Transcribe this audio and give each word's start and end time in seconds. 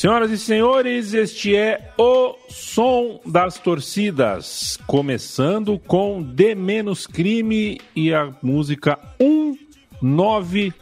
Senhoras 0.00 0.30
e 0.30 0.38
senhores, 0.38 1.12
este 1.12 1.54
é 1.54 1.92
o 1.98 2.34
som 2.48 3.20
das 3.26 3.58
torcidas. 3.58 4.78
Começando 4.86 5.78
com 5.78 6.22
De 6.22 6.54
Menos 6.54 7.06
Crime 7.06 7.78
e 7.94 8.14
a 8.14 8.34
música 8.40 8.98
190 9.20 10.74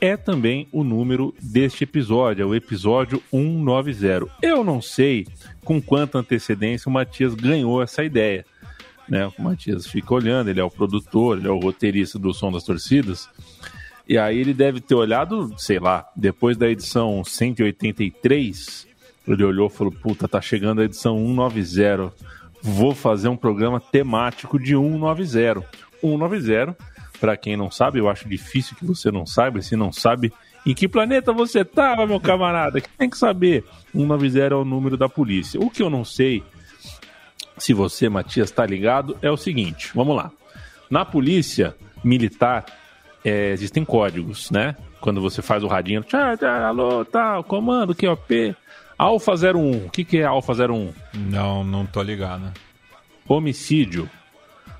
é 0.00 0.16
também 0.16 0.68
o 0.70 0.84
número 0.84 1.34
deste 1.42 1.82
episódio, 1.82 2.44
é 2.44 2.46
o 2.46 2.54
episódio 2.54 3.20
190. 3.32 4.28
Eu 4.40 4.62
não 4.62 4.80
sei 4.80 5.26
com 5.64 5.82
quanta 5.82 6.18
antecedência 6.18 6.88
o 6.88 6.92
Matias 6.92 7.34
ganhou 7.34 7.82
essa 7.82 8.04
ideia. 8.04 8.46
Né? 9.08 9.26
O 9.26 9.42
Matias 9.42 9.88
fica 9.88 10.14
olhando, 10.14 10.50
ele 10.50 10.60
é 10.60 10.64
o 10.64 10.70
produtor, 10.70 11.36
ele 11.36 11.48
é 11.48 11.50
o 11.50 11.58
roteirista 11.58 12.16
do 12.16 12.32
Som 12.32 12.52
das 12.52 12.62
Torcidas. 12.62 13.28
E 14.10 14.18
aí 14.18 14.40
ele 14.40 14.52
deve 14.52 14.80
ter 14.80 14.96
olhado, 14.96 15.54
sei 15.56 15.78
lá, 15.78 16.04
depois 16.16 16.56
da 16.56 16.68
edição 16.68 17.22
183, 17.22 18.88
ele 19.28 19.44
olhou 19.44 19.68
e 19.68 19.70
falou: 19.70 19.92
Puta, 19.92 20.26
tá 20.26 20.40
chegando 20.40 20.80
a 20.80 20.84
edição 20.84 21.16
190. 21.16 22.12
Vou 22.60 22.92
fazer 22.92 23.28
um 23.28 23.36
programa 23.36 23.78
temático 23.78 24.58
de 24.58 24.74
190. 24.74 25.64
190, 26.00 26.76
para 27.20 27.36
quem 27.36 27.56
não 27.56 27.70
sabe, 27.70 28.00
eu 28.00 28.08
acho 28.08 28.28
difícil 28.28 28.76
que 28.76 28.84
você 28.84 29.12
não 29.12 29.24
saiba. 29.24 29.62
Se 29.62 29.76
não 29.76 29.92
sabe, 29.92 30.32
em 30.66 30.74
que 30.74 30.88
planeta 30.88 31.32
você 31.32 31.64
tava, 31.64 32.04
meu 32.04 32.18
camarada? 32.18 32.82
Tem 32.98 33.08
que 33.08 33.16
saber. 33.16 33.64
190 33.92 34.38
é 34.40 34.56
o 34.56 34.64
número 34.64 34.96
da 34.96 35.08
polícia. 35.08 35.60
O 35.60 35.70
que 35.70 35.84
eu 35.84 35.88
não 35.88 36.04
sei, 36.04 36.42
se 37.56 37.72
você, 37.72 38.08
Matias, 38.08 38.50
tá 38.50 38.66
ligado, 38.66 39.16
é 39.22 39.30
o 39.30 39.36
seguinte: 39.36 39.92
vamos 39.94 40.16
lá. 40.16 40.32
Na 40.90 41.04
polícia 41.04 41.76
militar, 42.02 42.79
é, 43.24 43.50
existem 43.50 43.84
códigos, 43.84 44.50
né? 44.50 44.76
Quando 45.00 45.20
você 45.20 45.40
faz 45.42 45.62
o 45.62 45.68
radinho, 45.68 46.02
tchá, 46.02 46.36
tchá, 46.36 46.66
alô, 46.66 47.04
tal, 47.04 47.44
comando, 47.44 47.94
QOP. 47.94 48.54
Alfa 48.98 49.32
01, 49.32 49.86
o 49.86 49.90
que, 49.90 50.04
que 50.04 50.18
é 50.18 50.24
Alfa 50.24 50.52
01? 50.52 50.92
Não, 51.14 51.64
não 51.64 51.86
tô 51.86 52.02
ligado. 52.02 52.52
Homicídio. 53.26 54.10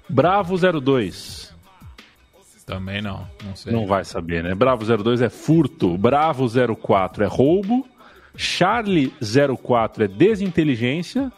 Bravo 0.08 0.56
02. 0.58 1.54
Também 2.66 3.02
não, 3.02 3.26
não 3.44 3.56
sei. 3.56 3.72
Não 3.72 3.86
vai 3.86 4.04
saber, 4.04 4.44
né? 4.44 4.54
Bravo 4.54 4.84
02 4.84 5.22
é 5.22 5.28
furto, 5.28 5.98
Bravo 5.98 6.46
04 6.76 7.24
é 7.24 7.26
roubo, 7.26 7.84
Charlie 8.36 9.12
04 9.60 10.04
é 10.04 10.08
desinteligência, 10.08 11.32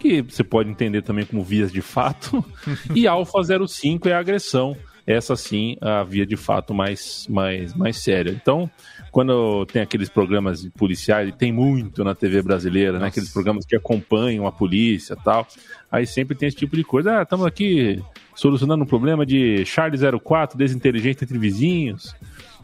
que 0.00 0.22
você 0.22 0.42
pode 0.42 0.70
entender 0.70 1.02
também 1.02 1.26
como 1.26 1.42
vias 1.42 1.70
de 1.70 1.82
fato, 1.82 2.42
e 2.94 3.06
Alfa 3.06 3.40
05 3.66 4.08
é 4.08 4.14
agressão. 4.14 4.74
Essa 5.06 5.36
sim 5.36 5.76
a 5.80 6.02
via 6.02 6.24
de 6.24 6.36
fato 6.36 6.72
mais, 6.72 7.26
mais, 7.28 7.74
mais 7.74 7.98
séria. 7.98 8.30
Então, 8.30 8.70
quando 9.12 9.66
tem 9.66 9.82
aqueles 9.82 10.08
programas 10.08 10.66
policiais, 10.70 11.28
e 11.28 11.32
tem 11.32 11.52
muito 11.52 12.02
na 12.02 12.14
TV 12.14 12.40
brasileira, 12.42 12.98
né? 12.98 13.08
Aqueles 13.08 13.30
programas 13.30 13.66
que 13.66 13.76
acompanham 13.76 14.46
a 14.46 14.52
polícia 14.52 15.14
tal. 15.16 15.46
Aí 15.92 16.06
sempre 16.06 16.34
tem 16.34 16.48
esse 16.48 16.56
tipo 16.56 16.74
de 16.74 16.82
coisa. 16.84 17.18
Ah, 17.18 17.22
estamos 17.22 17.44
aqui 17.44 18.02
solucionando 18.34 18.82
um 18.82 18.86
problema 18.86 19.24
de 19.24 19.64
Charlie 19.64 20.00
04, 20.20 20.58
desinteligente 20.58 21.22
entre 21.22 21.38
vizinhos. 21.38 22.14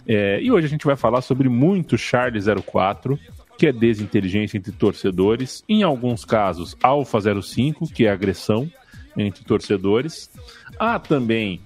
É, 0.06 0.40
e 0.40 0.50
hoje 0.50 0.66
a 0.66 0.70
gente 0.70 0.84
vai 0.84 0.96
falar 0.96 1.20
sobre 1.20 1.48
muito 1.48 1.96
Charlie 1.96 2.42
04, 2.42 3.18
que 3.58 3.66
é 3.66 3.72
desinteligência 3.72 4.56
entre 4.56 4.72
torcedores. 4.72 5.62
Em 5.68 5.82
alguns 5.82 6.24
casos, 6.24 6.76
Alfa 6.82 7.20
05, 7.42 7.86
que 7.92 8.06
é 8.06 8.10
agressão 8.10 8.70
entre 9.16 9.44
torcedores. 9.44 10.30
Há 10.78 10.98
também, 10.98 11.60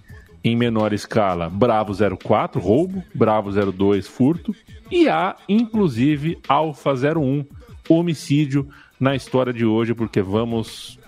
em 0.44 0.54
menor 0.54 0.92
escala, 0.92 1.48
Bravo 1.48 1.94
04, 2.18 2.60
roubo, 2.60 3.02
Bravo 3.14 3.50
02, 3.50 4.06
furto. 4.06 4.54
E 4.90 5.08
há, 5.08 5.34
inclusive, 5.48 6.38
Alfa 6.46 6.92
01, 6.92 7.46
homicídio 7.88 8.68
na 9.00 9.16
história 9.16 9.52
de 9.52 9.64
hoje, 9.64 9.94
porque 9.94 10.20
vamos 10.20 10.98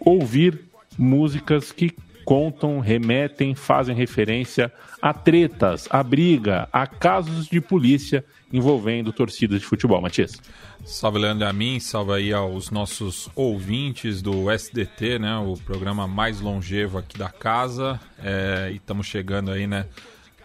ouvir 0.00 0.60
músicas 0.98 1.70
que 1.70 1.92
contam, 2.24 2.80
remetem, 2.80 3.54
fazem 3.54 3.94
referência 3.94 4.72
a 5.00 5.12
tretas, 5.12 5.86
a 5.90 6.02
briga, 6.02 6.68
a 6.72 6.86
casos 6.86 7.46
de 7.46 7.60
polícia 7.60 8.24
envolvendo 8.52 9.12
torcidas 9.12 9.60
de 9.60 9.66
futebol. 9.66 10.00
Matias. 10.00 10.40
Salve, 10.84 11.18
Leandro, 11.18 11.46
a 11.46 11.52
mim, 11.52 11.80
salve 11.80 12.12
aí 12.12 12.32
aos 12.32 12.70
nossos 12.70 13.28
ouvintes 13.34 14.22
do 14.22 14.50
SDT, 14.50 15.18
né, 15.18 15.36
o 15.38 15.54
programa 15.56 16.06
mais 16.06 16.40
longevo 16.40 16.98
aqui 16.98 17.18
da 17.18 17.28
casa. 17.28 18.00
É, 18.18 18.70
e 18.72 18.76
estamos 18.76 19.06
chegando 19.06 19.50
aí, 19.50 19.66
né, 19.66 19.86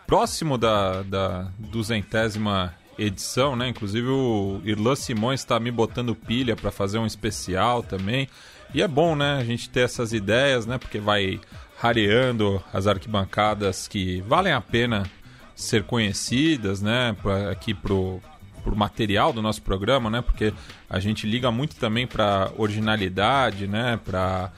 próximo 0.08 0.58
da, 0.58 1.04
da 1.04 1.52
duzentésima 1.58 2.76
edição, 2.98 3.56
né? 3.56 3.70
Inclusive 3.70 4.08
o 4.08 4.62
Irlan 4.64 4.96
Simões 4.96 5.40
está 5.40 5.60
me 5.60 5.72
botando 5.72 6.14
pilha 6.14 6.56
para 6.56 6.72
fazer 6.72 6.98
um 6.98 7.06
especial 7.06 7.82
também. 7.82 8.28
E 8.74 8.82
é 8.82 8.88
bom, 8.88 9.16
né, 9.16 9.38
a 9.38 9.44
gente 9.44 9.70
ter 9.70 9.82
essas 9.82 10.14
ideias, 10.14 10.66
né? 10.66 10.78
Porque 10.78 11.00
vai 11.00 11.40
rareando 11.82 12.64
as 12.72 12.86
arquibancadas 12.86 13.88
que 13.88 14.22
valem 14.22 14.54
a 14.54 14.62
pena 14.62 15.10
ser 15.56 15.84
conhecidas, 15.84 16.80
né? 16.80 17.16
Aqui 17.52 17.74
pro, 17.74 18.22
pro 18.64 18.76
material 18.76 19.34
do 19.34 19.42
nosso 19.42 19.64
programa, 19.64 20.08
né? 20.08 20.22
Porque 20.22 20.54
a 20.88 21.00
gente 21.00 21.26
liga 21.26 21.50
muito 21.50 21.76
também 21.78 22.06
para 22.06 22.52
originalidade, 22.56 23.66
né? 23.66 24.00
Para 24.06 24.52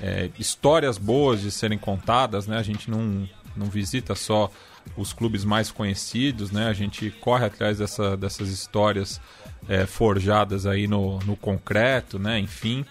é, 0.00 0.30
histórias 0.38 0.96
boas 0.96 1.42
de 1.42 1.50
serem 1.50 1.76
contadas, 1.76 2.46
né? 2.46 2.56
A 2.56 2.62
gente 2.62 2.90
não, 2.90 3.28
não 3.54 3.66
visita 3.66 4.14
só 4.14 4.50
os 4.96 5.12
clubes 5.12 5.44
mais 5.44 5.70
conhecidos, 5.70 6.50
né? 6.50 6.66
A 6.66 6.72
gente 6.72 7.10
corre 7.20 7.44
atrás 7.44 7.76
dessa, 7.76 8.16
dessas 8.16 8.48
histórias 8.48 9.20
é, 9.68 9.84
forjadas 9.84 10.64
aí 10.64 10.88
no, 10.88 11.18
no 11.26 11.36
concreto, 11.36 12.18
né? 12.18 12.38
Enfim. 12.38 12.86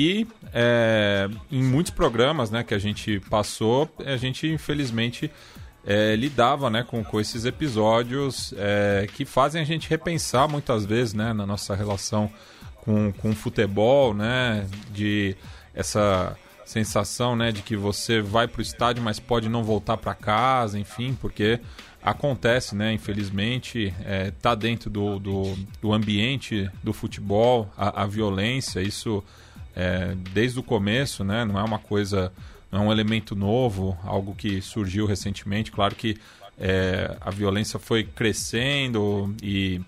E 0.00 0.28
é, 0.54 1.28
em 1.50 1.60
muitos 1.60 1.90
programas 1.90 2.52
né, 2.52 2.62
que 2.62 2.72
a 2.72 2.78
gente 2.78 3.18
passou, 3.28 3.90
a 4.06 4.16
gente 4.16 4.46
infelizmente 4.46 5.28
é, 5.84 6.14
lidava 6.14 6.70
né, 6.70 6.84
com, 6.84 7.02
com 7.02 7.20
esses 7.20 7.44
episódios 7.44 8.54
é, 8.56 9.08
que 9.12 9.24
fazem 9.24 9.60
a 9.60 9.64
gente 9.64 9.90
repensar 9.90 10.46
muitas 10.46 10.86
vezes 10.86 11.14
né, 11.14 11.32
na 11.32 11.44
nossa 11.44 11.74
relação 11.74 12.30
com, 12.76 13.10
com 13.10 13.30
o 13.30 13.34
futebol, 13.34 14.14
né, 14.14 14.68
de 14.92 15.34
essa 15.74 16.36
sensação 16.64 17.34
né, 17.34 17.50
de 17.50 17.62
que 17.62 17.76
você 17.76 18.20
vai 18.20 18.46
para 18.46 18.60
o 18.60 18.62
estádio, 18.62 19.02
mas 19.02 19.18
pode 19.18 19.48
não 19.48 19.64
voltar 19.64 19.96
para 19.96 20.14
casa, 20.14 20.78
enfim, 20.78 21.18
porque 21.20 21.58
acontece, 22.00 22.76
né? 22.76 22.92
Infelizmente, 22.92 23.92
é, 24.04 24.30
tá 24.30 24.54
dentro 24.54 24.88
do, 24.88 25.18
do, 25.18 25.56
do 25.82 25.92
ambiente 25.92 26.70
do 26.84 26.92
futebol, 26.92 27.68
a, 27.76 28.04
a 28.04 28.06
violência, 28.06 28.80
isso 28.80 29.24
é, 29.78 30.16
desde 30.32 30.58
o 30.58 30.62
começo, 30.62 31.22
né? 31.22 31.44
Não 31.44 31.56
é 31.56 31.62
uma 31.62 31.78
coisa, 31.78 32.32
não 32.70 32.80
é 32.80 32.86
um 32.88 32.92
elemento 32.92 33.36
novo, 33.36 33.96
algo 34.02 34.34
que 34.34 34.60
surgiu 34.60 35.06
recentemente. 35.06 35.70
Claro 35.70 35.94
que 35.94 36.18
é, 36.58 37.16
a 37.20 37.30
violência 37.30 37.78
foi 37.78 38.02
crescendo 38.02 39.32
e, 39.40 39.80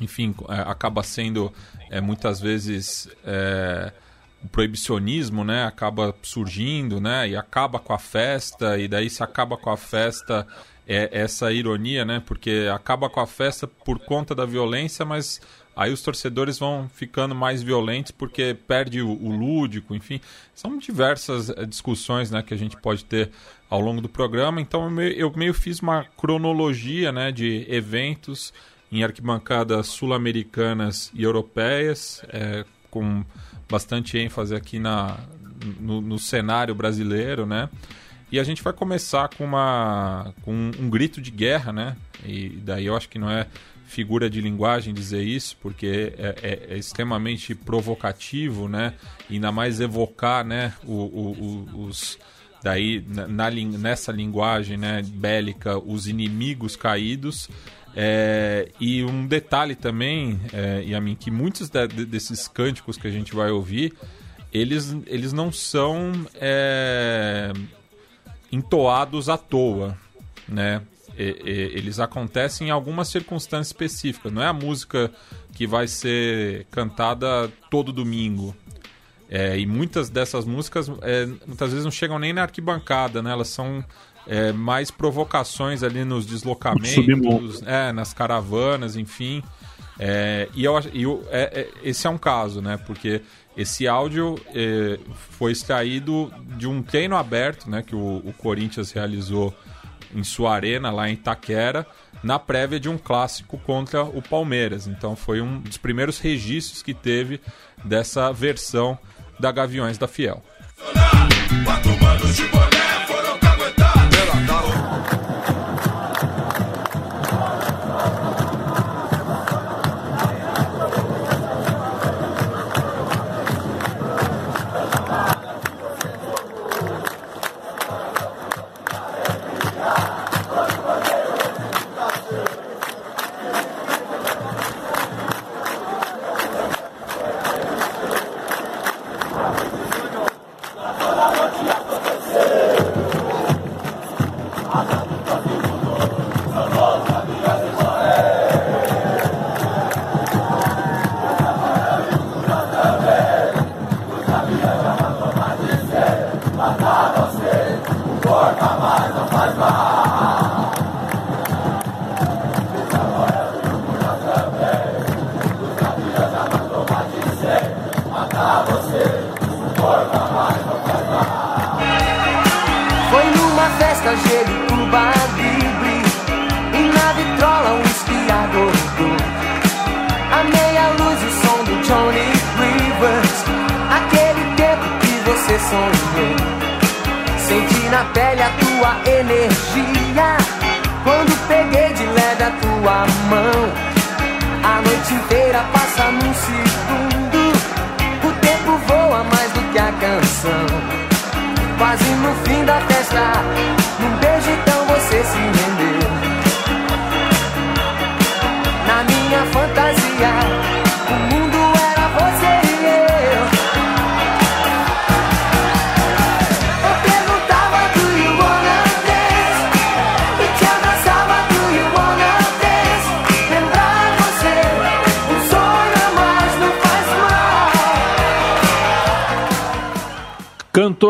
enfim, 0.00 0.32
é, 0.48 0.60
acaba 0.60 1.02
sendo 1.02 1.52
é, 1.90 2.00
muitas 2.00 2.40
vezes 2.40 3.08
é, 3.24 3.92
o 4.44 4.48
proibicionismo, 4.48 5.42
né? 5.42 5.64
Acaba 5.64 6.14
surgindo, 6.22 7.00
né? 7.00 7.28
E 7.28 7.36
acaba 7.36 7.80
com 7.80 7.92
a 7.92 7.98
festa 7.98 8.78
e 8.78 8.86
daí 8.86 9.10
se 9.10 9.24
acaba 9.24 9.56
com 9.56 9.70
a 9.70 9.76
festa 9.76 10.46
é 10.88 11.08
essa 11.10 11.50
ironia, 11.50 12.04
né? 12.04 12.22
Porque 12.24 12.68
acaba 12.72 13.10
com 13.10 13.18
a 13.18 13.26
festa 13.26 13.66
por 13.66 13.98
conta 13.98 14.36
da 14.36 14.46
violência, 14.46 15.04
mas 15.04 15.40
Aí 15.76 15.92
os 15.92 16.00
torcedores 16.00 16.58
vão 16.58 16.88
ficando 16.88 17.34
mais 17.34 17.62
violentos 17.62 18.10
porque 18.10 18.56
perde 18.66 19.02
o, 19.02 19.10
o 19.10 19.30
lúdico, 19.30 19.94
enfim. 19.94 20.20
São 20.54 20.78
diversas 20.78 21.50
eh, 21.50 21.66
discussões 21.66 22.30
né, 22.30 22.42
que 22.42 22.54
a 22.54 22.56
gente 22.56 22.78
pode 22.78 23.04
ter 23.04 23.30
ao 23.68 23.78
longo 23.78 24.00
do 24.00 24.08
programa. 24.08 24.58
Então 24.58 24.84
eu 24.84 24.90
meio, 24.90 25.12
eu 25.12 25.32
meio 25.36 25.52
fiz 25.52 25.80
uma 25.80 26.04
cronologia 26.16 27.12
né, 27.12 27.30
de 27.30 27.66
eventos 27.68 28.54
em 28.90 29.04
arquibancadas 29.04 29.88
sul-americanas 29.88 31.10
e 31.14 31.22
europeias, 31.22 32.22
é, 32.28 32.64
com 32.90 33.24
bastante 33.68 34.16
ênfase 34.16 34.54
aqui 34.54 34.78
na, 34.78 35.18
no, 35.78 36.00
no, 36.00 36.18
cenário 36.18 36.74
brasileiro, 36.74 37.44
né? 37.44 37.68
E 38.30 38.40
a 38.40 38.44
gente 38.44 38.62
vai 38.62 38.72
começar 38.72 39.28
com, 39.28 39.44
uma, 39.44 40.32
com 40.42 40.52
um, 40.52 40.88
grito 40.88 41.20
de 41.20 41.30
guerra, 41.30 41.72
né? 41.72 41.96
E 42.24 42.48
daí 42.48 42.86
eu 42.86 42.96
acho 42.96 43.08
que 43.08 43.18
não 43.18 43.30
é 43.30 43.46
figura 43.86 44.28
de 44.28 44.40
linguagem 44.40 44.92
dizer 44.92 45.22
isso, 45.22 45.56
porque 45.60 46.12
é, 46.18 46.34
é, 46.42 46.74
é 46.74 46.78
extremamente 46.78 47.54
provocativo, 47.54 48.68
né? 48.68 48.94
E 49.30 49.34
ainda 49.34 49.50
mais 49.50 49.80
evocar, 49.80 50.44
né, 50.44 50.74
o, 50.84 50.92
o, 50.92 51.66
o, 51.74 51.86
os 51.86 52.18
daí 52.62 53.04
na, 53.06 53.28
na, 53.28 53.50
nessa 53.50 54.10
linguagem, 54.10 54.76
né, 54.76 55.02
bélica, 55.02 55.78
os 55.78 56.08
inimigos 56.08 56.76
caídos. 56.76 57.48
É, 57.94 58.68
e 58.78 59.02
um 59.04 59.26
detalhe 59.26 59.74
também, 59.74 60.38
é, 60.52 61.00
mim 61.00 61.14
que 61.14 61.30
muitos 61.30 61.70
de, 61.70 61.86
desses 61.86 62.46
cânticos 62.46 62.98
que 62.98 63.06
a 63.06 63.10
gente 63.10 63.34
vai 63.34 63.50
ouvir 63.50 63.94
eles, 64.52 64.96
eles 65.06 65.32
não 65.32 65.52
são 65.52 66.12
é, 66.34 67.52
entoados 68.50 69.28
à 69.28 69.36
toa, 69.36 69.96
né? 70.48 70.82
Eles 71.16 71.98
acontecem 71.98 72.68
em 72.68 72.70
algumas 72.70 73.08
circunstâncias 73.08 73.68
específicas. 73.68 74.32
Não 74.32 74.42
é 74.42 74.46
a 74.46 74.52
música 74.52 75.10
que 75.54 75.66
vai 75.66 75.88
ser 75.88 76.66
cantada 76.70 77.50
todo 77.70 77.92
domingo. 77.92 78.54
É, 79.28 79.58
e 79.58 79.66
muitas 79.66 80.08
dessas 80.08 80.44
músicas 80.44 80.88
é, 81.02 81.26
muitas 81.46 81.70
vezes 81.70 81.84
não 81.84 81.90
chegam 81.90 82.18
nem 82.18 82.32
na 82.32 82.42
arquibancada, 82.42 83.20
né? 83.22 83.32
Elas 83.32 83.48
são 83.48 83.84
é, 84.26 84.52
mais 84.52 84.90
provocações 84.90 85.82
ali 85.82 86.04
nos 86.04 86.26
deslocamentos, 86.26 87.62
é, 87.66 87.92
nas 87.92 88.12
caravanas, 88.12 88.96
enfim. 88.96 89.42
É, 89.98 90.48
e 90.54 90.64
eu, 90.64 90.78
eu 90.94 91.26
é, 91.30 91.68
esse 91.82 92.06
é 92.06 92.10
um 92.10 92.18
caso, 92.18 92.60
né? 92.60 92.76
Porque 92.86 93.22
esse 93.56 93.88
áudio 93.88 94.38
foi 95.30 95.52
extraído 95.52 96.30
de 96.56 96.68
um 96.68 96.82
treino 96.82 97.16
aberto, 97.16 97.68
né? 97.68 97.82
Que 97.82 97.96
o, 97.96 98.18
o 98.18 98.32
Corinthians 98.36 98.92
realizou 98.92 99.52
em 100.14 100.24
sua 100.24 100.54
arena 100.54 100.90
lá 100.90 101.08
em 101.08 101.14
Itaquera 101.14 101.86
na 102.22 102.38
prévia 102.38 102.80
de 102.80 102.88
um 102.88 102.98
clássico 102.98 103.58
contra 103.58 104.02
o 104.02 104.22
Palmeiras. 104.22 104.86
Então 104.86 105.14
foi 105.14 105.40
um 105.40 105.60
dos 105.60 105.76
primeiros 105.76 106.18
registros 106.18 106.82
que 106.82 106.94
teve 106.94 107.40
dessa 107.84 108.32
versão 108.32 108.98
da 109.38 109.52
Gaviões 109.52 109.98
da 109.98 110.08
Fiel. 110.08 110.42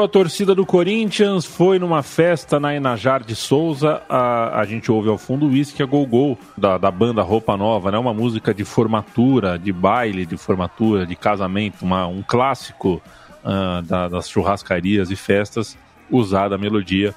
A 0.07 0.09
torcida 0.09 0.55
do 0.55 0.65
Corinthians, 0.65 1.45
foi 1.45 1.81
numa 1.81 2.01
festa 2.01 2.61
na 2.61 2.73
Enajar 2.73 3.25
de 3.25 3.35
Souza. 3.35 4.01
A, 4.09 4.61
a 4.61 4.65
gente 4.65 4.91
ouve 4.91 5.09
ao 5.09 5.19
fundo 5.19 5.47
o 5.47 5.49
Whisky 5.49 5.83
a 5.83 5.87
Gol 5.87 6.07
Gol, 6.07 6.39
da, 6.57 6.79
da 6.79 6.93
banda 6.93 7.23
Roupa 7.23 7.57
Nova, 7.57 7.91
né? 7.91 7.99
Uma 7.99 8.15
música 8.15 8.55
de 8.55 8.65
formatura, 8.65 9.59
de 9.59 9.73
baile 9.73 10.25
de 10.25 10.37
formatura, 10.37 11.05
de 11.05 11.17
casamento, 11.17 11.85
uma, 11.85 12.07
um 12.07 12.23
clássico 12.23 13.03
uh, 13.45 13.83
da, 13.83 14.07
das 14.07 14.31
churrascarias 14.31 15.11
e 15.11 15.17
festas, 15.17 15.77
usada 16.09 16.55
a 16.55 16.59
melodia 16.59 17.13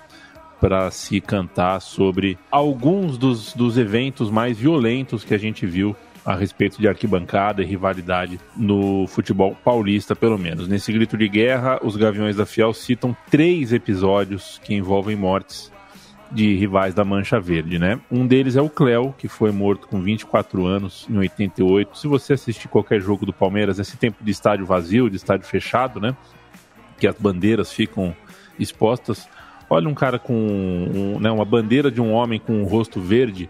para 0.59 0.89
se 0.89 1.21
cantar 1.21 1.79
sobre 1.81 2.39
alguns 2.49 3.19
dos, 3.19 3.53
dos 3.53 3.77
eventos 3.77 4.31
mais 4.31 4.57
violentos 4.57 5.23
que 5.23 5.35
a 5.35 5.37
gente 5.39 5.63
viu 5.67 5.95
a 6.25 6.35
respeito 6.35 6.79
de 6.79 6.87
arquibancada 6.87 7.61
e 7.61 7.65
rivalidade 7.65 8.39
no 8.55 9.07
futebol 9.07 9.55
paulista, 9.63 10.15
pelo 10.15 10.37
menos. 10.37 10.67
Nesse 10.67 10.91
grito 10.91 11.17
de 11.17 11.27
guerra, 11.27 11.79
os 11.83 11.95
Gaviões 11.95 12.35
da 12.35 12.45
Fiel 12.45 12.73
citam 12.73 13.15
três 13.29 13.71
episódios 13.73 14.59
que 14.63 14.73
envolvem 14.73 15.15
mortes 15.15 15.71
de 16.31 16.55
rivais 16.55 16.93
da 16.93 17.03
Mancha 17.03 17.39
Verde, 17.39 17.79
né? 17.79 17.99
Um 18.11 18.27
deles 18.27 18.55
é 18.55 18.61
o 18.61 18.69
Cléo, 18.69 19.15
que 19.17 19.27
foi 19.27 19.51
morto 19.51 19.87
com 19.87 19.99
24 19.99 20.65
anos 20.65 21.07
em 21.09 21.17
88. 21.17 21.97
Se 21.97 22.07
você 22.07 22.33
assistir 22.33 22.67
qualquer 22.67 23.01
jogo 23.01 23.25
do 23.25 23.33
Palmeiras, 23.33 23.79
esse 23.79 23.97
tempo 23.97 24.23
de 24.23 24.29
estádio 24.29 24.65
vazio, 24.65 25.09
de 25.09 25.15
estádio 25.15 25.47
fechado, 25.47 25.99
né? 25.99 26.15
Que 26.99 27.07
as 27.07 27.15
bandeiras 27.15 27.71
ficam 27.71 28.15
expostas. 28.59 29.27
Olha 29.67 29.89
um 29.89 29.95
cara 29.95 30.19
com 30.19 30.33
um, 30.33 31.19
né, 31.19 31.31
uma 31.31 31.45
bandeira 31.45 31.89
de 31.89 32.01
um 32.01 32.11
homem 32.11 32.39
com 32.39 32.61
um 32.61 32.63
rosto 32.63 32.99
verde, 32.99 33.49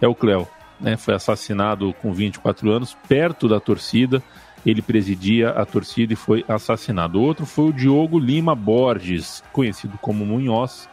é 0.00 0.06
o 0.06 0.14
Cléo 0.14 0.46
né, 0.80 0.96
foi 0.96 1.14
assassinado 1.14 1.94
com 2.00 2.12
24 2.12 2.70
anos, 2.70 2.96
perto 3.08 3.48
da 3.48 3.60
torcida. 3.60 4.22
Ele 4.64 4.80
presidia 4.80 5.50
a 5.50 5.64
torcida 5.64 6.12
e 6.12 6.16
foi 6.16 6.44
assassinado. 6.46 7.20
Outro 7.20 7.44
foi 7.44 7.66
o 7.66 7.72
Diogo 7.72 8.18
Lima 8.18 8.54
Borges, 8.54 9.42
conhecido 9.52 9.98
como 10.00 10.24
Munhoz, 10.24 10.88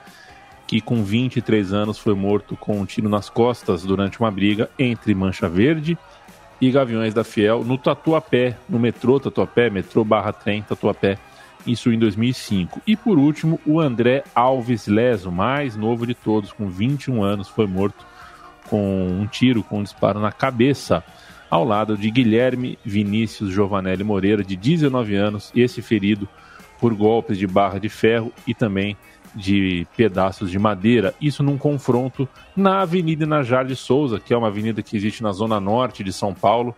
que 0.66 0.82
com 0.82 1.04
23 1.04 1.74
anos 1.74 1.98
foi 1.98 2.16
morto 2.16 2.56
com 2.58 2.80
um 2.80 2.86
tiro 2.86 3.10
nas 3.10 3.30
costas 3.30 3.84
durante 3.84 4.20
uma 4.20 4.32
briga 4.32 4.70
entre 4.78 5.14
Mancha 5.14 5.48
Verde 5.48 5.98
e 6.62 6.72
Gaviões 6.72 7.14
da 7.14 7.24
Fiel 7.24 7.64
no 7.64 7.78
Tatuapé, 7.78 8.58
no 8.68 8.80
metrô 8.80 9.20
Tatuapé, 9.20 9.70
metrô 9.70 10.04
barra 10.04 10.34
trem 10.34 10.62
Tatuapé, 10.62 11.18
isso 11.66 11.92
em 11.92 12.00
2005. 12.00 12.82
E 12.86 12.96
por 12.96 13.18
último, 13.18 13.60
o 13.66 13.80
André 13.80 14.24
Alves 14.34 14.88
Leso, 14.88 15.32
mais 15.32 15.76
novo 15.76 16.06
de 16.06 16.14
todos, 16.14 16.52
com 16.52 16.68
21 16.68 17.24
anos, 17.24 17.48
foi 17.48 17.68
morto 17.68 18.06
com 18.70 19.08
um 19.08 19.26
tiro, 19.26 19.64
com 19.64 19.80
um 19.80 19.84
disparo 19.84 20.20
na 20.20 20.32
cabeça, 20.32 21.04
ao 21.50 21.66
lado 21.66 21.98
de 21.98 22.10
Guilherme 22.12 22.78
Vinícius 22.86 23.52
Giovanelli 23.52 24.04
Moreira, 24.04 24.44
de 24.44 24.56
19 24.56 25.16
anos, 25.16 25.52
esse 25.56 25.82
ferido 25.82 26.28
por 26.80 26.94
golpes 26.94 27.38
de 27.38 27.48
barra 27.48 27.80
de 27.80 27.90
ferro 27.90 28.32
e 28.48 28.54
também 28.54 28.96
de 29.36 29.86
pedaços 29.98 30.50
de 30.50 30.58
madeira. 30.58 31.14
Isso 31.20 31.44
num 31.44 31.58
confronto 31.58 32.28
na 32.56 32.82
Avenida 32.82 33.26
Najar 33.26 33.66
de 33.66 33.76
Souza, 33.76 34.20
que 34.20 34.34
é 34.34 34.38
uma 34.38 34.48
avenida 34.48 34.82
que 34.82 34.96
existe 34.96 35.22
na 35.22 35.32
zona 35.32 35.60
norte 35.60 36.04
de 36.04 36.14
São 36.14 36.34
Paulo, 36.34 36.76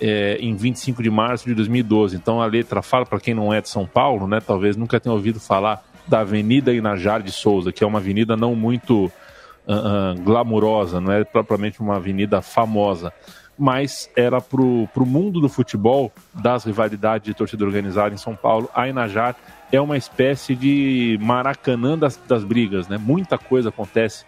é, 0.00 0.36
em 0.40 0.54
25 0.54 1.02
de 1.02 1.10
março 1.10 1.46
de 1.46 1.54
2012. 1.54 2.16
Então 2.16 2.40
a 2.40 2.46
letra 2.46 2.82
fala, 2.82 3.06
para 3.06 3.20
quem 3.20 3.34
não 3.34 3.52
é 3.52 3.60
de 3.60 3.68
São 3.68 3.86
Paulo, 3.86 4.26
né, 4.26 4.40
talvez 4.40 4.76
nunca 4.76 5.00
tenha 5.00 5.12
ouvido 5.12 5.40
falar 5.40 5.82
da 6.06 6.20
Avenida 6.20 6.72
Inajar 6.72 7.22
de 7.22 7.30
Souza, 7.30 7.72
que 7.72 7.84
é 7.84 7.86
uma 7.86 7.98
avenida 7.98 8.36
não 8.36 8.54
muito 8.54 9.10
uh, 9.68 10.20
glamurosa, 10.22 11.00
não 11.00 11.12
é 11.12 11.22
propriamente 11.24 11.80
uma 11.80 11.96
avenida 11.96 12.40
famosa, 12.40 13.12
mas 13.58 14.08
era 14.16 14.40
para 14.40 14.62
o 14.62 14.88
mundo 15.06 15.40
do 15.40 15.48
futebol, 15.48 16.12
das 16.32 16.64
rivalidades 16.64 17.26
de 17.26 17.34
torcida 17.34 17.64
organizada 17.64 18.14
em 18.14 18.18
São 18.18 18.34
Paulo, 18.34 18.70
a 18.74 18.88
Inajar 18.88 19.36
é 19.70 19.80
uma 19.80 19.96
espécie 19.96 20.54
de 20.54 21.18
maracanã 21.20 21.98
das, 21.98 22.16
das 22.16 22.42
brigas, 22.42 22.88
né? 22.88 22.96
Muita 22.96 23.36
coisa 23.36 23.68
acontece 23.68 24.24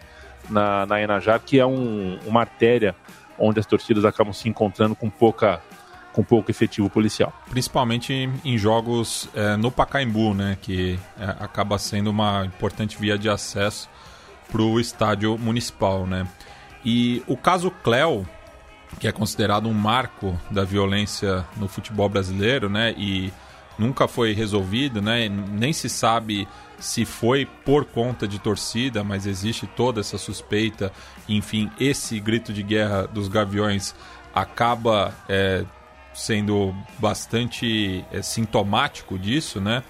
na, 0.49 0.85
na 0.85 1.01
Enajar, 1.01 1.39
que 1.39 1.59
é 1.59 1.65
um, 1.65 2.19
uma 2.25 2.41
artéria 2.41 2.95
onde 3.39 3.59
as 3.59 3.65
torcidas 3.65 4.05
acabam 4.05 4.33
se 4.33 4.47
encontrando 4.47 4.95
com 4.95 5.09
pouca 5.09 5.61
com 6.13 6.23
pouco 6.23 6.51
efetivo 6.51 6.89
policial. 6.89 7.33
Principalmente 7.49 8.29
em 8.43 8.57
jogos 8.57 9.29
é, 9.33 9.55
no 9.55 9.71
Pacaembu, 9.71 10.33
né, 10.33 10.57
que 10.61 10.99
é, 11.17 11.23
acaba 11.39 11.77
sendo 11.77 12.09
uma 12.09 12.45
importante 12.45 12.97
via 12.99 13.17
de 13.17 13.29
acesso 13.29 13.89
para 14.51 14.61
o 14.61 14.79
estádio 14.79 15.37
municipal. 15.37 16.05
Né? 16.05 16.27
E 16.83 17.23
o 17.27 17.37
caso 17.37 17.71
Cléo, 17.71 18.27
que 18.99 19.07
é 19.07 19.11
considerado 19.11 19.69
um 19.69 19.73
marco 19.73 20.37
da 20.49 20.63
violência 20.63 21.45
no 21.57 21.67
futebol 21.67 22.09
brasileiro, 22.09 22.69
né, 22.69 22.93
e 22.97 23.31
nunca 23.79 24.07
foi 24.07 24.33
resolvido, 24.33 25.01
né, 25.01 25.29
nem 25.29 25.71
se 25.71 25.87
sabe 25.87 26.47
se 26.77 27.05
foi 27.05 27.45
por 27.45 27.85
conta 27.85 28.27
de 28.27 28.39
torcida, 28.39 29.03
mas 29.03 29.25
existe 29.25 29.67
toda 29.67 30.01
essa 30.01 30.17
suspeita. 30.17 30.91
Enfim, 31.29 31.71
esse 31.79 32.19
grito 32.19 32.51
de 32.51 32.63
guerra 32.63 33.07
dos 33.07 33.27
Gaviões 33.27 33.95
acaba 34.33 35.13
é, 35.29 35.63
sendo 36.13 36.75
bastante 36.97 38.03
é, 38.11 38.21
sintomático 38.21 39.17
disso, 39.17 39.61
né? 39.61 39.83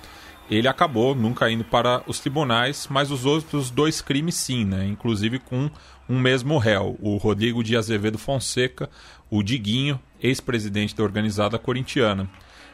Ele 0.51 0.67
acabou 0.67 1.15
nunca 1.15 1.49
indo 1.49 1.63
para 1.63 2.03
os 2.05 2.19
tribunais, 2.19 2.85
mas 2.89 3.09
os 3.09 3.25
outros 3.25 3.71
dois 3.71 4.01
crimes 4.01 4.35
sim, 4.35 4.65
né? 4.65 4.85
Inclusive 4.85 5.39
com 5.39 5.71
um 6.09 6.19
mesmo 6.19 6.57
réu, 6.57 6.97
o 7.01 7.15
Rodrigo 7.15 7.63
de 7.63 7.77
Azevedo 7.77 8.17
Fonseca, 8.17 8.89
o 9.29 9.41
Diguinho, 9.41 9.97
ex-presidente 10.21 10.93
da 10.93 11.03
organizada 11.03 11.57
corintiana. 11.57 12.29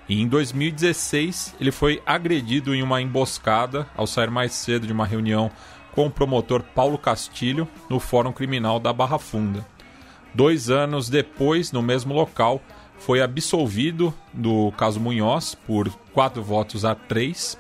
E 0.10 0.20
em 0.20 0.28
2016 0.28 1.56
ele 1.62 1.72
foi 1.72 2.02
agredido 2.04 2.74
em 2.74 2.82
uma 2.82 3.00
emboscada 3.00 3.88
ao 3.96 4.08
sair 4.08 4.32
mais 4.32 4.54
cedo 4.54 4.88
de 4.88 4.94
uma 4.94 5.06
reunião 5.06 5.52
com 5.92 6.08
o 6.08 6.12
promotor 6.12 6.64
Paulo 6.64 6.98
Castilho 6.98 7.68
no 7.88 8.00
Fórum 8.00 8.32
Criminal 8.32 8.80
da 8.80 8.92
Barra 8.92 9.20
Funda. 9.20 9.64
Dois 10.34 10.72
anos 10.72 11.10
depois, 11.10 11.72
no 11.72 11.84
mesmo 11.84 12.12
local, 12.12 12.60
foi 12.98 13.22
absolvido 13.22 14.14
do 14.34 14.72
caso 14.74 15.00
Munhoz 15.00 15.56
por 15.56 15.90
quatro 16.14 16.42
votos 16.42 16.84
a 16.84 16.96
três. 16.96 17.58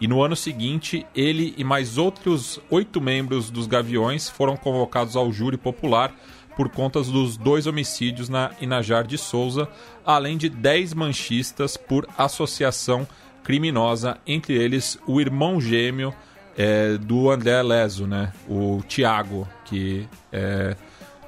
E 0.00 0.08
no 0.08 0.22
ano 0.22 0.34
seguinte, 0.34 1.06
ele 1.14 1.54
e 1.58 1.64
mais 1.64 1.98
outros 1.98 2.58
oito 2.70 3.00
membros 3.00 3.50
dos 3.50 3.66
Gaviões 3.66 4.28
foram 4.28 4.56
convocados 4.56 5.14
ao 5.14 5.30
júri 5.30 5.58
popular 5.58 6.14
por 6.56 6.68
conta 6.68 7.02
dos 7.02 7.36
dois 7.36 7.66
homicídios 7.66 8.28
na 8.28 8.50
Inajar 8.60 9.06
de 9.06 9.16
Souza, 9.16 9.68
além 10.04 10.36
de 10.36 10.48
dez 10.48 10.92
manchistas 10.92 11.76
por 11.76 12.06
associação 12.18 13.06
criminosa, 13.42 14.18
entre 14.26 14.54
eles 14.54 14.98
o 15.06 15.20
irmão 15.20 15.60
gêmeo 15.60 16.14
é, 16.56 16.98
do 16.98 17.30
André 17.30 17.62
Leso, 17.62 18.06
né? 18.06 18.32
o 18.48 18.82
Tiago, 18.86 19.48
que 19.64 20.06
é, 20.32 20.76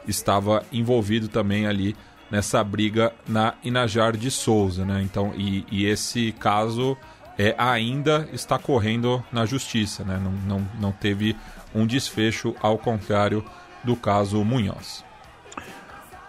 estava 0.07 0.63
envolvido 0.73 1.29
também 1.29 1.67
ali 1.67 1.97
nessa 2.33 2.65
briga 2.65 3.13
na 3.29 3.53
Inajar 3.63 4.17
de 4.17 4.31
Souza. 4.31 4.87
Né? 4.87 5.03
Então, 5.03 5.35
e, 5.37 5.67
e 5.71 5.85
esse 5.85 6.33
caso 6.33 6.97
é, 7.39 7.55
ainda 7.59 8.27
está 8.33 8.59
correndo 8.59 9.23
na 9.31 9.45
justiça, 9.45 10.03
né? 10.03 10.19
não, 10.19 10.33
não, 10.33 10.67
não 10.81 10.93
teve 10.93 11.37
um 11.75 11.87
desfecho, 11.87 12.55
ao 12.63 12.79
contrário 12.79 13.45
do 13.85 13.95
caso 13.95 14.43
Munhoz. 14.43 15.05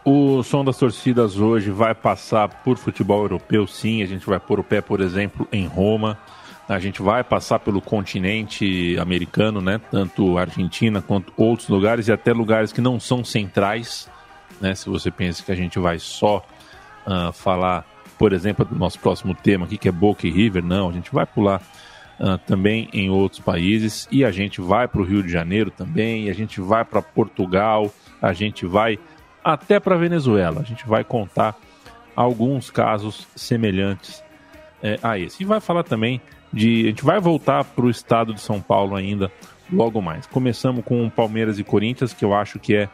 O 0.04 0.44
som 0.44 0.66
das 0.66 0.78
torcidas 0.78 1.38
hoje 1.38 1.72
vai 1.72 1.96
passar 1.96 2.50
por 2.50 2.78
futebol 2.78 3.22
europeu, 3.22 3.66
sim. 3.66 4.04
A 4.04 4.06
gente 4.06 4.26
vai 4.26 4.38
pôr 4.38 4.60
o 4.60 4.64
pé, 4.64 4.82
por 4.82 5.00
exemplo, 5.00 5.48
em 5.50 5.66
Roma. 5.66 6.18
A 6.68 6.78
gente 6.80 7.02
vai 7.02 7.24
passar 7.24 7.60
pelo 7.60 7.82
continente 7.82 8.98
americano, 9.00 9.62
né? 9.62 9.80
Tanto 9.90 10.38
Argentina 10.38 11.02
quanto 11.02 11.32
outros 11.38 11.70
lugares 11.70 12.10
e 12.10 12.12
até 12.12 12.34
lugares 12.34 12.74
que 12.74 12.82
não 12.82 13.00
são 13.00 13.24
centrais, 13.24 14.10
né? 14.60 14.76
Se 14.76 14.90
você 14.90 15.12
pensa 15.12 15.44
que 15.44 15.52
a 15.52 15.56
gente 15.56 15.80
vai 15.80 16.00
só 16.00 16.46
uh, 17.06 17.32
falar, 17.32 17.86
por 18.18 18.34
exemplo, 18.34 18.66
do 18.66 18.76
nosso 18.76 19.00
próximo 19.00 19.36
tema 19.36 19.66
aqui, 19.66 19.78
que 19.78 19.88
é 19.88 19.92
Boca 19.92 20.28
e 20.28 20.32
River, 20.32 20.64
não. 20.64 20.90
A 20.90 20.92
gente 20.92 21.14
vai 21.14 21.26
pular 21.26 21.62
uh, 22.20 22.38
também 22.40 22.90
em 22.94 23.10
outros 23.10 23.42
países 23.42 24.08
e 24.12 24.24
a 24.24 24.32
gente 24.32 24.62
vai 24.62 24.88
para 24.88 25.02
o 25.02 25.04
Rio 25.04 25.24
de 25.24 25.30
Janeiro 25.30 25.72
também. 25.72 26.30
A 26.30 26.34
gente 26.34 26.62
vai 26.62 26.86
para 26.86 27.02
Portugal. 27.02 27.92
A 28.22 28.34
gente 28.34 28.66
vai 28.66 28.98
até 29.44 29.80
para 29.80 29.96
Venezuela. 29.96 30.62
A 30.62 30.64
gente 30.64 30.88
vai 30.88 31.04
contar 31.04 31.56
alguns 32.16 32.70
casos 32.70 33.28
semelhantes 33.36 34.24
é, 34.82 35.00
a 35.02 35.18
esse. 35.18 35.44
E 35.44 35.46
vai 35.46 35.60
falar 35.60 35.84
também 35.84 36.22
de. 36.52 36.84
A 36.84 36.88
gente 36.90 37.04
vai 37.04 37.20
voltar 37.20 37.64
para 37.64 37.86
o 37.86 37.90
estado 37.90 38.34
de 38.34 38.42
São 38.42 38.62
Paulo 38.62 38.96
ainda 38.96 39.32
logo 39.72 40.02
mais. 40.02 40.28
Começamos 40.28 40.84
com 40.86 41.10
Palmeiras 41.10 41.58
e 41.58 41.64
Corinthians, 41.64 42.14
que 42.14 42.24
eu 42.24 42.34
acho 42.34 42.60
que 42.60 42.76
é, 42.76 42.90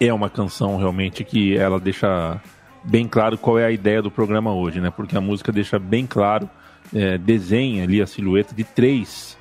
é 0.00 0.12
uma 0.12 0.28
canção 0.28 0.76
realmente 0.76 1.24
que 1.24 1.56
ela 1.56 1.80
deixa 1.80 2.40
bem 2.84 3.08
claro 3.08 3.36
qual 3.36 3.58
é 3.58 3.64
a 3.64 3.70
ideia 3.70 4.00
do 4.00 4.10
programa 4.10 4.52
hoje, 4.52 4.80
né? 4.80 4.90
Porque 4.90 5.16
a 5.16 5.20
música 5.20 5.50
deixa 5.50 5.78
bem 5.78 6.06
claro, 6.06 6.48
é, 6.94 7.18
desenha 7.18 7.84
ali 7.84 8.00
a 8.00 8.06
silhueta 8.06 8.54
de 8.54 8.64
três 8.64 9.36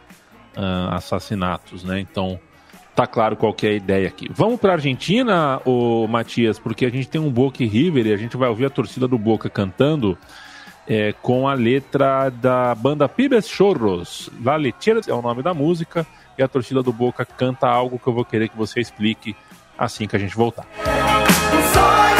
uh, 0.57 0.93
assassinatos, 0.93 1.83
né? 1.83 1.99
Então 1.99 2.39
tá 2.95 3.05
claro 3.05 3.35
qual 3.35 3.55
é 3.61 3.67
a 3.67 3.73
ideia 3.73 4.07
aqui. 4.07 4.29
Vamos 4.33 4.59
para 4.59 4.73
Argentina, 4.73 5.61
o 5.65 6.07
Matias, 6.07 6.57
porque 6.57 6.85
a 6.85 6.89
gente 6.89 7.09
tem 7.09 7.19
um 7.19 7.29
Boca 7.29 7.61
e 7.61 7.67
River 7.67 8.07
e 8.07 8.13
a 8.13 8.17
gente 8.17 8.37
vai 8.37 8.47
ouvir 8.47 8.65
a 8.65 8.69
torcida 8.69 9.07
do 9.07 9.17
Boca 9.17 9.49
cantando 9.49 10.17
é, 10.87 11.13
com 11.21 11.47
a 11.47 11.53
letra 11.53 12.29
da 12.29 12.73
banda 12.73 13.09
Pibes 13.09 13.49
Chorros. 13.49 14.29
La 14.43 14.55
Lecheras 14.55 15.07
é 15.07 15.13
o 15.13 15.21
nome 15.21 15.43
da 15.43 15.53
música 15.53 16.07
e 16.37 16.43
a 16.43 16.47
torcida 16.47 16.81
do 16.81 16.93
Boca 16.93 17.25
canta 17.25 17.67
algo 17.67 17.99
que 17.99 18.07
eu 18.07 18.13
vou 18.13 18.23
querer 18.23 18.47
que 18.47 18.57
você 18.57 18.79
explique 18.79 19.35
assim 19.77 20.07
que 20.07 20.15
a 20.15 20.19
gente 20.19 20.35
voltar. 20.35 20.65
gatito. 20.83 22.14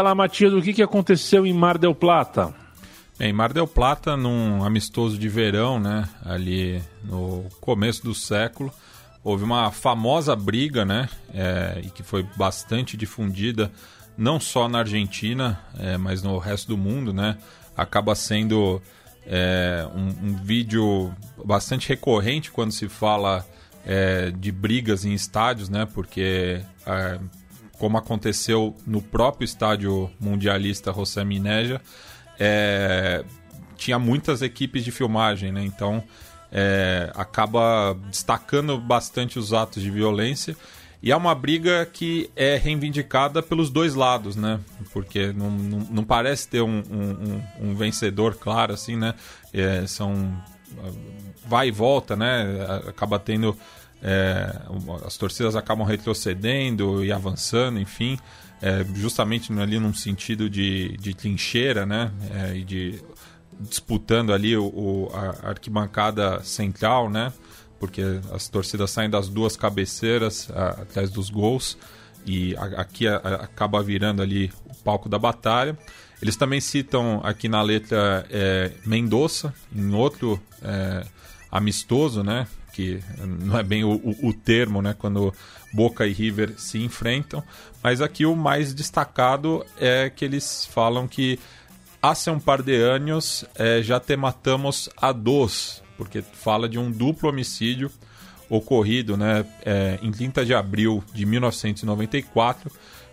Diga 0.00 0.08
lá, 0.08 0.14
Matias, 0.14 0.54
o 0.54 0.62
que, 0.62 0.72
que 0.72 0.82
aconteceu 0.82 1.44
em 1.44 1.52
Mar 1.52 1.76
del 1.76 1.94
Plata? 1.94 2.54
Em 3.20 3.34
Mar 3.34 3.52
del 3.52 3.66
Plata, 3.66 4.16
num 4.16 4.64
amistoso 4.64 5.18
de 5.18 5.28
verão, 5.28 5.78
né, 5.78 6.08
ali 6.24 6.82
no 7.04 7.44
começo 7.60 8.02
do 8.02 8.14
século, 8.14 8.72
houve 9.22 9.44
uma 9.44 9.70
famosa 9.70 10.34
briga, 10.34 10.86
né, 10.86 11.06
é, 11.34 11.82
e 11.84 11.90
que 11.90 12.02
foi 12.02 12.26
bastante 12.34 12.96
difundida, 12.96 13.70
não 14.16 14.40
só 14.40 14.70
na 14.70 14.78
Argentina, 14.78 15.60
é, 15.78 15.98
mas 15.98 16.22
no 16.22 16.38
resto 16.38 16.68
do 16.68 16.78
mundo, 16.78 17.12
né, 17.12 17.36
acaba 17.76 18.14
sendo 18.14 18.80
é, 19.26 19.86
um, 19.94 20.30
um, 20.30 20.36
vídeo 20.42 21.14
bastante 21.44 21.90
recorrente 21.90 22.50
quando 22.50 22.72
se 22.72 22.88
fala 22.88 23.44
é, 23.84 24.30
de 24.30 24.50
brigas 24.50 25.04
em 25.04 25.12
estádios, 25.12 25.68
né? 25.68 25.86
Porque 25.92 26.62
é, 26.86 27.20
como 27.80 27.96
aconteceu 27.96 28.76
no 28.86 29.00
próprio 29.00 29.46
estádio 29.46 30.10
mundialista 30.20 30.92
José 30.92 31.24
Mineja, 31.24 31.80
é, 32.38 33.24
tinha 33.74 33.98
muitas 33.98 34.42
equipes 34.42 34.84
de 34.84 34.90
filmagem, 34.90 35.50
né? 35.50 35.64
Então 35.64 36.04
é, 36.52 37.10
acaba 37.14 37.96
destacando 38.10 38.78
bastante 38.78 39.38
os 39.38 39.54
atos 39.54 39.82
de 39.82 39.90
violência. 39.90 40.54
E 41.02 41.10
é 41.10 41.16
uma 41.16 41.34
briga 41.34 41.86
que 41.86 42.30
é 42.36 42.56
reivindicada 42.58 43.42
pelos 43.42 43.70
dois 43.70 43.94
lados, 43.94 44.36
né? 44.36 44.60
Porque 44.92 45.32
não, 45.32 45.50
não, 45.50 45.78
não 45.90 46.04
parece 46.04 46.48
ter 46.48 46.60
um, 46.60 46.82
um, 46.90 47.42
um, 47.70 47.74
vencedor 47.74 48.34
claro, 48.34 48.74
assim, 48.74 48.94
né? 48.94 49.14
É, 49.54 49.86
são. 49.86 50.30
Vai 51.46 51.68
e 51.68 51.70
volta, 51.70 52.14
né? 52.14 52.44
Acaba 52.86 53.18
tendo. 53.18 53.56
É, 54.02 54.54
as 55.04 55.16
torcidas 55.16 55.56
acabam 55.56 55.86
retrocedendo 55.86 57.04
e 57.04 57.12
avançando, 57.12 57.78
enfim. 57.78 58.18
É, 58.62 58.84
justamente 58.94 59.52
ali 59.52 59.78
num 59.78 59.94
sentido 59.94 60.48
de, 60.48 60.96
de 60.98 61.14
trincheira, 61.14 61.86
né? 61.86 62.10
É, 62.30 62.56
e 62.56 62.64
de 62.64 63.02
disputando 63.58 64.32
ali 64.32 64.56
o, 64.56 65.10
a 65.12 65.50
arquibancada 65.50 66.42
central, 66.42 67.10
né? 67.10 67.30
porque 67.80 68.02
as 68.30 68.46
torcidas 68.46 68.90
saem 68.90 69.08
das 69.08 69.28
duas 69.28 69.56
cabeceiras 69.56 70.48
a, 70.50 70.82
atrás 70.82 71.10
dos 71.10 71.30
gols 71.30 71.78
e 72.26 72.54
a, 72.56 72.82
aqui 72.82 73.08
a, 73.08 73.16
acaba 73.16 73.82
virando 73.82 74.20
ali 74.22 74.52
o 74.66 74.74
palco 74.84 75.08
da 75.08 75.18
batalha. 75.18 75.76
Eles 76.20 76.36
também 76.36 76.60
citam 76.60 77.20
aqui 77.24 77.48
na 77.48 77.62
letra 77.62 78.26
é, 78.30 78.72
Mendoza, 78.84 79.54
em 79.74 79.94
outro 79.94 80.38
é, 80.62 81.06
amistoso, 81.50 82.22
né? 82.22 82.46
Que 82.80 83.00
não 83.26 83.58
é 83.58 83.62
bem 83.62 83.84
o, 83.84 83.92
o, 83.92 84.28
o, 84.28 84.32
termo, 84.32 84.80
né? 84.80 84.94
Quando 84.96 85.34
Boca 85.72 86.06
e 86.06 86.12
River 86.12 86.54
se 86.56 86.78
enfrentam. 86.78 87.42
Mas 87.82 88.00
aqui 88.00 88.24
o 88.24 88.34
mais 88.34 88.72
destacado 88.72 89.64
é 89.78 90.08
que 90.08 90.24
eles 90.24 90.66
falam 90.66 91.06
que 91.06 91.38
hace 92.02 92.30
um 92.30 92.40
par 92.40 92.62
de 92.62 92.74
anos 92.74 93.44
é, 93.54 93.82
já 93.82 94.00
te 94.00 94.16
matamos 94.16 94.88
a 94.96 95.12
dos 95.12 95.82
porque 96.00 96.22
fala 96.22 96.66
de 96.66 96.78
um 96.78 96.90
duplo 96.90 97.28
homicídio 97.28 97.90
ocorrido 98.48 99.18
né, 99.18 99.44
é, 99.66 99.98
em 100.00 100.10
30 100.10 100.46
de 100.46 100.54
abril 100.54 101.04
de 101.12 101.26
1994, 101.26 102.72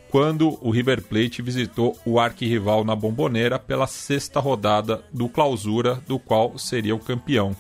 quando 0.10 0.58
o 0.66 0.72
River 0.72 1.04
Plate 1.04 1.42
visitou 1.42 2.00
o 2.06 2.18
arquirrival 2.18 2.86
na 2.86 2.96
Bomboneira 2.96 3.60
pela 3.60 3.88
sexta 3.88 4.40
rodada 4.40 5.04
do 5.12 5.28
Clausura, 5.28 6.02
do 6.08 6.18
qual 6.18 6.58
seria 6.58 6.96
o 6.96 7.00
campeão. 7.00 7.54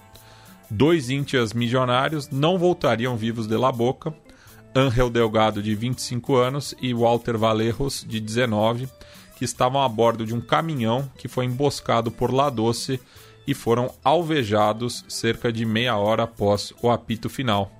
Dois 0.69 1.09
íntias 1.09 1.53
milionários 1.53 2.29
não 2.29 2.57
voltariam 2.57 3.15
vivos 3.15 3.47
de 3.47 3.55
La 3.55 3.71
Boca, 3.71 4.13
Angel 4.75 5.09
Delgado, 5.09 5.63
de 5.63 5.73
25 5.73 6.35
anos, 6.35 6.75
e 6.81 6.93
Walter 6.93 7.37
Valerros, 7.37 8.05
de 8.07 8.19
19, 8.19 8.89
que 9.37 9.45
estavam 9.45 9.81
a 9.81 9.87
bordo 9.87 10.25
de 10.25 10.35
um 10.35 10.41
caminhão 10.41 11.09
que 11.17 11.27
foi 11.27 11.45
emboscado 11.45 12.11
por 12.11 12.33
La 12.33 12.49
Doce 12.49 12.99
e 13.47 13.53
foram 13.53 13.89
alvejados 14.03 15.05
cerca 15.07 15.53
de 15.53 15.65
meia 15.65 15.95
hora 15.95 16.23
após 16.23 16.73
o 16.81 16.91
apito 16.91 17.29
final. 17.29 17.71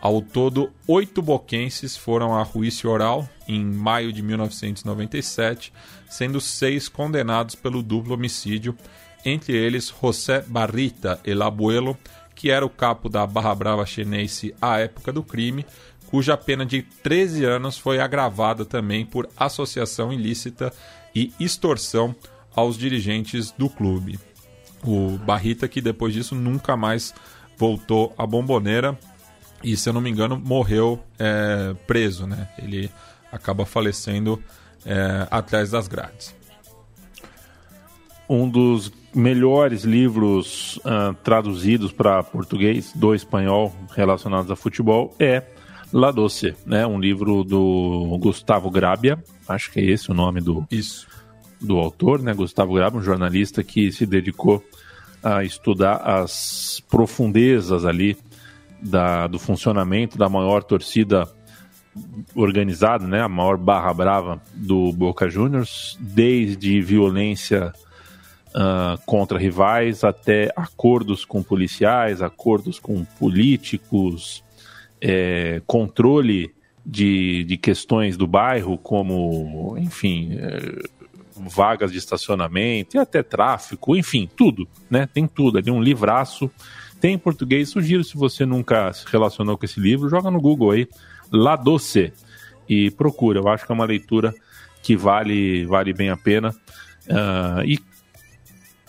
Ao 0.00 0.20
todo, 0.20 0.70
oito 0.86 1.22
boquenses 1.22 1.96
foram 1.96 2.38
a 2.38 2.44
juízo 2.44 2.88
oral 2.88 3.28
em 3.46 3.64
maio 3.64 4.12
de 4.12 4.22
1997, 4.22 5.72
sendo 6.08 6.40
seis 6.40 6.88
condenados 6.88 7.54
pelo 7.54 7.82
duplo 7.82 8.14
homicídio, 8.14 8.76
entre 9.24 9.54
eles 9.54 9.88
José 9.88 10.44
Barrita 10.46 11.18
El 11.24 11.42
Abuelo, 11.42 11.96
que 12.34 12.50
era 12.50 12.64
o 12.64 12.70
capo 12.70 13.08
da 13.08 13.26
Barra 13.26 13.54
Brava 13.54 13.86
chinense 13.86 14.54
à 14.60 14.78
época 14.78 15.12
do 15.12 15.22
crime, 15.22 15.64
cuja 16.06 16.36
pena 16.36 16.64
de 16.64 16.82
13 16.82 17.44
anos 17.44 17.78
foi 17.78 18.00
agravada 18.00 18.64
também 18.64 19.04
por 19.04 19.28
associação 19.36 20.12
ilícita 20.12 20.72
e 21.14 21.32
extorsão 21.38 22.14
aos 22.54 22.76
dirigentes 22.76 23.50
do 23.52 23.68
clube 23.68 24.18
o 24.86 25.18
Barrita, 25.18 25.66
que 25.66 25.80
depois 25.80 26.12
disso 26.12 26.34
nunca 26.34 26.76
mais 26.76 27.14
voltou 27.56 28.14
à 28.18 28.26
bomboneira 28.26 28.98
e, 29.62 29.76
se 29.76 29.88
eu 29.88 29.92
não 29.92 30.00
me 30.00 30.10
engano, 30.10 30.38
morreu 30.38 31.02
é, 31.18 31.74
preso, 31.86 32.26
né? 32.26 32.48
Ele 32.58 32.90
acaba 33.32 33.64
falecendo 33.64 34.42
é, 34.84 35.26
atrás 35.30 35.70
das 35.70 35.88
grades. 35.88 36.34
Um 38.28 38.48
dos 38.48 38.92
melhores 39.14 39.84
livros 39.84 40.76
uh, 40.78 41.14
traduzidos 41.22 41.92
para 41.92 42.22
português 42.22 42.92
do 42.94 43.14
espanhol 43.14 43.74
relacionados 43.94 44.50
a 44.50 44.56
futebol 44.56 45.14
é 45.18 45.42
La 45.92 46.10
Doce, 46.10 46.56
né? 46.66 46.84
Um 46.86 46.98
livro 46.98 47.44
do 47.44 48.18
Gustavo 48.20 48.70
Grabia, 48.70 49.22
acho 49.48 49.70
que 49.70 49.78
é 49.78 49.84
esse 49.84 50.10
o 50.10 50.14
nome 50.14 50.40
do 50.40 50.66
Isso. 50.70 51.06
do 51.60 51.78
autor, 51.78 52.20
né, 52.20 52.34
Gustavo 52.34 52.74
Graba, 52.74 52.98
um 52.98 53.02
jornalista 53.02 53.62
que 53.62 53.92
se 53.92 54.04
dedicou 54.04 54.64
a 55.22 55.44
estudar 55.44 55.96
as 55.96 56.82
profundezas 56.90 57.84
ali 57.84 58.16
da, 58.82 59.26
do 59.26 59.38
funcionamento 59.38 60.18
da 60.18 60.28
maior 60.28 60.64
torcida 60.64 61.28
organizada, 62.34 63.06
né, 63.06 63.22
a 63.22 63.28
maior 63.28 63.56
barra 63.56 63.94
brava 63.94 64.42
do 64.52 64.92
Boca 64.92 65.28
Juniors, 65.28 65.96
desde 66.00 66.80
violência 66.82 67.72
uh, 68.54 69.00
contra 69.04 69.38
rivais 69.38 70.04
até 70.04 70.50
acordos 70.56 71.24
com 71.24 71.42
policiais, 71.42 72.22
acordos 72.22 72.78
com 72.78 73.04
políticos, 73.04 74.44
é, 75.00 75.60
controle 75.66 76.54
de, 76.84 77.44
de 77.44 77.56
questões 77.56 78.16
do 78.16 78.26
bairro, 78.26 78.78
como, 78.78 79.76
enfim, 79.78 80.36
é, 80.38 80.82
vagas 81.36 81.92
de 81.92 81.98
estacionamento 81.98 82.96
e 82.96 83.00
até 83.00 83.22
tráfico, 83.22 83.96
enfim, 83.96 84.28
tudo, 84.36 84.68
né? 84.88 85.08
Tem 85.12 85.26
tudo, 85.26 85.58
ali 85.58 85.70
um 85.70 85.82
livraço. 85.82 86.50
Tem 87.00 87.14
em 87.14 87.18
português, 87.18 87.68
sugiro 87.68 88.02
se 88.02 88.16
você 88.16 88.46
nunca 88.46 88.92
se 88.92 89.04
relacionou 89.06 89.58
com 89.58 89.64
esse 89.64 89.78
livro, 89.78 90.08
joga 90.08 90.30
no 90.30 90.40
Google 90.40 90.70
aí, 90.70 90.88
La 91.30 91.54
Doce, 91.56 92.12
e 92.68 92.90
procura. 92.92 93.40
Eu 93.40 93.48
acho 93.48 93.66
que 93.66 93.72
é 93.72 93.74
uma 93.74 93.84
leitura 93.84 94.34
que 94.82 94.96
vale, 94.96 95.66
vale 95.66 95.92
bem 95.92 96.08
a 96.08 96.16
pena. 96.16 96.50
Uh, 97.06 97.62
e 97.66 97.78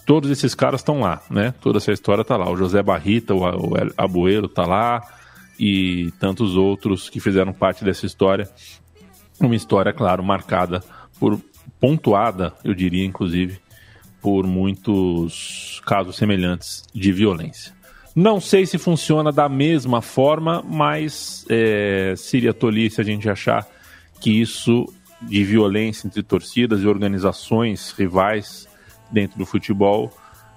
todos 0.05 0.29
esses 0.29 0.53
caras 0.53 0.81
estão 0.81 1.01
lá, 1.01 1.21
né? 1.29 1.53
Toda 1.59 1.77
essa 1.77 1.91
história 1.91 2.21
está 2.21 2.37
lá. 2.37 2.49
O 2.49 2.55
José 2.55 2.81
Barrita, 2.83 3.33
o, 3.33 3.39
o 3.41 3.73
Abuelo 3.97 4.45
está 4.45 4.65
lá 4.65 5.01
e 5.59 6.11
tantos 6.19 6.55
outros 6.55 7.09
que 7.09 7.19
fizeram 7.19 7.51
parte 7.51 7.83
dessa 7.83 8.05
história. 8.05 8.49
Uma 9.39 9.55
história, 9.55 9.91
claro, 9.91 10.23
marcada 10.23 10.83
por 11.19 11.39
pontuada, 11.79 12.53
eu 12.63 12.73
diria, 12.73 13.05
inclusive, 13.05 13.59
por 14.21 14.45
muitos 14.45 15.81
casos 15.85 16.15
semelhantes 16.15 16.83
de 16.93 17.11
violência. 17.11 17.73
Não 18.15 18.39
sei 18.39 18.65
se 18.65 18.77
funciona 18.77 19.31
da 19.31 19.49
mesma 19.49 20.01
forma, 20.01 20.63
mas 20.63 21.45
é, 21.49 22.13
seria 22.15 22.53
tolice 22.53 23.01
a 23.01 23.03
gente 23.03 23.29
achar 23.29 23.67
que 24.21 24.41
isso 24.41 24.85
de 25.21 25.43
violência 25.43 26.07
entre 26.07 26.23
torcidas 26.23 26.81
e 26.81 26.87
organizações 26.87 27.91
rivais 27.91 28.67
dentro 29.11 29.37
do 29.37 29.45
futebol 29.45 30.11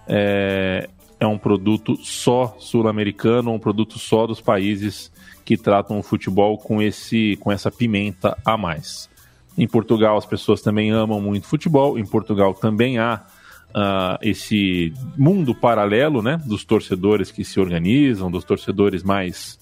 é, 0.07 0.89
é 1.21 1.27
um 1.27 1.39
produto 1.39 1.97
só 1.97 2.57
sul-americano, 2.59 3.53
um 3.53 3.59
produto 3.59 3.99
só 3.99 4.27
dos 4.27 4.41
países 4.41 5.13
que 5.45 5.57
tratam 5.57 5.99
o 5.99 6.03
futebol 6.03 6.57
com, 6.59 6.81
esse, 6.81 7.37
com 7.37 7.51
essa 7.53 7.71
pimenta 7.71 8.37
a 8.45 8.57
mais. 8.57 9.09
Em 9.57 9.67
Portugal, 9.67 10.17
as 10.17 10.27
pessoas 10.27 10.63
também 10.63 10.91
amam 10.91 11.21
muito 11.21 11.47
futebol. 11.47 11.99
Em 11.99 12.07
Portugal 12.07 12.55
também 12.55 12.99
há 12.99 13.23
uh, 13.71 14.19
esse 14.23 14.93
mundo 15.17 15.55
paralelo 15.55 16.23
né, 16.23 16.41
dos 16.45 16.65
torcedores 16.65 17.31
que 17.31 17.45
se 17.45 17.59
organizam, 17.59 18.31
dos 18.31 18.45
torcedores 18.45 19.03
mais 19.03 19.59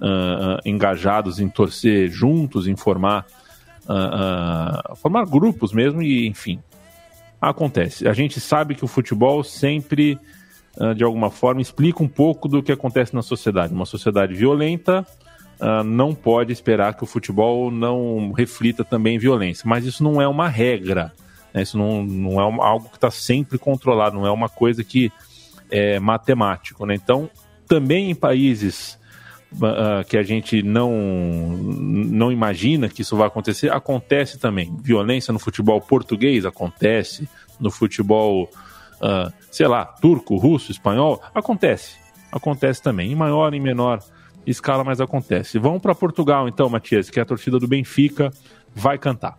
uh, 0.00 0.60
engajados 0.64 1.38
em 1.38 1.48
torcer 1.48 2.10
juntos, 2.10 2.66
em 2.66 2.76
formar, 2.76 3.26
formar 4.96 5.24
grupos 5.26 5.72
mesmo, 5.72 6.02
e 6.02 6.26
enfim, 6.26 6.58
acontece. 7.50 8.06
A 8.08 8.12
gente 8.12 8.40
sabe 8.40 8.74
que 8.74 8.84
o 8.84 8.88
futebol 8.88 9.42
sempre, 9.42 10.18
de 10.94 11.02
alguma 11.02 11.30
forma, 11.30 11.60
explica 11.60 12.02
um 12.02 12.08
pouco 12.08 12.48
do 12.48 12.62
que 12.62 12.70
acontece 12.70 13.14
na 13.14 13.22
sociedade. 13.22 13.72
Uma 13.72 13.86
sociedade 13.86 14.34
violenta 14.34 15.06
uh, 15.60 15.82
não 15.84 16.14
pode 16.14 16.52
esperar 16.52 16.94
que 16.94 17.04
o 17.04 17.06
futebol 17.06 17.70
não 17.70 18.32
reflita 18.32 18.84
também 18.84 19.18
violência. 19.18 19.64
Mas 19.66 19.84
isso 19.84 20.02
não 20.02 20.20
é 20.20 20.28
uma 20.28 20.48
regra, 20.48 21.12
né? 21.52 21.62
isso 21.62 21.76
não, 21.78 22.04
não 22.04 22.40
é 22.40 22.44
algo 22.44 22.88
que 22.88 22.96
está 22.96 23.10
sempre 23.10 23.58
controlado, 23.58 24.16
não 24.16 24.26
é 24.26 24.30
uma 24.30 24.48
coisa 24.48 24.82
que 24.84 25.10
é 25.70 25.98
matemático. 25.98 26.86
Né? 26.86 26.94
Então, 26.94 27.28
também 27.66 28.10
em 28.10 28.14
países 28.14 28.98
uh, 29.54 30.04
que 30.06 30.16
a 30.16 30.22
gente 30.22 30.62
não, 30.62 30.92
não 30.92 32.30
imagina 32.30 32.88
que 32.88 33.02
isso 33.02 33.16
vai 33.16 33.26
acontecer, 33.26 33.72
acontece 33.72 34.38
também. 34.38 34.74
Violência 34.82 35.32
no 35.32 35.38
futebol 35.38 35.80
português 35.80 36.44
acontece, 36.44 37.28
no 37.60 37.70
futebol 37.70 38.48
uh, 38.96 39.32
sei 39.50 39.66
lá, 39.66 39.84
turco, 39.84 40.36
russo, 40.36 40.70
espanhol, 40.70 41.22
acontece. 41.34 41.96
Acontece 42.30 42.82
também, 42.82 43.12
em 43.12 43.14
maior 43.14 43.54
e 43.54 43.60
menor 43.60 44.00
escala, 44.46 44.84
mas 44.84 45.00
acontece. 45.00 45.58
Vamos 45.58 45.80
para 45.80 45.94
Portugal 45.94 46.48
então, 46.48 46.68
Matias, 46.68 47.10
que 47.10 47.18
é 47.18 47.22
a 47.22 47.26
torcida 47.26 47.58
do 47.58 47.66
Benfica 47.66 48.30
vai 48.74 48.98
cantar. 48.98 49.36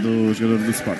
Do 0.00 0.34
jogador 0.34 0.64
do 0.64 0.70
Sport. 0.70 0.98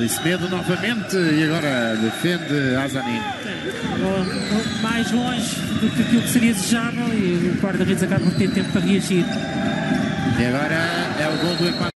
Disse 0.00 0.22
medo 0.24 0.48
novamente 0.48 1.16
e 1.16 1.44
agora 1.44 1.96
defende 1.96 2.74
Azanin. 2.76 3.20
Mais 4.82 5.10
longe 5.12 5.54
do 5.80 5.88
que 5.90 6.02
aquilo 6.02 6.22
que 6.22 6.28
seria 6.28 6.52
desejável 6.52 7.06
e 7.14 7.56
o 7.56 7.60
guarda-redes 7.62 8.02
acaba 8.02 8.24
por 8.24 8.34
ter 8.34 8.50
tempo 8.50 8.72
para 8.72 8.80
reagir. 8.80 9.24
E 10.38 10.44
agora 10.44 10.74
é 11.20 11.28
o 11.28 11.36
gol 11.46 11.56
do 11.56 11.68
empate. 11.68 11.92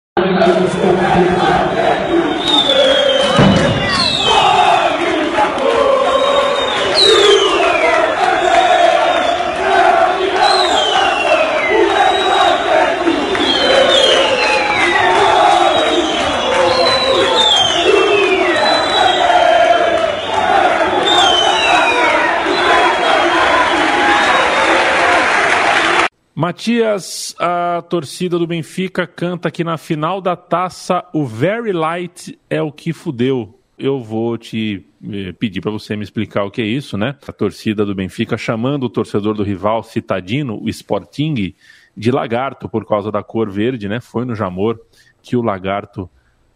Matias, 26.53 27.35
a 27.39 27.81
torcida 27.89 28.39
do 28.39 28.47
Benfica 28.47 29.07
canta 29.07 29.51
que 29.51 29.65
na 29.65 29.79
final 29.79 30.21
da 30.21 30.37
taça 30.37 31.03
o 31.11 31.25
Very 31.25 31.73
Light 31.73 32.39
é 32.51 32.61
o 32.61 32.71
que 32.71 32.93
fudeu. 32.93 33.59
Eu 33.79 34.03
vou 34.03 34.37
te 34.37 34.85
eh, 35.03 35.33
pedir 35.33 35.63
para 35.63 35.71
você 35.71 35.97
me 35.97 36.05
explicar 36.05 36.45
o 36.45 36.51
que 36.51 36.61
é 36.61 36.67
isso, 36.67 36.99
né? 36.99 37.17
A 37.27 37.33
torcida 37.33 37.87
do 37.87 37.95
Benfica 37.95 38.37
chamando 38.37 38.83
o 38.85 38.91
torcedor 38.91 39.35
do 39.35 39.43
rival 39.43 39.83
citadino, 39.83 40.63
o 40.63 40.69
Sporting, 40.69 41.55
de 41.97 42.11
lagarto 42.11 42.69
por 42.69 42.85
causa 42.85 43.11
da 43.11 43.23
cor 43.23 43.51
verde, 43.51 43.89
né? 43.89 43.99
Foi 43.99 44.27
no 44.27 44.35
Jamor 44.35 44.79
que 45.23 45.35
o 45.35 45.41
lagarto 45.41 46.07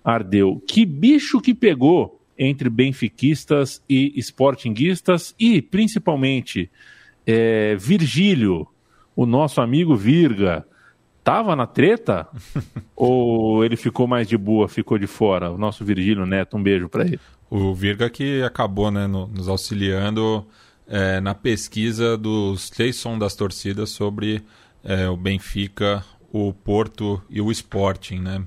ardeu. 0.05 0.63
Que 0.69 0.85
bicho 0.85 1.41
que 1.41 1.55
pegou 1.55 2.21
entre 2.39 2.69
benfiquistas 2.69 3.83
e 3.89 4.13
sportinguistas 4.21 5.35
e, 5.41 5.63
principalmente, 5.63 6.71
é, 7.27 7.75
Virgílio, 7.77 8.69
o 9.17 9.25
nosso 9.25 9.61
amigo 9.61 9.97
Virga 9.97 10.65
tava 11.25 11.57
na 11.57 11.67
treta? 11.67 12.29
ou 12.95 13.65
ele 13.65 13.77
ficou 13.77 14.07
mais 14.07 14.29
de 14.29 14.37
boa, 14.37 14.69
ficou 14.69 14.99
de 14.99 15.07
fora? 15.07 15.51
O 15.51 15.59
nosso 15.59 15.85
Virgílio 15.85 16.27
Neto, 16.27 16.57
um 16.57 16.63
beijo 16.63 16.89
para 16.89 17.05
ele. 17.05 17.19
O 17.49 17.75
Virga 17.75 18.11
que 18.11 18.43
acabou 18.43 18.91
né, 18.91 19.07
no, 19.07 19.27
nos 19.27 19.49
auxiliando 19.49 20.47
é, 20.87 21.21
na 21.21 21.35
pesquisa 21.35 22.17
dos 22.17 22.69
três 22.69 22.97
sons 22.97 23.19
das 23.19 23.35
torcidas 23.35 23.91
sobre 23.91 24.45
é, 24.85 25.09
o 25.09 25.17
Benfica, 25.17 26.05
o 26.33 26.53
Porto 26.53 27.23
e 27.31 27.41
o 27.41 27.51
Sporting, 27.51 28.21
né? 28.21 28.47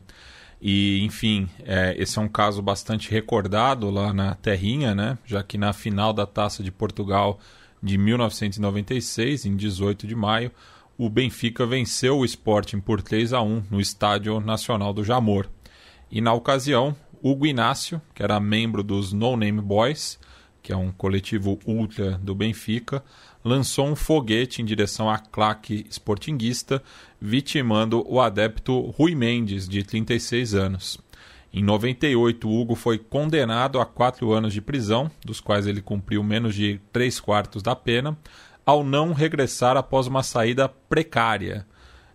E, 0.61 1.03
enfim, 1.05 1.47
é, 1.63 1.95
esse 1.97 2.19
é 2.19 2.21
um 2.21 2.27
caso 2.27 2.61
bastante 2.61 3.09
recordado 3.09 3.89
lá 3.89 4.13
na 4.13 4.35
Terrinha, 4.35 4.93
né? 4.93 5.17
Já 5.25 5.41
que 5.41 5.57
na 5.57 5.71
final 5.71 6.11
da 6.11 6.25
Taça 6.25 6.61
de 6.61 6.71
Portugal 6.71 7.39
de 7.81 7.97
1996, 7.97 9.45
em 9.45 9.55
18 9.55 10.05
de 10.05 10.15
maio, 10.15 10.51
o 10.97 11.09
Benfica 11.09 11.65
venceu 11.65 12.17
o 12.17 12.25
Sporting 12.25 12.79
por 12.79 13.01
3 13.01 13.33
a 13.33 13.41
1 13.41 13.63
no 13.71 13.79
Estádio 13.79 14.39
Nacional 14.39 14.93
do 14.93 15.03
Jamor. 15.03 15.47
E 16.11 16.19
na 16.19 16.33
ocasião, 16.33 16.95
Hugo 17.21 17.45
Inácio, 17.45 18.01
que 18.13 18.21
era 18.21 18.39
membro 18.39 18.83
dos 18.83 19.13
No 19.13 19.37
Name 19.37 19.61
Boys, 19.61 20.19
que 20.61 20.73
é 20.73 20.75
um 20.77 20.91
coletivo 20.91 21.57
ultra 21.65 22.17
do 22.17 22.35
Benfica, 22.35 23.03
lançou 23.43 23.87
um 23.87 23.95
foguete 23.95 24.61
em 24.61 24.65
direção 24.65 25.09
à 25.09 25.17
claque 25.17 25.85
sportinguista, 25.89 26.83
vitimando 27.19 28.03
o 28.07 28.19
adepto 28.19 28.81
Rui 28.91 29.15
Mendes, 29.15 29.67
de 29.67 29.83
36 29.83 30.53
anos. 30.53 30.99
Em 31.51 31.63
98, 31.63 32.47
Hugo 32.47 32.75
foi 32.75 32.99
condenado 32.99 33.79
a 33.79 33.85
quatro 33.85 34.31
anos 34.31 34.53
de 34.53 34.61
prisão, 34.61 35.09
dos 35.25 35.41
quais 35.41 35.65
ele 35.65 35.81
cumpriu 35.81 36.23
menos 36.23 36.53
de 36.53 36.79
três 36.93 37.19
quartos 37.19 37.63
da 37.63 37.75
pena, 37.75 38.17
ao 38.65 38.83
não 38.83 39.13
regressar 39.13 39.75
após 39.75 40.05
uma 40.05 40.21
saída 40.21 40.69
precária. 40.69 41.65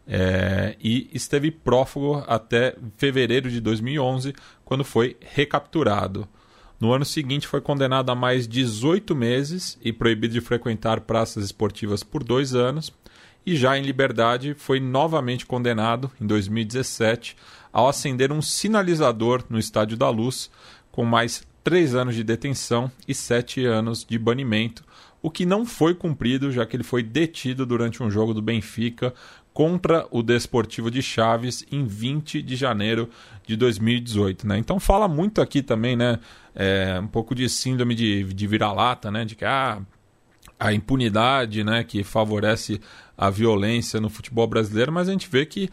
É, 0.07 0.77
e 0.81 1.11
esteve 1.13 1.51
prófugo 1.51 2.23
até 2.29 2.77
fevereiro 2.97 3.51
de 3.51 3.61
2011, 3.61 4.35
quando 4.65 4.85
foi 4.85 5.17
recapturado. 5.21 6.29
No 6.79 6.93
ano 6.93 7.05
seguinte, 7.05 7.49
foi 7.49 7.61
condenado 7.61 8.11
a 8.11 8.15
mais 8.15 8.47
18 8.47 9.17
meses 9.17 9.79
e 9.83 9.93
proibido 9.93 10.35
de 10.35 10.41
frequentar 10.41 11.01
praças 11.01 11.45
esportivas 11.45 12.03
por 12.03 12.23
dois 12.23 12.55
anos. 12.55 12.93
E 13.47 13.57
já 13.57 13.77
em 13.77 13.83
liberdade, 13.83 14.55
foi 14.55 14.81
novamente 14.81 15.45
condenado, 15.45 16.11
em 16.21 16.27
2017, 16.27 17.37
ao 17.75 17.89
acender 17.89 18.31
um 18.31 18.41
sinalizador 18.41 19.43
no 19.51 19.59
Estádio 19.59 19.97
da 19.97 20.09
Luz, 20.09 20.49
com 20.93 21.05
mais 21.05 21.45
três 21.65 21.93
anos 21.93 22.15
de 22.15 22.23
detenção 22.23 22.89
e 23.09 23.13
sete 23.13 23.67
anos 23.67 24.05
de 24.05 24.17
banimento, 24.17 24.85
o 25.21 25.29
que 25.29 25.45
não 25.45 25.67
foi 25.67 25.93
cumprido, 25.93 26.53
já 26.53 26.65
que 26.65 26.77
ele 26.77 26.85
foi 26.85 27.03
detido 27.03 27.67
durante 27.67 28.01
um 28.01 28.09
jogo 28.09 28.33
do 28.33 28.41
Benfica 28.41 29.13
contra 29.53 30.07
o 30.13 30.23
Desportivo 30.23 30.89
de 30.89 31.03
Chaves 31.03 31.67
em 31.73 31.85
20 31.85 32.43
de 32.43 32.55
janeiro 32.55 33.11
de 33.45 33.57
2018. 33.57 34.47
Né? 34.47 34.59
Então 34.59 34.79
fala 34.79 35.09
muito 35.09 35.41
aqui 35.41 35.61
também, 35.61 35.97
né? 35.97 36.21
É, 36.55 37.01
um 37.01 37.09
pouco 37.09 37.35
de 37.35 37.49
síndrome 37.49 37.97
de, 37.97 38.23
de 38.23 38.47
vira-lata, 38.47 39.11
né? 39.11 39.25
De 39.25 39.35
que 39.35 39.45
ah, 39.45 39.81
a 40.59 40.73
impunidade 40.73 41.65
né, 41.65 41.83
que 41.83 42.05
favorece 42.05 42.81
a 43.17 43.31
violência 43.31 44.01
no 44.01 44.09
futebol 44.09 44.47
brasileiro, 44.47 44.93
mas 44.93 45.09
a 45.09 45.13
gente 45.13 45.29
vê 45.29 45.45
que 45.45 45.69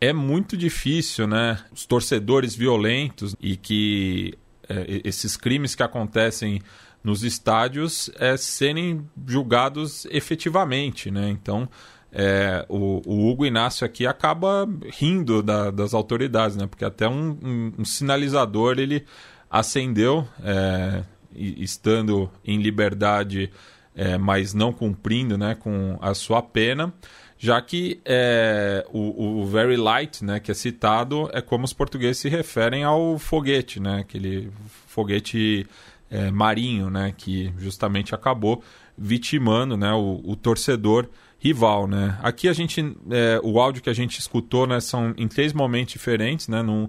é 0.00 0.12
muito 0.12 0.56
difícil, 0.56 1.26
né? 1.26 1.58
Os 1.72 1.86
torcedores 1.86 2.54
violentos 2.54 3.34
e 3.40 3.56
que 3.56 4.34
é, 4.68 5.00
esses 5.04 5.36
crimes 5.36 5.74
que 5.74 5.82
acontecem 5.82 6.60
nos 7.02 7.22
estádios 7.22 8.10
é, 8.18 8.36
serem 8.36 9.08
julgados 9.26 10.06
efetivamente, 10.10 11.10
né? 11.10 11.30
Então, 11.30 11.68
é, 12.12 12.64
o, 12.68 13.00
o, 13.06 13.30
Hugo 13.30 13.46
Inácio 13.46 13.86
aqui 13.86 14.06
acaba 14.06 14.68
rindo 14.92 15.42
da, 15.42 15.70
das 15.70 15.94
autoridades, 15.94 16.56
né? 16.56 16.66
Porque 16.66 16.84
até 16.84 17.08
um, 17.08 17.38
um, 17.42 17.72
um 17.78 17.84
sinalizador 17.84 18.78
ele 18.78 19.04
acendeu, 19.50 20.26
é, 20.42 21.04
estando 21.34 22.30
em 22.44 22.60
liberdade, 22.60 23.50
é, 23.94 24.18
mas 24.18 24.52
não 24.52 24.72
cumprindo, 24.72 25.38
né? 25.38 25.54
Com 25.54 25.96
a 26.00 26.12
sua 26.12 26.42
pena 26.42 26.92
já 27.38 27.60
que 27.60 28.00
é, 28.04 28.86
o, 28.92 29.40
o, 29.40 29.46
very 29.46 29.76
light, 29.76 30.24
né, 30.24 30.40
que 30.40 30.50
é 30.50 30.54
citado, 30.54 31.28
é 31.32 31.40
como 31.40 31.64
os 31.64 31.72
portugueses 31.72 32.18
se 32.18 32.28
referem 32.28 32.82
ao 32.82 33.18
foguete, 33.18 33.78
né, 33.78 34.00
aquele 34.00 34.50
foguete 34.86 35.66
é, 36.10 36.30
marinho, 36.30 36.88
né, 36.88 37.12
que 37.16 37.52
justamente 37.58 38.14
acabou 38.14 38.62
vitimando, 38.96 39.76
né, 39.76 39.92
o, 39.92 40.22
o 40.24 40.34
torcedor 40.34 41.08
rival, 41.38 41.86
né. 41.86 42.18
Aqui 42.22 42.48
a 42.48 42.54
gente, 42.54 42.80
é, 43.10 43.38
o 43.42 43.60
áudio 43.60 43.82
que 43.82 43.90
a 43.90 43.94
gente 43.94 44.18
escutou, 44.18 44.66
né, 44.66 44.80
são 44.80 45.12
em 45.16 45.28
três 45.28 45.52
momentos 45.52 45.92
diferentes, 45.92 46.48
né, 46.48 46.62
num, 46.62 46.88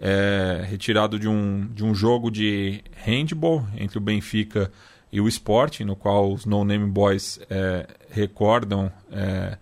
é, 0.00 0.64
retirado 0.68 1.18
de 1.18 1.28
um, 1.28 1.68
de 1.72 1.84
um 1.84 1.94
jogo 1.94 2.30
de 2.30 2.82
handball 3.04 3.64
entre 3.76 3.96
o 3.98 4.00
Benfica 4.00 4.72
e 5.12 5.20
o 5.20 5.28
Sporting, 5.28 5.84
no 5.84 5.94
qual 5.94 6.32
os 6.32 6.44
No 6.44 6.64
Name 6.64 6.90
Boys 6.90 7.38
é, 7.48 7.86
recordam 8.10 8.90
é, 9.12 9.56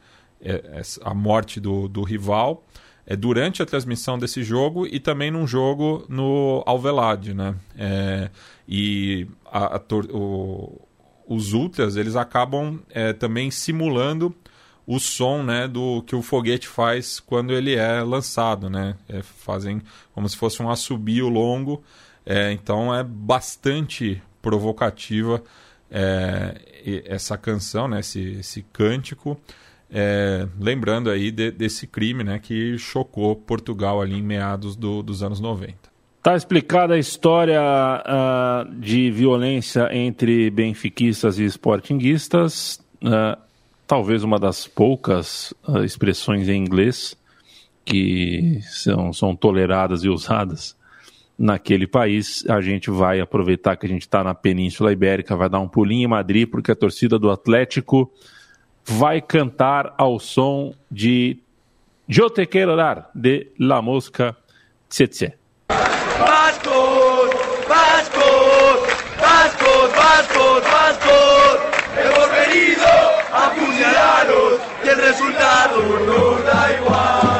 a 1.02 1.14
morte 1.14 1.60
do, 1.60 1.88
do 1.88 2.02
rival 2.02 2.64
é, 3.06 3.16
durante 3.16 3.62
a 3.62 3.66
transmissão 3.66 4.18
desse 4.18 4.42
jogo 4.42 4.86
e 4.86 5.00
também 5.00 5.30
num 5.30 5.46
jogo 5.46 6.04
no 6.08 6.62
Alvelade, 6.66 7.34
né? 7.34 7.54
É, 7.76 8.30
e 8.68 9.26
a, 9.44 9.76
a, 9.76 9.80
o, 10.12 10.80
os 11.26 11.52
ultras 11.52 11.96
eles 11.96 12.16
acabam 12.16 12.80
é, 12.90 13.12
também 13.12 13.50
simulando 13.50 14.34
o 14.86 14.98
som 14.98 15.42
né, 15.42 15.68
do 15.68 16.02
que 16.02 16.14
o 16.14 16.22
foguete 16.22 16.66
faz 16.66 17.20
quando 17.20 17.52
ele 17.52 17.74
é 17.74 18.02
lançado. 18.02 18.68
Né? 18.68 18.96
É, 19.08 19.22
fazem 19.22 19.80
como 20.12 20.28
se 20.28 20.36
fosse 20.36 20.62
um 20.62 20.70
assobio 20.70 21.28
longo. 21.28 21.82
É, 22.24 22.52
então 22.52 22.94
é 22.94 23.02
bastante 23.02 24.22
provocativa 24.40 25.42
é, 25.90 27.02
essa 27.06 27.36
canção, 27.36 27.86
né, 27.86 28.00
esse, 28.00 28.38
esse 28.40 28.62
cântico. 28.72 29.38
É, 29.94 30.48
lembrando 30.58 31.10
aí 31.10 31.30
de, 31.30 31.50
desse 31.50 31.86
crime 31.86 32.24
né, 32.24 32.38
que 32.38 32.78
chocou 32.78 33.36
Portugal 33.36 34.00
ali 34.00 34.16
em 34.16 34.22
meados 34.22 34.74
do, 34.74 35.02
dos 35.02 35.22
anos 35.22 35.38
90. 35.38 35.92
Está 36.16 36.34
explicada 36.34 36.94
a 36.94 36.98
história 36.98 37.60
uh, 37.60 38.74
de 38.76 39.10
violência 39.10 39.94
entre 39.94 40.50
benfiquistas 40.50 41.38
e 41.38 41.44
sportinguistas. 41.44 42.80
Uh, 43.02 43.36
talvez 43.86 44.22
uma 44.22 44.38
das 44.38 44.66
poucas 44.66 45.52
uh, 45.66 45.84
expressões 45.84 46.48
em 46.48 46.56
inglês 46.56 47.16
que 47.84 48.60
são, 48.62 49.12
são 49.12 49.36
toleradas 49.36 50.04
e 50.04 50.08
usadas 50.08 50.76
naquele 51.36 51.86
país. 51.86 52.46
A 52.48 52.60
gente 52.60 52.90
vai 52.90 53.20
aproveitar 53.20 53.76
que 53.76 53.84
a 53.84 53.88
gente 53.88 54.02
está 54.02 54.22
na 54.22 54.32
Península 54.32 54.92
Ibérica, 54.92 55.36
vai 55.36 55.50
dar 55.50 55.60
um 55.60 55.68
pulinho 55.68 56.04
em 56.04 56.08
Madrid, 56.08 56.48
porque 56.48 56.70
a 56.70 56.76
torcida 56.76 57.18
do 57.18 57.30
Atlético 57.30 58.10
vai 58.84 59.20
cantar 59.20 59.94
ao 59.96 60.18
som 60.18 60.72
de 60.90 61.38
Eu 62.08 62.28
Te 62.28 62.46
Quero 62.46 62.76
Dar, 62.76 63.10
de 63.14 63.50
La 63.58 63.80
Mosca 63.80 64.36
Tsetse. 64.88 65.34
Vascos, 65.68 67.30
Vascos, 67.68 68.86
Vascos, 69.18 69.92
Vascos, 69.92 70.62
Vascos, 70.62 71.60
hemos 71.96 72.30
venido 72.30 72.86
a 73.32 73.46
apuñalaros 73.46 74.60
y 74.84 74.88
el 74.88 74.96
resultado 74.96 75.80
nos 76.06 76.44
da 76.44 76.72
igual. 76.76 77.31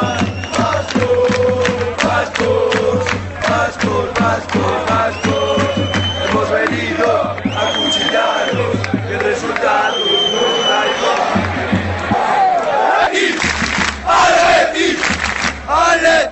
¡Aleti! 15.92 16.31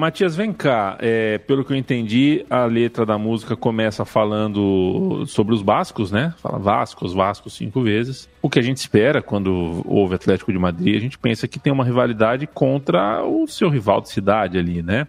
Matias, 0.00 0.34
vem 0.34 0.50
cá. 0.50 0.96
É, 0.98 1.36
pelo 1.36 1.62
que 1.62 1.72
eu 1.72 1.76
entendi, 1.76 2.44
a 2.48 2.64
letra 2.64 3.04
da 3.04 3.18
música 3.18 3.54
começa 3.54 4.04
falando 4.06 5.24
sobre 5.26 5.54
os 5.54 5.60
Vascos, 5.60 6.10
né? 6.10 6.34
Fala 6.38 6.58
Vascos, 6.58 7.12
Vascos 7.12 7.52
cinco 7.52 7.82
vezes. 7.82 8.26
O 8.40 8.48
que 8.48 8.58
a 8.58 8.62
gente 8.62 8.78
espera 8.78 9.20
quando 9.20 9.82
houve 9.84 10.14
Atlético 10.14 10.50
de 10.50 10.58
Madrid, 10.58 10.96
a 10.96 11.00
gente 11.00 11.18
pensa 11.18 11.46
que 11.46 11.58
tem 11.58 11.70
uma 11.70 11.84
rivalidade 11.84 12.46
contra 12.46 13.22
o 13.22 13.46
seu 13.46 13.68
rival 13.68 14.00
de 14.00 14.08
cidade 14.08 14.56
ali, 14.56 14.82
né? 14.82 15.06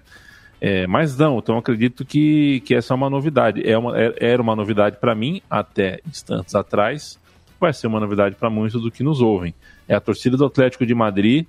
É, 0.60 0.86
mas 0.86 1.18
não, 1.18 1.40
então 1.40 1.58
acredito 1.58 2.04
que, 2.06 2.60
que 2.66 2.76
essa 2.76 2.94
é 2.94 2.96
uma 2.96 3.10
novidade. 3.10 3.68
É 3.68 3.78
uma, 3.78 3.98
é- 3.98 4.14
era 4.20 4.42
uma 4.42 4.56
novidade 4.56 4.98
para 4.98 5.16
mim 5.16 5.42
até 5.50 6.02
instantes 6.06 6.54
atrás. 6.54 7.18
Vai 7.60 7.72
ser 7.72 7.88
uma 7.88 8.00
novidade 8.00 8.36
para 8.36 8.50
muitos 8.50 8.82
do 8.82 8.92
que 8.92 9.04
nos 9.04 9.22
ouvem. 9.22 9.56
É 9.88 9.96
a 9.96 10.02
torcida 10.02 10.36
do 10.36 10.46
Atlético 10.46 10.86
de 10.86 10.94
Madrid 10.94 11.46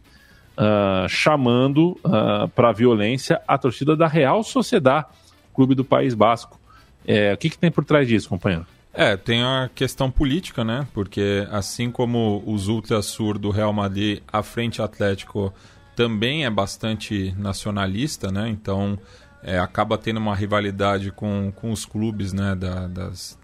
ah, 0.56 1.06
chamando 1.08 1.98
para 2.54 2.70
a 2.70 2.72
violência 2.72 3.40
a 3.46 3.56
torcida 3.56 3.96
da 3.96 4.06
Real 4.06 4.42
Sociedad, 4.42 5.06
clube 5.54 5.74
do 5.74 5.84
País 5.84 6.14
Basco. 6.14 6.60
É, 7.06 7.32
o 7.32 7.36
que, 7.36 7.50
que 7.50 7.58
tem 7.58 7.70
por 7.70 7.84
trás 7.84 8.06
disso, 8.06 8.28
companheiro? 8.28 8.66
É, 8.94 9.16
tem 9.16 9.42
a 9.42 9.70
questão 9.74 10.10
política, 10.10 10.62
né? 10.62 10.86
Porque 10.92 11.46
assim 11.50 11.90
como 11.90 12.42
os 12.46 12.68
Ultrasur 12.68 13.38
do 13.38 13.50
Real 13.50 13.72
Madrid, 13.72 14.22
a 14.30 14.42
Frente 14.42 14.82
Atlético 14.82 15.52
também 15.96 16.44
é 16.44 16.50
bastante 16.50 17.34
nacionalista, 17.38 18.30
né? 18.30 18.48
Então 18.48 18.98
é, 19.42 19.58
acaba 19.58 19.96
tendo 19.96 20.18
uma 20.18 20.36
rivalidade 20.36 21.10
com, 21.10 21.50
com 21.56 21.72
os 21.72 21.86
clubes, 21.86 22.32
né? 22.34 22.54
Da, 22.54 22.86
das, 22.86 23.38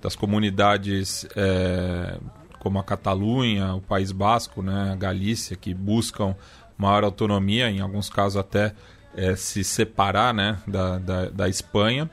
das 0.00 0.16
comunidades 0.16 1.26
é, 1.36 2.16
como 2.60 2.78
a 2.78 2.84
Catalunha, 2.84 3.74
o 3.74 3.80
País 3.80 4.12
Basco, 4.12 4.62
né? 4.62 4.92
A 4.92 4.94
Galícia, 4.96 5.56
que 5.56 5.74
buscam 5.74 6.36
maior 6.78 7.02
autonomia, 7.02 7.68
em 7.68 7.80
alguns 7.80 8.08
casos 8.08 8.36
até 8.36 8.72
é, 9.16 9.34
se 9.34 9.64
separar, 9.64 10.32
né? 10.32 10.58
Da, 10.66 10.98
da, 10.98 11.30
da 11.30 11.48
Espanha. 11.48 12.08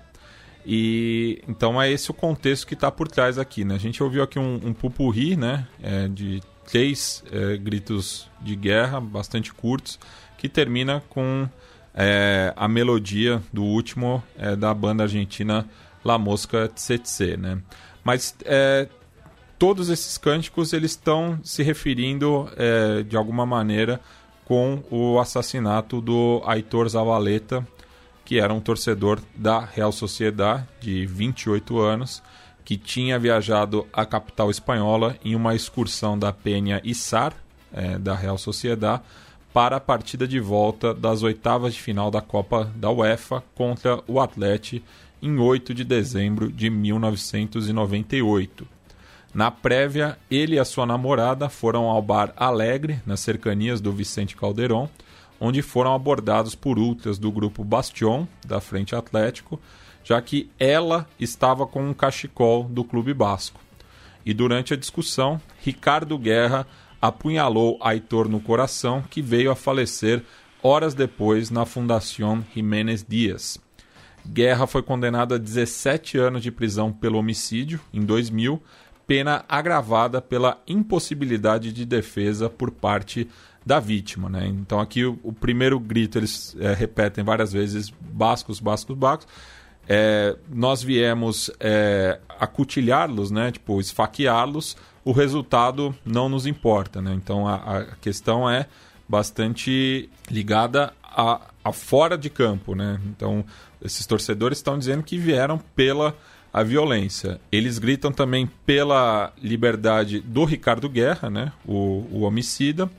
E 0.65 1.41
então 1.47 1.81
é 1.81 1.89
esse 1.91 2.10
o 2.10 2.13
contexto 2.13 2.65
que 2.65 2.73
está 2.73 2.91
por 2.91 3.07
trás 3.07 3.38
aqui, 3.38 3.63
né? 3.63 3.75
A 3.75 3.79
gente 3.79 4.01
ouviu 4.01 4.23
aqui 4.23 4.39
um, 4.39 4.55
um 4.55 4.73
pupurri, 4.73 5.36
né? 5.36 5.67
É, 5.81 6.07
de 6.07 6.41
três 6.65 7.23
é, 7.31 7.55
gritos 7.57 8.29
de 8.41 8.55
guerra, 8.55 8.99
bastante 8.99 9.53
curtos, 9.53 9.99
que 10.38 10.49
termina 10.49 11.01
com 11.10 11.47
é, 11.93 12.53
a 12.55 12.67
melodia 12.67 13.41
do 13.51 13.63
último 13.63 14.21
é, 14.38 14.55
da 14.55 14.73
banda 14.73 15.03
argentina 15.03 15.65
La 16.03 16.17
Mosca 16.17 16.67
Tsetse, 16.67 17.38
né? 17.38 17.60
Mas 18.03 18.36
é, 18.45 18.88
todos 19.57 19.89
esses 19.89 20.17
cânticos 20.17 20.73
eles 20.73 20.91
estão 20.91 21.39
se 21.43 21.63
referindo 21.63 22.49
é, 22.55 23.03
de 23.03 23.17
alguma 23.17 23.45
maneira 23.45 23.99
com 24.45 24.81
o 24.89 25.19
assassinato 25.19 25.99
do 25.99 26.41
Aitor 26.45 26.87
Zavaleta, 26.87 27.67
que 28.23 28.39
era 28.39 28.53
um 28.53 28.61
torcedor 28.61 29.19
da 29.35 29.59
Real 29.59 29.91
Sociedad, 29.91 30.65
de 30.79 31.05
28 31.05 31.77
anos, 31.79 32.23
que 32.63 32.77
tinha 32.77 33.19
viajado 33.19 33.85
à 33.91 34.05
capital 34.05 34.49
espanhola 34.49 35.17
em 35.23 35.35
uma 35.35 35.53
excursão 35.55 36.17
da 36.17 36.31
Penha 36.31 36.79
Issar, 36.83 37.33
é, 37.73 37.97
da 37.97 38.15
Real 38.15 38.37
Sociedad, 38.37 39.01
para 39.53 39.75
a 39.77 39.81
partida 39.81 40.27
de 40.27 40.39
volta 40.39 40.93
das 40.93 41.23
oitavas 41.23 41.73
de 41.73 41.81
final 41.81 42.11
da 42.11 42.21
Copa 42.21 42.71
da 42.75 42.91
UEFA 42.91 43.43
contra 43.55 44.03
o 44.07 44.19
Atlético 44.19 44.85
em 45.21 45.39
8 45.39 45.73
de 45.73 45.83
dezembro 45.83 46.51
de 46.51 46.69
1998. 46.69 48.76
Na 49.38 49.52
prévia, 49.52 50.17
ele 50.32 50.56
e 50.56 50.60
a 50.60 50.65
sua 50.65 50.84
namorada 50.84 51.47
foram 51.47 51.84
ao 51.91 52.02
bar 52.02 52.34
Alegre, 52.36 53.00
nas 53.06 53.19
cercanias 53.19 53.80
do 53.80 53.91
Vicente 53.91 54.36
Calderon, 54.36 54.89
onde 55.39 55.62
foram 55.62 55.93
abordados 55.93 56.56
por 56.56 56.80
ultras 56.80 57.19
do 57.19 57.32
grupo 57.32 57.63
Bastion, 57.63 58.26
da 58.43 58.60
Frente 58.60 58.95
Atlético, 58.95 59.62
já 60.04 60.19
que 60.23 60.50
ela 60.58 61.08
estava 61.19 61.67
com 61.67 61.88
um 61.88 61.93
cachecol 61.93 62.63
do 62.63 62.84
Clube 62.84 63.13
Basco. 63.13 63.62
E 64.26 64.34
durante 64.34 64.73
a 64.73 64.76
discussão, 64.76 65.39
Ricardo 65.60 66.17
Guerra 66.17 66.65
apunhalou 67.00 67.78
Aitor 67.80 68.28
no 68.28 68.39
coração, 68.39 69.04
que 69.08 69.21
veio 69.21 69.52
a 69.52 69.56
falecer 69.56 70.23
horas 70.63 70.95
depois 70.95 71.52
na 71.52 71.63
Fundação 71.63 72.43
Jiménez 72.56 73.06
Dias. 73.08 73.60
Guerra 74.28 74.67
foi 74.67 74.84
condenado 74.84 75.36
a 75.36 75.38
17 75.38 76.17
anos 76.17 76.43
de 76.43 76.52
prisão 76.52 76.91
pelo 76.91 77.17
homicídio 77.17 77.80
em 77.93 78.02
2000, 78.02 78.62
pena 79.07 79.45
agravada 79.47 80.21
pela 80.21 80.61
impossibilidade 80.67 81.71
de 81.71 81.85
defesa 81.85 82.49
por 82.49 82.69
parte 82.69 83.27
da 83.65 83.79
vítima. 83.79 84.29
Né? 84.29 84.47
Então 84.47 84.79
aqui 84.79 85.05
o, 85.05 85.17
o 85.23 85.33
primeiro 85.33 85.79
grito 85.79 86.17
eles 86.17 86.55
é, 86.59 86.73
repetem 86.73 87.23
várias 87.23 87.51
vezes 87.53 87.89
bascos, 87.89 88.59
bascos, 88.59 88.95
bascos. 88.95 89.27
É, 89.89 90.35
nós 90.49 90.83
viemos 90.83 91.49
é, 91.59 92.19
acutilhá-los, 92.39 93.31
né? 93.31 93.51
tipo 93.51 93.79
esfaqueá-los, 93.79 94.75
o 95.03 95.13
resultado 95.13 95.95
não 96.05 96.27
nos 96.27 96.45
importa. 96.45 97.01
Né? 97.01 97.13
Então 97.13 97.47
a, 97.47 97.55
a 97.55 97.85
questão 98.01 98.49
é 98.49 98.67
bastante 99.07 100.09
ligada 100.29 100.93
a, 101.01 101.41
a, 101.63 101.71
fora 101.71 102.17
de 102.17 102.29
campo. 102.29 102.75
Né? 102.75 102.99
Então 103.05 103.45
esses 103.81 104.05
torcedores 104.05 104.57
estão 104.57 104.77
dizendo 104.77 105.03
que 105.03 105.17
vieram 105.17 105.57
pela 105.75 106.15
a 106.51 106.63
violência. 106.63 107.39
Eles 107.51 107.77
gritam 107.77 108.12
também 108.12 108.49
pela 108.65 109.33
liberdade 109.41 110.19
do 110.19 110.43
Ricardo 110.45 110.89
Guerra, 110.89 111.29
né? 111.29 111.51
o, 111.65 112.05
o 112.12 112.21
homicida. 112.21 112.89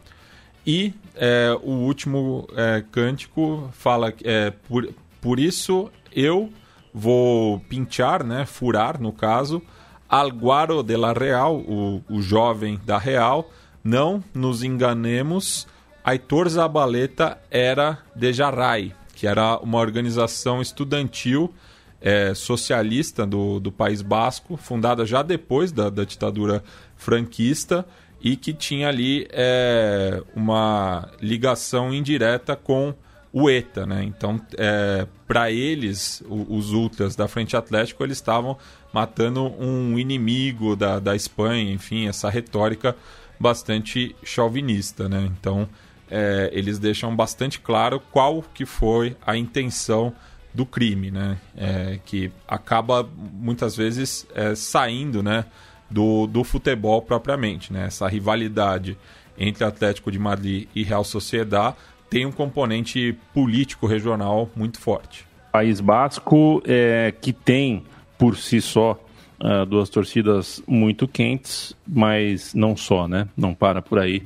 E 0.66 0.92
é, 1.16 1.56
o 1.62 1.70
último 1.70 2.48
é, 2.54 2.84
cântico 2.92 3.70
fala 3.72 4.12
é, 4.22 4.50
por, 4.50 4.88
por 5.20 5.40
isso 5.40 5.90
eu 6.12 6.52
vou 6.92 7.60
pinchar, 7.60 8.24
né, 8.24 8.44
furar 8.44 9.00
no 9.00 9.12
caso, 9.12 9.62
Alguaro 10.08 10.82
de 10.82 10.96
la 10.96 11.12
Real, 11.12 11.56
o, 11.56 12.02
o 12.08 12.22
jovem 12.22 12.80
da 12.84 12.96
Real, 12.96 13.50
não 13.84 14.24
nos 14.34 14.62
enganemos, 14.62 15.66
Aitor 16.02 16.48
Zabaleta 16.48 17.38
era 17.50 17.98
de 18.16 18.32
Jarrai, 18.32 18.94
que 19.14 19.26
era 19.26 19.58
uma 19.58 19.78
organização 19.78 20.62
estudantil 20.62 21.52
é, 22.00 22.32
socialista 22.34 23.26
do, 23.26 23.58
do 23.60 23.72
País 23.72 24.02
Basco, 24.02 24.56
fundada 24.56 25.04
já 25.04 25.22
depois 25.22 25.72
da, 25.72 25.90
da 25.90 26.04
ditadura 26.04 26.62
franquista 26.96 27.84
e 28.20 28.36
que 28.36 28.52
tinha 28.52 28.88
ali 28.88 29.26
é, 29.30 30.22
uma 30.34 31.08
ligação 31.20 31.92
indireta 31.92 32.56
com 32.56 32.94
o 33.32 33.50
ETA, 33.50 33.86
né? 33.86 34.02
Então, 34.04 34.40
é, 34.56 35.06
para 35.26 35.50
eles, 35.50 36.22
os 36.28 36.72
ultras 36.72 37.14
da 37.14 37.28
Frente 37.28 37.56
Atlético, 37.56 38.02
eles 38.02 38.16
estavam 38.16 38.56
matando 38.92 39.44
um 39.60 39.98
inimigo 39.98 40.74
da, 40.74 40.98
da 40.98 41.14
Espanha, 41.14 41.70
enfim, 41.72 42.08
essa 42.08 42.30
retórica 42.30 42.96
bastante 43.38 44.16
chauvinista, 44.24 45.08
né? 45.08 45.30
Então, 45.38 45.68
é, 46.10 46.50
eles 46.52 46.78
deixam 46.78 47.14
bastante 47.14 47.60
claro 47.60 48.00
qual 48.10 48.42
que 48.54 48.64
foi 48.64 49.16
a 49.24 49.36
intenção 49.36 50.12
do 50.52 50.66
crime, 50.66 51.10
né? 51.10 51.38
É, 51.56 51.98
que 52.04 52.30
acaba 52.46 53.08
muitas 53.16 53.76
vezes 53.76 54.26
é, 54.34 54.54
saindo, 54.54 55.22
né? 55.22 55.44
Do, 55.90 56.26
do 56.26 56.44
futebol 56.44 57.00
propriamente, 57.00 57.72
né? 57.72 57.86
Essa 57.86 58.06
rivalidade 58.08 58.96
entre 59.38 59.64
Atlético 59.64 60.10
de 60.10 60.18
Madrid 60.18 60.68
e 60.74 60.82
Real 60.82 61.04
Sociedad 61.04 61.74
tem 62.10 62.26
um 62.26 62.32
componente 62.32 63.16
político 63.32 63.86
regional 63.86 64.50
muito 64.56 64.78
forte. 64.80 65.26
País 65.52 65.80
Basco, 65.80 66.62
é, 66.66 67.12
que 67.20 67.32
tem 67.32 67.84
por 68.18 68.36
si 68.36 68.60
só 68.60 68.98
uh, 69.40 69.64
duas 69.66 69.88
torcidas 69.88 70.62
muito 70.66 71.06
quentes, 71.06 71.74
mas 71.86 72.54
não 72.54 72.76
só, 72.76 73.06
né? 73.06 73.28
Não 73.36 73.54
para 73.54 73.80
por 73.80 73.98
aí. 73.98 74.22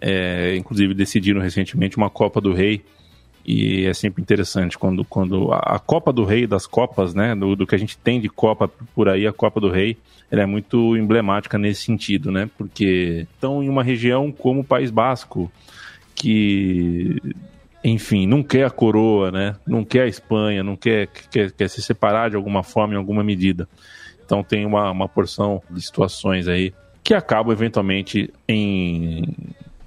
É, 0.00 0.54
inclusive 0.56 0.92
decidiram 0.94 1.40
recentemente 1.40 1.96
uma 1.96 2.10
Copa 2.10 2.40
do 2.40 2.52
Rei 2.52 2.84
e 3.46 3.86
é 3.86 3.94
sempre 3.94 4.20
interessante 4.20 4.76
quando, 4.76 5.04
quando 5.04 5.52
a, 5.52 5.78
Copa 5.78 6.12
do 6.12 6.24
Rei 6.24 6.48
das 6.48 6.66
Copas, 6.66 7.14
né? 7.14 7.32
Do, 7.32 7.54
do, 7.54 7.64
que 7.64 7.76
a 7.76 7.78
gente 7.78 7.96
tem 7.96 8.20
de 8.20 8.28
Copa 8.28 8.68
por 8.92 9.08
aí, 9.08 9.24
a 9.24 9.32
Copa 9.32 9.60
do 9.60 9.70
Rei, 9.70 9.96
ela 10.28 10.42
é 10.42 10.46
muito 10.46 10.96
emblemática 10.96 11.56
nesse 11.56 11.82
sentido, 11.82 12.32
né? 12.32 12.50
Porque 12.58 13.24
estão 13.32 13.62
em 13.62 13.68
uma 13.68 13.84
região 13.84 14.32
como 14.32 14.62
o 14.62 14.64
País 14.64 14.90
Basco, 14.90 15.50
que, 16.12 17.22
enfim, 17.84 18.26
não 18.26 18.42
quer 18.42 18.66
a 18.66 18.70
coroa, 18.70 19.30
né? 19.30 19.54
Não 19.64 19.84
quer 19.84 20.02
a 20.02 20.08
Espanha, 20.08 20.64
não 20.64 20.74
quer, 20.74 21.06
quer, 21.30 21.52
quer 21.52 21.68
se 21.68 21.80
separar 21.80 22.30
de 22.30 22.36
alguma 22.36 22.64
forma, 22.64 22.94
em 22.94 22.96
alguma 22.96 23.22
medida. 23.22 23.68
Então 24.24 24.42
tem 24.42 24.66
uma, 24.66 24.90
uma 24.90 25.08
porção 25.08 25.62
de 25.70 25.80
situações 25.80 26.48
aí 26.48 26.74
que 27.00 27.14
acabam 27.14 27.52
eventualmente 27.52 28.28
em 28.48 29.22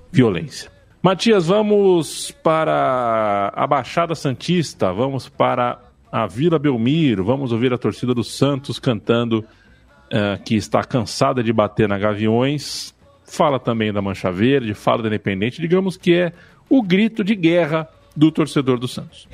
violência. 0.10 0.72
Matias, 1.02 1.48
vamos 1.48 2.30
para 2.44 3.54
a 3.56 3.66
Baixada 3.66 4.14
Santista, 4.16 4.92
vamos 4.92 5.30
para 5.30 5.80
a 6.12 6.28
Vila 6.28 6.60
Belmiro, 6.60 7.24
vamos 7.24 7.54
ouvir 7.54 7.72
a 7.72 7.78
torcida 7.78 8.14
do 8.14 8.22
Santos 8.22 8.80
cantando 8.80 9.40
uh, 9.40 10.44
que 10.44 10.56
está 10.56 10.84
cansada 10.84 11.42
de 11.42 11.54
bater 11.54 11.88
na 11.88 11.98
Gaviões, 11.98 12.94
fala 13.24 13.58
também 13.62 13.94
da 13.94 14.02
Mancha 14.02 14.30
Verde, 14.30 14.74
fala 14.74 15.02
da 15.02 15.08
Independente, 15.08 15.62
digamos 15.62 15.96
que 15.96 16.14
é 16.14 16.34
o 16.70 16.84
grito 16.84 17.24
de 17.24 17.34
guerra 17.34 17.88
do 18.14 18.30
torcedor 18.30 18.78
do 18.78 18.88
Santos. 18.88 19.26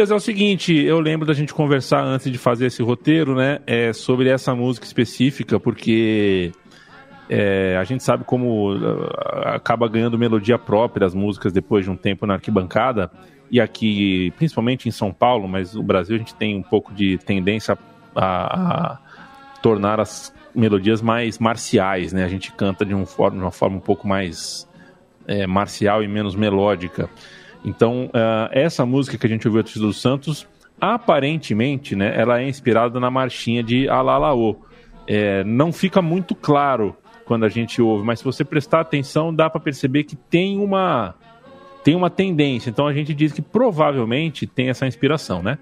Matias, 0.00 0.10
é 0.10 0.14
o 0.14 0.20
seguinte, 0.20 0.74
eu 0.74 0.98
lembro 0.98 1.26
da 1.26 1.34
gente 1.34 1.52
conversar 1.52 2.02
antes 2.02 2.32
de 2.32 2.38
fazer 2.38 2.66
esse 2.66 2.82
roteiro, 2.82 3.34
né, 3.34 3.58
é, 3.66 3.92
sobre 3.92 4.30
essa 4.30 4.54
música 4.54 4.86
específica, 4.86 5.60
porque 5.60 6.52
é, 7.28 7.76
a 7.76 7.84
gente 7.84 8.02
sabe 8.02 8.24
como 8.24 8.74
uh, 8.74 9.10
acaba 9.44 9.86
ganhando 9.88 10.18
melodia 10.18 10.58
própria 10.58 11.06
as 11.06 11.14
músicas 11.14 11.52
depois 11.52 11.84
de 11.84 11.90
um 11.90 11.96
tempo 11.96 12.24
na 12.24 12.34
arquibancada, 12.34 13.10
e 13.50 13.60
aqui, 13.60 14.32
principalmente 14.38 14.88
em 14.88 14.90
São 14.90 15.12
Paulo, 15.12 15.46
mas 15.46 15.74
no 15.74 15.82
Brasil 15.82 16.16
a 16.16 16.18
gente 16.18 16.34
tem 16.34 16.56
um 16.56 16.62
pouco 16.62 16.94
de 16.94 17.18
tendência 17.18 17.76
a, 18.14 18.94
a 18.94 18.98
tornar 19.60 20.00
as 20.00 20.32
melodias 20.54 21.02
mais 21.02 21.38
marciais, 21.38 22.10
né? 22.12 22.24
A 22.24 22.28
gente 22.28 22.52
canta 22.52 22.86
de, 22.86 22.94
um 22.94 23.04
forma, 23.04 23.36
de 23.36 23.44
uma 23.44 23.52
forma 23.52 23.76
um 23.76 23.80
pouco 23.80 24.08
mais 24.08 24.66
é, 25.26 25.46
marcial 25.46 26.02
e 26.02 26.08
menos 26.08 26.34
melódica. 26.34 27.10
Então, 27.64 28.06
uh, 28.06 28.48
essa 28.50 28.86
música 28.86 29.18
que 29.18 29.26
a 29.26 29.28
gente 29.28 29.46
ouviu 29.46 29.62
do 29.62 29.92
Santos, 29.92 30.46
aparentemente, 30.80 31.94
né, 31.94 32.12
ela 32.18 32.40
é 32.40 32.48
inspirada 32.48 32.98
na 32.98 33.10
marchinha 33.10 33.62
de 33.62 33.88
Alalaô. 33.88 34.56
É, 35.06 35.44
não 35.44 35.72
fica 35.72 36.00
muito 36.00 36.34
claro 36.34 36.96
quando 37.24 37.44
a 37.44 37.48
gente 37.48 37.82
ouve, 37.82 38.04
mas 38.04 38.20
se 38.20 38.24
você 38.24 38.44
prestar 38.44 38.80
atenção, 38.80 39.34
dá 39.34 39.50
para 39.50 39.60
perceber 39.60 40.04
que 40.04 40.16
tem 40.16 40.58
uma 40.58 41.14
tem 41.82 41.94
uma 41.94 42.10
tendência. 42.10 42.68
Então 42.68 42.86
a 42.86 42.92
gente 42.92 43.14
diz 43.14 43.32
que 43.32 43.40
provavelmente 43.40 44.46
tem 44.46 44.68
essa 44.68 44.86
inspiração, 44.86 45.42
né? 45.42 45.58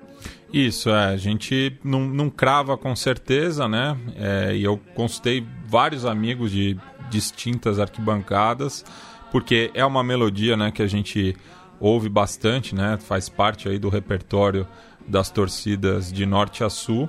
Isso, 0.53 0.91
é. 0.91 1.07
A 1.07 1.17
gente 1.17 1.79
não, 1.85 2.01
não 2.01 2.29
crava 2.31 2.77
com 2.77 2.95
certeza, 2.97 3.69
né? 3.69 3.97
É, 4.17 4.57
e 4.57 4.65
eu 4.65 4.81
consultei 4.95 5.47
vários 5.67 6.05
amigos 6.05 6.51
de 6.51 6.77
distintas 7.09 7.79
arquibancadas, 7.79 8.85
porque 9.31 9.71
é 9.75 9.85
uma 9.85 10.03
melodia, 10.03 10.57
né, 10.57 10.71
que 10.71 10.83
a 10.83 10.87
gente 10.87 11.37
ouve 11.81 12.09
bastante, 12.09 12.75
né? 12.75 12.99
Faz 13.01 13.29
parte 13.29 13.69
aí 13.69 13.79
do 13.79 13.89
repertório 13.89 14.67
das 15.07 15.31
torcidas 15.31 16.13
de 16.13 16.27
norte 16.27 16.63
a 16.63 16.71
sul 16.71 17.09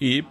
e 0.00 0.24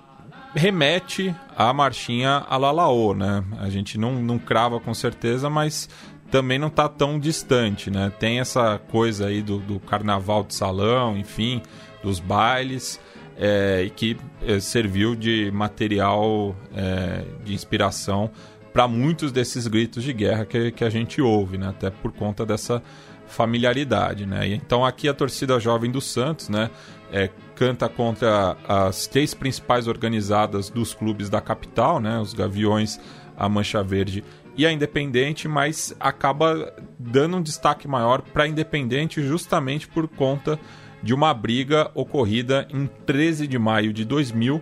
remete 0.53 1.36
à 1.55 1.73
marchinha 1.73 2.45
Alalaô, 2.49 3.13
né? 3.13 3.43
A 3.59 3.69
gente 3.69 3.97
não, 3.97 4.21
não 4.21 4.39
crava 4.39 4.79
com 4.79 4.93
certeza, 4.93 5.49
mas 5.49 5.89
também 6.31 6.57
não 6.57 6.67
está 6.67 6.89
tão 6.89 7.19
distante, 7.19 7.89
né? 7.89 8.11
Tem 8.19 8.39
essa 8.39 8.79
coisa 8.89 9.27
aí 9.27 9.41
do, 9.41 9.59
do 9.59 9.79
carnaval 9.79 10.43
de 10.43 10.53
salão, 10.55 11.17
enfim, 11.17 11.61
dos 12.03 12.19
bailes, 12.19 12.99
é, 13.38 13.83
e 13.86 13.89
que 13.89 14.17
é, 14.41 14.59
serviu 14.59 15.15
de 15.15 15.51
material 15.51 16.55
é, 16.73 17.23
de 17.43 17.53
inspiração 17.53 18.31
para 18.73 18.88
muitos 18.88 19.31
desses 19.31 19.67
gritos 19.67 20.03
de 20.03 20.11
guerra 20.11 20.45
que, 20.45 20.71
que 20.71 20.83
a 20.83 20.89
gente 20.89 21.21
ouve, 21.21 21.57
né? 21.57 21.69
Até 21.69 21.89
por 21.89 22.11
conta 22.11 22.45
dessa 22.45 22.81
familiaridade, 23.28 24.26
né? 24.26 24.47
Então 24.47 24.86
aqui 24.86 25.07
a 25.09 25.13
torcida 25.13 25.59
jovem 25.59 25.91
do 25.91 26.01
Santos, 26.01 26.49
né? 26.49 26.69
É, 27.11 27.30
canta 27.55 27.88
contra 27.88 28.57
as 28.67 29.07
três 29.07 29.34
principais 29.34 29.88
organizadas 29.88 30.69
dos 30.69 30.93
clubes 30.93 31.30
da 31.30 31.39
capital, 31.39 31.99
né? 31.99 32.19
Os 32.19 32.34
Gaviões, 32.34 32.99
a 33.38 33.47
Mancha 33.47 33.84
Verde 33.84 34.23
e 34.57 34.65
a 34.65 34.71
Independente, 34.71 35.47
mas 35.47 35.95
acaba 35.99 36.73
dando 36.97 37.38
um 37.38 37.41
destaque 37.41 37.88
maior 37.88 38.21
para 38.21 38.43
a 38.43 38.47
Independente 38.47 39.21
justamente 39.21 39.88
por 39.88 40.07
conta 40.07 40.59
de 41.03 41.13
uma 41.13 41.34
briga 41.34 41.91
ocorrida 41.93 42.67
em 42.73 42.88
13 43.05 43.47
de 43.47 43.59
maio 43.59 43.93
de 43.93 44.03
2000, 44.05 44.61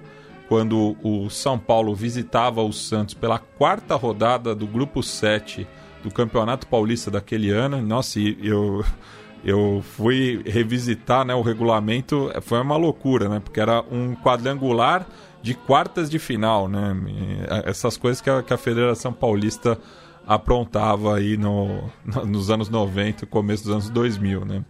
quando 0.50 0.98
o 1.02 1.30
São 1.30 1.58
Paulo 1.58 1.96
visitava 1.96 2.62
o 2.62 2.74
Santos 2.74 3.14
pela 3.14 3.40
quarta 3.40 3.96
rodada 3.96 4.54
do 4.54 4.68
Grupo 4.68 5.02
7 5.02 5.66
do 6.04 6.12
Campeonato 6.12 6.68
Paulista 6.68 7.10
daquele 7.10 7.50
ano. 7.50 7.82
Nossa, 7.82 8.20
eu, 8.20 8.84
eu 9.44 9.84
fui 9.96 10.42
revisitar 10.46 11.26
né, 11.26 11.34
o 11.34 11.42
regulamento, 11.42 12.32
foi 12.42 12.60
uma 12.60 12.76
loucura, 12.76 13.30
né? 13.30 13.40
Porque 13.40 13.60
era 13.60 13.84
um 13.90 14.16
quadrangular 14.16 15.08
de 15.42 15.54
quartas 15.54 16.10
de 16.10 16.20
final, 16.20 16.68
né? 16.68 16.96
Essas 17.66 17.98
coisas 17.98 18.22
que 18.22 18.30
a, 18.30 18.44
que 18.44 18.54
a 18.54 18.58
Federação 18.58 19.12
Paulista 19.12 19.80
aprontava 20.28 21.18
aí 21.18 21.36
no, 21.36 21.90
nos 22.26 22.50
anos 22.50 22.70
90 22.70 23.26
começo 23.26 23.64
dos 23.64 23.72
anos 23.72 23.90
2000, 23.90 24.46
né? 24.46 24.64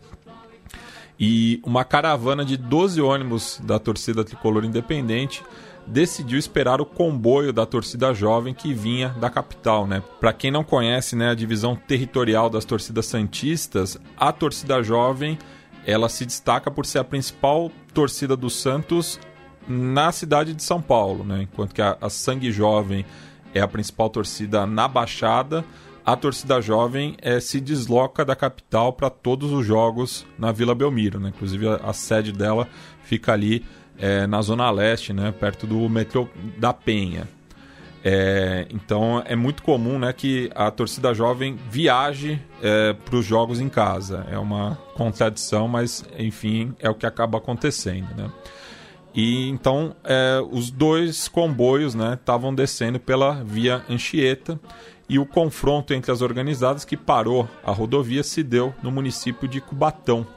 E 1.20 1.62
uma 1.64 1.84
caravana 1.84 2.44
de 2.44 2.58
12 2.58 3.00
ônibus 3.02 3.62
da 3.64 3.78
torcida 3.80 4.24
tricolor 4.24 4.66
independente 4.66 5.44
decidiu 5.86 6.40
esperar 6.40 6.82
o 6.82 6.86
comboio 6.86 7.52
da 7.52 7.66
torcida 7.66 8.14
jovem 8.14 8.54
que 8.54 8.74
vinha 8.74 9.10
da 9.10 9.30
capital, 9.30 9.86
né? 9.86 10.02
Para 10.20 10.34
quem 10.34 10.52
não 10.52 10.64
conhece, 10.64 11.16
né, 11.16 11.30
a 11.30 11.36
divisão 11.36 11.76
territorial 11.76 12.50
das 12.50 12.66
torcidas 12.66 13.06
santistas, 13.06 13.98
a 14.18 14.32
torcida 14.32 14.82
jovem, 14.82 15.38
ela 15.86 16.10
se 16.10 16.26
destaca 16.26 16.72
por 16.72 16.86
ser 16.86 17.00
a 17.00 17.04
principal 17.04 17.72
torcida 17.94 18.36
do 18.36 18.50
Santos 18.50 19.20
na 19.68 20.12
cidade 20.12 20.54
de 20.54 20.64
São 20.64 20.82
Paulo, 20.82 21.24
né? 21.24 21.44
enquanto 21.44 21.74
que 21.74 21.82
a, 21.82 21.98
a 22.02 22.10
Sangue 22.10 22.52
Jovem 22.52 23.06
é 23.54 23.62
a 23.62 23.68
principal 23.68 24.10
torcida 24.10 24.66
na 24.66 24.88
Baixada, 24.88 25.64
a 26.06 26.18
torcida 26.18 26.60
jovem 26.60 27.16
é, 27.22 27.40
se 27.40 27.62
desloca 27.62 28.26
da 28.26 28.36
capital 28.36 28.92
para 28.92 29.10
todos 29.10 29.54
os 29.54 29.66
jogos 29.66 30.26
na 30.38 30.52
Vila 30.52 30.76
Belmiro. 30.76 31.18
Né? 31.18 31.30
Inclusive, 31.30 31.68
a, 31.68 31.76
a 31.76 31.94
sede 31.94 32.34
dela 32.34 32.68
fica 33.04 33.32
ali 33.32 33.66
é, 33.98 34.28
na 34.28 34.42
Zona 34.42 34.70
Leste, 34.72 35.14
né? 35.14 35.34
perto 35.38 35.66
do 35.68 35.88
metrô 35.90 36.28
da 36.58 36.74
Penha. 36.74 37.28
É, 38.06 38.68
então 38.70 39.24
é 39.26 39.34
muito 39.34 39.64
comum 39.64 39.98
né, 39.98 40.12
que 40.12 40.52
a 40.54 40.70
torcida 40.70 41.14
jovem 41.14 41.58
viaje 41.70 42.42
é, 42.62 42.92
para 42.92 43.16
os 43.16 43.26
jogos 43.26 43.62
em 43.62 43.70
casa. 43.70 44.28
É 44.30 44.38
uma 44.38 44.78
contradição, 44.94 45.70
mas 45.70 46.04
enfim, 46.20 46.76
é 46.80 46.90
o 46.90 46.96
que 46.96 47.06
acaba 47.06 47.38
acontecendo. 47.38 48.14
Né? 48.16 48.30
E 49.16 49.48
então 49.48 49.96
é, 50.04 50.42
os 50.52 50.70
dois 50.70 51.30
comboios 51.30 51.96
estavam 51.96 52.52
né, 52.52 52.58
descendo 52.58 53.00
pela 53.00 53.42
via 53.44 53.84
Anchieta 53.90 54.60
e 55.08 55.18
o 55.18 55.26
confronto 55.26 55.94
entre 55.94 56.12
as 56.12 56.22
organizadas 56.22 56.84
que 56.84 56.98
parou 56.98 57.48
a 57.64 57.72
rodovia 57.72 58.24
se 58.24 58.44
deu 58.44 58.74
no 58.84 58.92
município 58.92 59.48
de 59.48 59.62
Cubatão. 59.62 60.28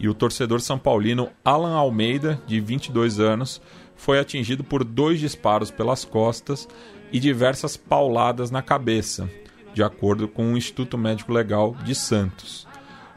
E 0.00 0.08
o 0.08 0.14
torcedor 0.14 0.60
são 0.60 0.78
paulino 0.78 1.30
Alan 1.44 1.74
Almeida, 1.74 2.40
de 2.46 2.60
22 2.60 3.20
anos, 3.20 3.60
foi 3.96 4.18
atingido 4.18 4.64
por 4.64 4.84
dois 4.84 5.20
disparos 5.20 5.70
pelas 5.70 6.04
costas 6.04 6.68
e 7.12 7.20
diversas 7.20 7.76
pauladas 7.76 8.50
na 8.50 8.60
cabeça, 8.60 9.30
de 9.72 9.82
acordo 9.82 10.26
com 10.26 10.52
o 10.52 10.56
Instituto 10.56 10.98
Médico 10.98 11.32
Legal 11.32 11.76
de 11.84 11.94
Santos. 11.94 12.66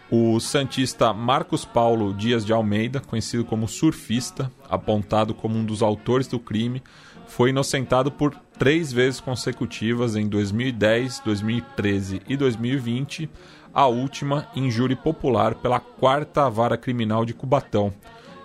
O 0.10 0.40
Santista 0.40 1.12
Marcos 1.12 1.66
Paulo 1.66 2.14
Dias 2.14 2.46
de 2.46 2.54
Almeida, 2.54 3.02
conhecido 3.02 3.44
como 3.44 3.68
surfista, 3.68 4.50
apontado 4.70 5.34
como 5.34 5.58
um 5.58 5.66
dos 5.66 5.82
autores 5.82 6.28
do 6.28 6.40
crime, 6.40 6.82
foi 7.28 7.50
inocentado 7.50 8.10
por 8.10 8.34
três 8.58 8.92
vezes 8.94 9.20
consecutivas 9.20 10.16
em 10.16 10.28
2010, 10.30 11.20
2013 11.26 12.22
e 12.28 12.38
2020, 12.38 13.30
a 13.78 13.86
última 13.86 14.48
em 14.56 14.72
júri 14.72 14.96
popular 14.96 15.54
pela 15.54 15.80
quarta 15.80 16.50
vara 16.50 16.76
criminal 16.76 17.24
de 17.24 17.32
Cubatão. 17.32 17.94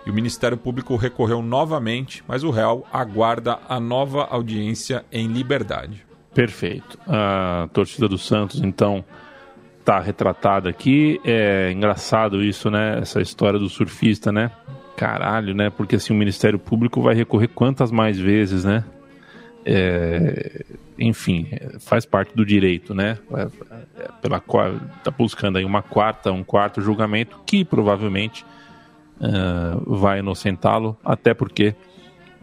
E 0.05 0.11
o 0.11 0.13
Ministério 0.13 0.59
Público 0.59 0.95
recorreu 0.95 1.41
novamente, 1.41 2.23
mas 2.29 2.45
o 2.45 2.51
réu 2.51 2.85
aguarda 2.93 3.59
a 3.67 3.81
nova 3.81 4.25
audiência 4.25 5.07
em 5.11 5.29
liberdade. 5.29 6.05
Perfeito. 6.35 6.99
A 7.09 7.67
torcida 7.73 8.07
do 8.07 8.19
Santos, 8.19 8.61
então, 8.61 9.03
tá 9.83 9.99
retratada 10.01 10.69
aqui. 10.69 11.19
É 11.25 11.73
engraçado 11.73 12.45
isso, 12.45 12.71
né? 12.71 12.99
Essa 12.99 13.23
história 13.23 13.59
do 13.59 13.71
surfista, 13.71 14.31
né? 14.31 14.51
Caralho, 14.99 15.55
né? 15.55 15.71
Porque 15.71 15.97
assim 15.97 16.13
o 16.13 16.17
Ministério 16.17 16.59
Público 16.59 17.01
vai 17.01 17.15
recorrer 17.15 17.49
quantas 17.49 17.91
mais 17.91 18.19
vezes, 18.19 18.65
né? 18.65 18.85
É, 19.65 20.63
enfim, 21.03 21.49
faz 21.81 22.07
parte 22.07 22.35
do 22.35 22.45
direito, 22.47 22.95
né? 22.95 23.19
É, 23.35 23.43
é, 23.43 24.09
pela 24.21 24.41
tá 24.41 25.11
buscando 25.11 25.59
aí 25.59 25.65
uma 25.65 25.83
quarta, 25.83 26.31
um 26.31 26.45
quarto 26.45 26.81
julgamento 26.81 27.41
que 27.45 27.65
provavelmente 27.65 28.45
uh, 29.21 29.95
vai 29.95 30.21
inocentá-lo, 30.21 30.97
até 31.05 31.35
porque 31.35 31.75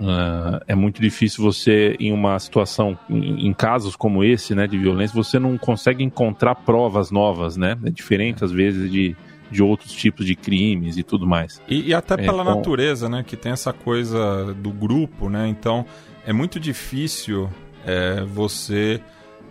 Uh, 0.02 0.64
é 0.66 0.74
muito 0.76 1.02
difícil 1.02 1.44
você, 1.44 1.94
em 2.00 2.14
uma 2.14 2.40
situação, 2.40 2.98
em, 3.10 3.48
em, 3.48 3.54
casos 3.54 3.98
como 3.98 4.24
esse, 4.24 4.56
né, 4.56 4.66
de 4.66 4.78
violência, 4.78 5.14
você 5.14 5.38
não 5.38 5.58
consegue 5.58 6.02
encontrar 6.02 6.56
provas 6.56 7.12
novas, 7.12 7.58
né? 7.58 7.78
É 7.84 7.90
diferente, 7.90 8.42
às 8.42 8.50
vezes, 8.50 8.90
de, 8.90 9.14
de 9.52 9.62
outros 9.62 9.92
tipos 9.92 10.26
de 10.26 10.36
crimes 10.36 10.96
e 10.96 11.04
tudo 11.04 11.28
mais. 11.28 11.62
E, 11.68 11.90
e 11.90 11.94
até 11.94 12.16
pela 12.16 12.44
então... 12.44 12.56
natureza, 12.56 13.10
né, 13.10 13.26
que 13.28 13.36
tem 13.36 13.52
essa 13.52 13.74
coisa 13.74 14.54
do 14.54 14.72
grupo, 14.72 15.30
né? 15.30 15.50
Então, 15.50 15.86
é 16.26 16.32
muito 16.32 16.62
difícil 16.62 17.50
é, 17.86 18.24
você 18.24 19.02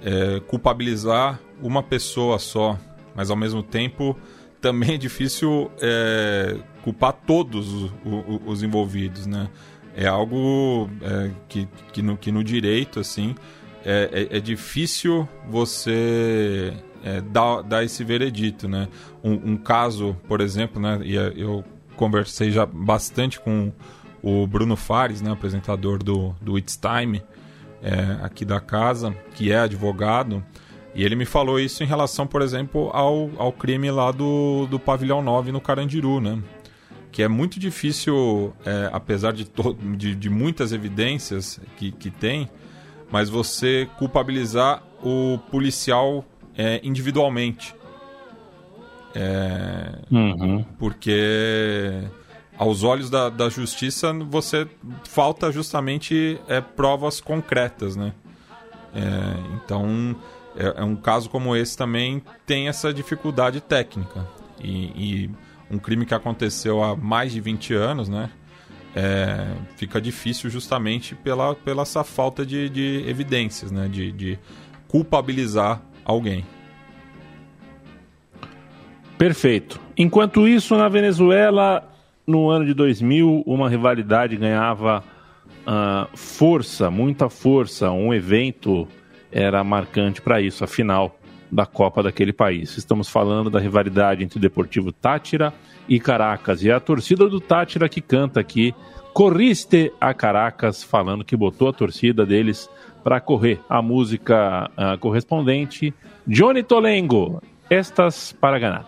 é, 0.02 0.40
culpabilizar 0.40 1.40
uma 1.62 1.82
pessoa 1.82 2.38
só, 2.38 2.78
mas 3.14 3.30
ao 3.30 3.36
mesmo 3.36 3.62
tempo 3.62 4.16
também 4.60 4.94
é 4.94 4.98
difícil 4.98 5.70
é, 5.80 6.56
culpar 6.82 7.12
todos 7.12 7.72
os, 7.72 7.92
os, 8.04 8.40
os 8.46 8.62
envolvidos, 8.62 9.26
né? 9.26 9.48
é 9.98 10.06
algo 10.06 10.88
é, 11.02 11.30
que, 11.48 11.68
que, 11.92 12.00
no, 12.00 12.16
que 12.16 12.30
no 12.30 12.44
direito, 12.44 13.00
assim, 13.00 13.34
é, 13.84 14.28
é, 14.30 14.36
é 14.36 14.40
difícil 14.40 15.28
você 15.50 16.72
dar, 17.32 17.62
dar 17.62 17.84
esse 17.84 18.04
veredito, 18.04 18.68
né? 18.68 18.88
Um, 19.24 19.52
um, 19.52 19.56
caso, 19.56 20.16
por 20.28 20.40
exemplo, 20.40 20.80
né? 20.80 21.00
E 21.02 21.14
eu 21.14 21.64
conversei 21.96 22.50
já 22.52 22.64
bastante 22.64 23.40
com 23.40 23.72
o 24.22 24.46
Bruno 24.46 24.76
Fares, 24.76 25.20
né, 25.20 25.32
apresentador 25.32 26.02
do, 26.02 26.34
do 26.40 26.58
It's 26.58 26.76
Time, 26.76 27.22
é, 27.82 28.18
aqui 28.22 28.44
da 28.44 28.60
casa, 28.60 29.14
que 29.34 29.52
é 29.52 29.58
advogado, 29.58 30.42
e 30.94 31.04
ele 31.04 31.14
me 31.14 31.24
falou 31.24 31.60
isso 31.60 31.82
em 31.82 31.86
relação, 31.86 32.26
por 32.26 32.42
exemplo, 32.42 32.90
ao, 32.92 33.30
ao 33.36 33.52
crime 33.52 33.90
lá 33.90 34.10
do, 34.10 34.66
do 34.66 34.78
Pavilhão 34.78 35.22
9 35.22 35.52
no 35.52 35.60
Carandiru, 35.60 36.20
né? 36.20 36.42
Que 37.12 37.22
é 37.22 37.28
muito 37.28 37.58
difícil, 37.60 38.52
é, 38.66 38.90
apesar 38.92 39.32
de, 39.32 39.46
de, 39.96 40.14
de 40.14 40.30
muitas 40.30 40.72
evidências 40.72 41.60
que, 41.76 41.92
que 41.92 42.10
tem, 42.10 42.48
mas 43.10 43.28
você 43.28 43.88
culpabilizar 43.96 44.82
o 45.02 45.38
policial 45.50 46.24
é, 46.56 46.80
individualmente. 46.82 47.74
É, 49.14 49.98
Uhum. 50.10 50.64
porque 50.78 52.02
aos 52.58 52.82
olhos 52.82 53.08
da, 53.08 53.30
da 53.30 53.48
justiça 53.48 54.12
você 54.12 54.66
falta 55.04 55.52
justamente 55.52 56.40
é, 56.48 56.60
provas 56.60 57.20
concretas, 57.20 57.94
né? 57.94 58.12
É, 58.92 59.54
então 59.54 60.16
é, 60.56 60.80
é 60.80 60.84
um 60.84 60.96
caso 60.96 61.30
como 61.30 61.54
esse 61.54 61.76
também 61.76 62.20
tem 62.44 62.68
essa 62.68 62.92
dificuldade 62.92 63.60
técnica 63.60 64.26
e, 64.60 65.24
e 65.24 65.30
um 65.70 65.78
crime 65.78 66.04
que 66.04 66.14
aconteceu 66.14 66.82
há 66.82 66.96
mais 66.96 67.32
de 67.32 67.40
20 67.40 67.74
anos, 67.74 68.08
né? 68.08 68.28
É, 68.96 69.46
fica 69.76 70.00
difícil 70.00 70.50
justamente 70.50 71.14
pela, 71.14 71.54
pela 71.54 71.82
essa 71.82 72.02
falta 72.02 72.44
de, 72.44 72.68
de 72.68 73.04
evidências, 73.06 73.70
né? 73.70 73.86
De, 73.86 74.10
de 74.10 74.38
culpabilizar 74.88 75.80
alguém. 76.04 76.44
Perfeito. 79.16 79.80
Enquanto 79.96 80.48
isso, 80.48 80.76
na 80.76 80.88
Venezuela, 80.88 81.87
no 82.28 82.50
ano 82.50 82.66
de 82.66 82.74
2000, 82.74 83.42
uma 83.46 83.70
rivalidade 83.70 84.36
ganhava 84.36 85.02
ah, 85.66 86.06
força, 86.14 86.90
muita 86.90 87.30
força. 87.30 87.90
Um 87.90 88.12
evento 88.12 88.86
era 89.32 89.64
marcante 89.64 90.20
para 90.20 90.38
isso, 90.38 90.62
a 90.62 90.66
final 90.66 91.18
da 91.50 91.64
Copa 91.64 92.02
daquele 92.02 92.34
país. 92.34 92.76
Estamos 92.76 93.08
falando 93.08 93.48
da 93.48 93.58
rivalidade 93.58 94.22
entre 94.22 94.36
o 94.36 94.40
Deportivo 94.40 94.92
Tátira 94.92 95.54
e 95.88 95.98
Caracas. 95.98 96.62
E 96.62 96.68
é 96.68 96.74
a 96.74 96.80
torcida 96.80 97.26
do 97.26 97.40
Tátira 97.40 97.88
que 97.88 98.02
canta 98.02 98.38
aqui, 98.38 98.74
Corriste 99.14 99.90
a 99.98 100.12
Caracas, 100.12 100.84
falando 100.84 101.24
que 101.24 101.34
botou 101.34 101.68
a 101.68 101.72
torcida 101.72 102.26
deles 102.26 102.68
para 103.02 103.20
correr. 103.20 103.58
A 103.70 103.80
música 103.80 104.70
ah, 104.76 104.98
correspondente, 104.98 105.94
Johnny 106.26 106.62
Tolengo, 106.62 107.42
Estas 107.70 108.32
para 108.38 108.58
Ganhar. 108.58 108.84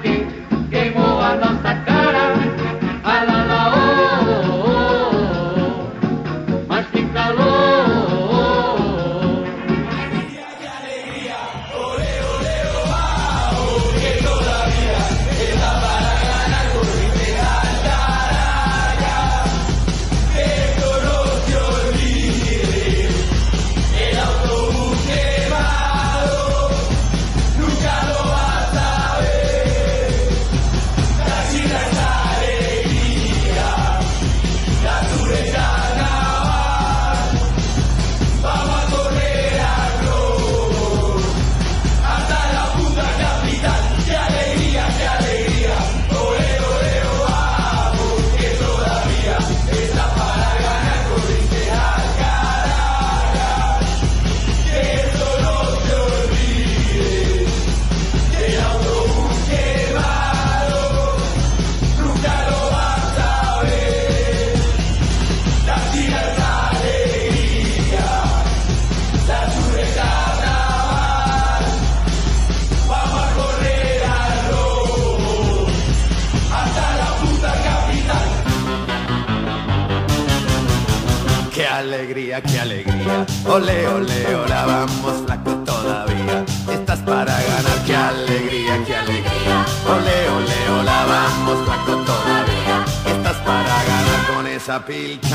que 0.00 0.70
queimou 0.70 1.20
a 1.20 1.34
nossa 1.34 1.74
cara. 1.84 2.01
Ah, 3.04 3.31
Wild. 95.02 95.31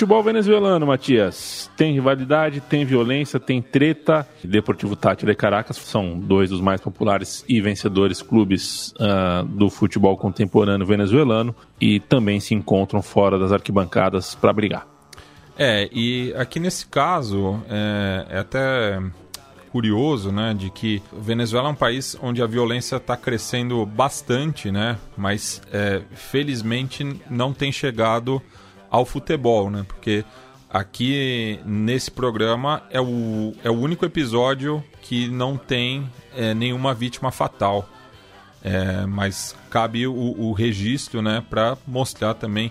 Futebol 0.00 0.22
venezuelano, 0.22 0.86
Matias. 0.86 1.70
Tem 1.76 1.92
rivalidade, 1.92 2.62
tem 2.62 2.86
violência, 2.86 3.38
tem 3.38 3.60
treta. 3.60 4.26
Deportivo 4.42 4.96
Tátira 4.96 5.32
e 5.32 5.34
Caracas 5.34 5.76
são 5.76 6.18
dois 6.18 6.48
dos 6.48 6.58
mais 6.58 6.80
populares 6.80 7.44
e 7.46 7.60
vencedores 7.60 8.22
clubes 8.22 8.94
ah, 8.98 9.44
do 9.46 9.68
futebol 9.68 10.16
contemporâneo 10.16 10.86
venezuelano 10.86 11.54
e 11.78 12.00
também 12.00 12.40
se 12.40 12.54
encontram 12.54 13.02
fora 13.02 13.38
das 13.38 13.52
arquibancadas 13.52 14.34
para 14.34 14.54
brigar. 14.54 14.88
É, 15.58 15.86
e 15.92 16.32
aqui 16.34 16.58
nesse 16.58 16.86
caso 16.86 17.62
é, 17.68 18.26
é 18.30 18.38
até 18.38 18.98
curioso, 19.70 20.32
né, 20.32 20.54
de 20.54 20.70
que 20.70 21.02
Venezuela 21.12 21.68
é 21.68 21.72
um 21.72 21.76
país 21.76 22.16
onde 22.22 22.42
a 22.42 22.46
violência 22.46 22.96
está 22.96 23.18
crescendo 23.18 23.84
bastante, 23.84 24.70
né, 24.70 24.96
mas 25.14 25.60
é, 25.70 26.00
felizmente 26.14 27.20
não 27.28 27.52
tem 27.52 27.70
chegado 27.70 28.40
ao 28.90 29.04
futebol, 29.06 29.70
né, 29.70 29.84
porque 29.86 30.24
aqui 30.68 31.60
nesse 31.64 32.10
programa 32.10 32.82
é 32.90 33.00
o, 33.00 33.54
é 33.64 33.70
o 33.70 33.74
único 33.74 34.04
episódio 34.04 34.82
que 35.02 35.28
não 35.28 35.56
tem 35.56 36.08
é, 36.36 36.54
nenhuma 36.54 36.94
vítima 36.94 37.30
fatal. 37.30 37.88
É, 38.62 39.06
mas 39.06 39.56
cabe 39.70 40.06
o, 40.06 40.12
o 40.14 40.52
registro 40.52 41.22
né, 41.22 41.42
para 41.48 41.78
mostrar 41.86 42.34
também 42.34 42.70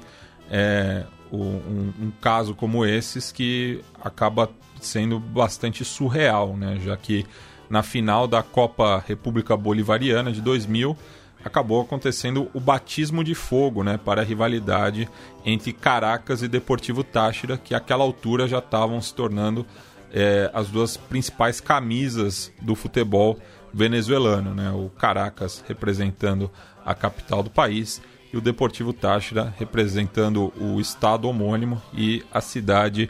é, 0.52 1.04
o- 1.32 1.38
um, 1.38 1.94
um 2.00 2.12
caso 2.22 2.54
como 2.54 2.86
esses 2.86 3.32
que 3.32 3.82
acaba 4.04 4.50
sendo 4.80 5.20
bastante 5.20 5.84
surreal, 5.84 6.56
né, 6.56 6.80
já 6.84 6.96
que 6.96 7.26
na 7.70 7.82
final 7.82 8.28
da 8.28 8.44
Copa 8.44 9.04
República 9.08 9.58
Bolivariana 9.58 10.32
de 10.32 10.42
2000 10.42 10.96
acabou 11.44 11.82
acontecendo 11.82 12.50
o 12.54 12.60
batismo 12.60 13.24
de 13.24 13.34
fogo 13.34 13.84
né, 13.84 13.98
para 13.98 14.22
a 14.22 14.26
rivalidade 14.26 15.10
entre 15.46 15.72
Caracas 15.72 16.42
e 16.42 16.48
Deportivo 16.48 17.04
Táchira, 17.04 17.58
que 17.58 17.74
àquela 17.74 18.04
altura 18.04 18.48
já 18.48 18.60
estavam 18.60 19.02
se 19.02 19.14
tornando 19.14 19.66
é, 20.12 20.50
as 20.54 20.68
duas 20.68 20.98
principais 20.98 21.62
camisas 21.62 22.52
do 22.62 22.76
futebol 22.76 23.38
venezuelano, 23.74 24.54
né? 24.54 24.72
O 24.72 24.90
Caracas 24.90 25.64
representando 25.68 26.50
a 26.84 26.96
capital 26.96 27.44
do 27.44 27.50
país 27.50 28.02
e 28.34 28.38
o 28.38 28.42
Deportivo 28.42 28.94
Táchira 28.94 29.54
representando 29.58 30.52
o 30.60 30.80
estado 30.80 31.28
homônimo 31.28 31.82
e 31.94 32.24
a 32.32 32.42
cidade 32.42 33.10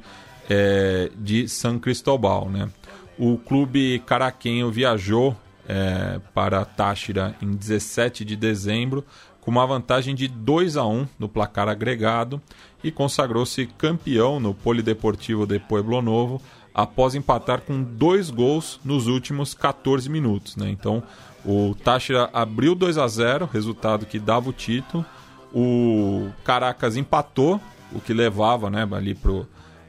é, 0.49 1.09
de 1.15 1.47
San 1.47 1.79
Cristóbal, 1.79 2.49
né? 2.49 2.69
O 3.17 3.37
clube 3.37 3.99
caraquenho 4.05 4.71
viajou 4.71 5.35
é, 5.69 6.19
para 6.33 6.65
Táchira 6.65 7.35
em 7.39 7.53
17 7.55 8.25
de 8.25 8.35
dezembro, 8.35 9.05
com 9.39 9.51
uma 9.51 9.67
vantagem 9.67 10.15
de 10.15 10.27
2 10.27 10.75
a 10.75 10.85
1 10.85 11.07
no 11.19 11.29
placar 11.29 11.69
agregado 11.69 12.41
e 12.83 12.91
consagrou-se 12.91 13.67
campeão 13.77 14.39
no 14.39 14.53
Polideportivo 14.53 15.45
de 15.45 15.59
Pueblo 15.59 16.01
Novo 16.01 16.41
após 16.73 17.13
empatar 17.13 17.61
com 17.61 17.83
dois 17.83 18.31
gols 18.31 18.79
nos 18.83 19.05
últimos 19.07 19.53
14 19.53 20.09
minutos. 20.09 20.55
Né? 20.55 20.69
Então 20.69 21.03
o 21.45 21.75
Táchira 21.83 22.29
abriu 22.33 22.73
2 22.73 22.97
a 22.97 23.07
0 23.07 23.47
resultado 23.51 24.07
que 24.07 24.17
dava 24.17 24.49
o 24.49 24.53
título. 24.53 25.05
O 25.53 26.29
Caracas 26.43 26.97
empatou, 26.97 27.61
o 27.91 27.99
que 27.99 28.13
levava 28.13 28.69
né, 28.69 28.87
ali 28.91 29.13
para 29.13 29.43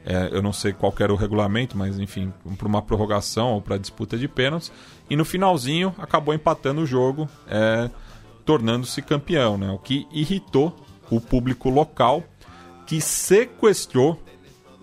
é, 0.05 0.29
eu 0.31 0.41
não 0.41 0.51
sei 0.51 0.73
qual 0.73 0.93
era 0.99 1.13
o 1.13 1.15
regulamento, 1.15 1.77
mas 1.77 1.99
enfim, 1.99 2.33
para 2.57 2.67
uma 2.67 2.81
prorrogação 2.81 3.53
ou 3.53 3.61
para 3.61 3.77
disputa 3.77 4.17
de 4.17 4.27
pênaltis. 4.27 4.71
E 5.09 5.15
no 5.15 5.23
finalzinho 5.23 5.93
acabou 5.97 6.33
empatando 6.33 6.81
o 6.81 6.85
jogo, 6.85 7.29
é, 7.47 7.89
tornando-se 8.45 9.01
campeão, 9.01 9.57
né? 9.57 9.69
o 9.69 9.77
que 9.77 10.07
irritou 10.11 10.75
o 11.09 11.19
público 11.19 11.69
local 11.69 12.23
que 12.87 12.99
sequestrou 12.99 14.21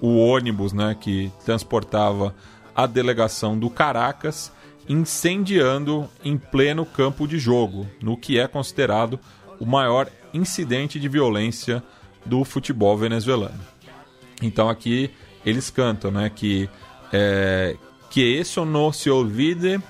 o 0.01 0.17
ônibus 0.19 0.73
né, 0.73 0.97
que 0.99 1.33
transportava 1.45 2.35
a 2.75 2.87
delegação 2.87 3.59
do 3.59 3.69
Caracas, 3.69 4.53
incendiando 4.89 6.09
em 6.25 6.39
pleno 6.39 6.87
campo 6.87 7.27
de 7.27 7.39
jogo, 7.39 7.87
no 8.01 8.17
que 8.17 8.39
é 8.39 8.47
considerado 8.47 9.19
o 9.59 9.67
maior 9.67 10.09
incidente 10.33 11.01
de 11.01 11.09
violência 11.09 11.83
do 12.25 12.45
futebol 12.45 12.97
venezuelano. 12.97 13.59
Então 14.43 14.69
aqui 14.69 15.11
eles 15.45 15.71
cantam, 15.71 16.11
né, 16.11 16.31
que 16.31 16.69
é, 17.13 17.77
que 18.11 18.23
isso 18.23 18.65
não 18.65 18.93
se 18.93 19.11
olvide, 19.11 19.81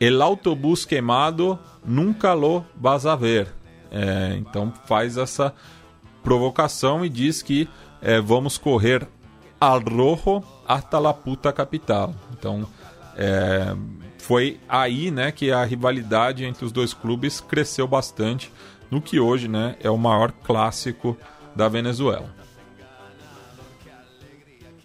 el 0.00 0.22
autobús 0.22 0.84
queimado 0.84 1.58
nunca 1.84 2.32
lo 2.34 2.64
vas 2.76 3.06
a 3.06 3.16
ver. 3.16 3.48
É, 3.90 4.36
então 4.38 4.72
faz 4.86 5.16
essa 5.16 5.54
provocação 6.22 7.04
e 7.04 7.08
diz 7.08 7.42
que 7.42 7.68
é, 8.00 8.20
vamos 8.20 8.56
correr 8.56 9.06
al 9.60 9.80
rojo 9.80 10.42
hasta 10.66 10.98
la 10.98 11.12
puta 11.12 11.52
capital. 11.52 12.14
Então 12.32 12.66
é, 13.16 13.76
foi 14.18 14.58
aí, 14.68 15.10
né, 15.10 15.30
que 15.30 15.50
a 15.50 15.64
rivalidade 15.64 16.44
entre 16.44 16.64
os 16.64 16.72
dois 16.72 16.94
clubes 16.94 17.40
cresceu 17.40 17.86
bastante 17.86 18.52
no 18.90 19.00
que 19.00 19.18
hoje, 19.18 19.48
né, 19.48 19.76
é 19.80 19.90
o 19.90 19.98
maior 19.98 20.32
clássico 20.32 21.16
da 21.54 21.68
Venezuela. 21.68 22.41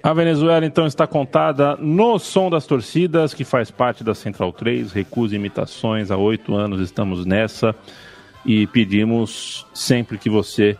A 0.08 0.14
Venezuela 0.14 0.66
então 0.66 0.88
está 0.88 1.06
contada 1.06 1.76
no 1.76 2.18
som 2.18 2.50
das 2.50 2.66
torcidas, 2.66 3.34
que 3.34 3.44
faz 3.44 3.70
parte 3.70 4.06
da 4.06 4.16
Central 4.16 4.54
3, 4.54 4.94
recusa 4.94 5.36
imitações, 5.36 6.10
há 6.12 6.16
oito 6.16 6.56
anos 6.56 6.80
estamos 6.80 7.26
nessa 7.26 7.76
e 8.46 8.66
pedimos 8.68 9.66
sempre 9.74 10.18
que 10.18 10.30
você 10.30 10.78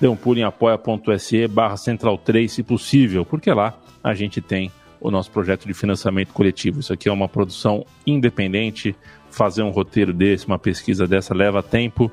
dê 0.00 0.08
um 0.08 0.16
pulo 0.16 0.38
em 0.38 0.44
apoia.se 0.44 1.46
barra 1.46 1.76
Central 1.76 2.16
3, 2.16 2.50
se 2.50 2.62
possível, 2.62 3.22
porque 3.22 3.52
lá 3.52 3.78
a 4.02 4.14
gente 4.14 4.40
tem 4.40 4.72
o 4.98 5.10
nosso 5.10 5.30
projeto 5.30 5.66
de 5.66 5.74
financiamento 5.74 6.32
coletivo. 6.32 6.80
Isso 6.80 6.94
aqui 6.94 7.06
é 7.06 7.12
uma 7.12 7.28
produção 7.28 7.84
independente, 8.06 8.96
fazer 9.30 9.62
um 9.62 9.68
roteiro 9.68 10.14
desse, 10.14 10.46
uma 10.46 10.58
pesquisa 10.58 11.06
dessa 11.06 11.34
leva 11.34 11.62
tempo 11.62 12.10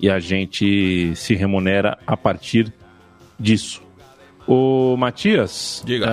e 0.00 0.08
a 0.08 0.18
gente 0.18 1.14
se 1.14 1.34
remunera 1.34 1.98
a 2.06 2.16
partir 2.16 2.72
disso. 3.38 3.85
Ô, 4.46 4.96
Matias, 4.96 5.82
Diga. 5.84 6.06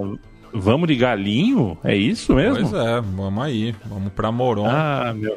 Uh, 0.00 0.18
vamos 0.52 0.88
de 0.88 0.96
galinho? 0.96 1.78
É 1.82 1.96
isso 1.96 2.34
mesmo? 2.34 2.70
Pois 2.70 2.72
é, 2.72 3.00
vamos 3.00 3.44
aí. 3.44 3.74
Vamos 3.86 4.12
para 4.12 4.30
Moron. 4.30 4.66
Ah, 4.66 5.12
meu, 5.14 5.36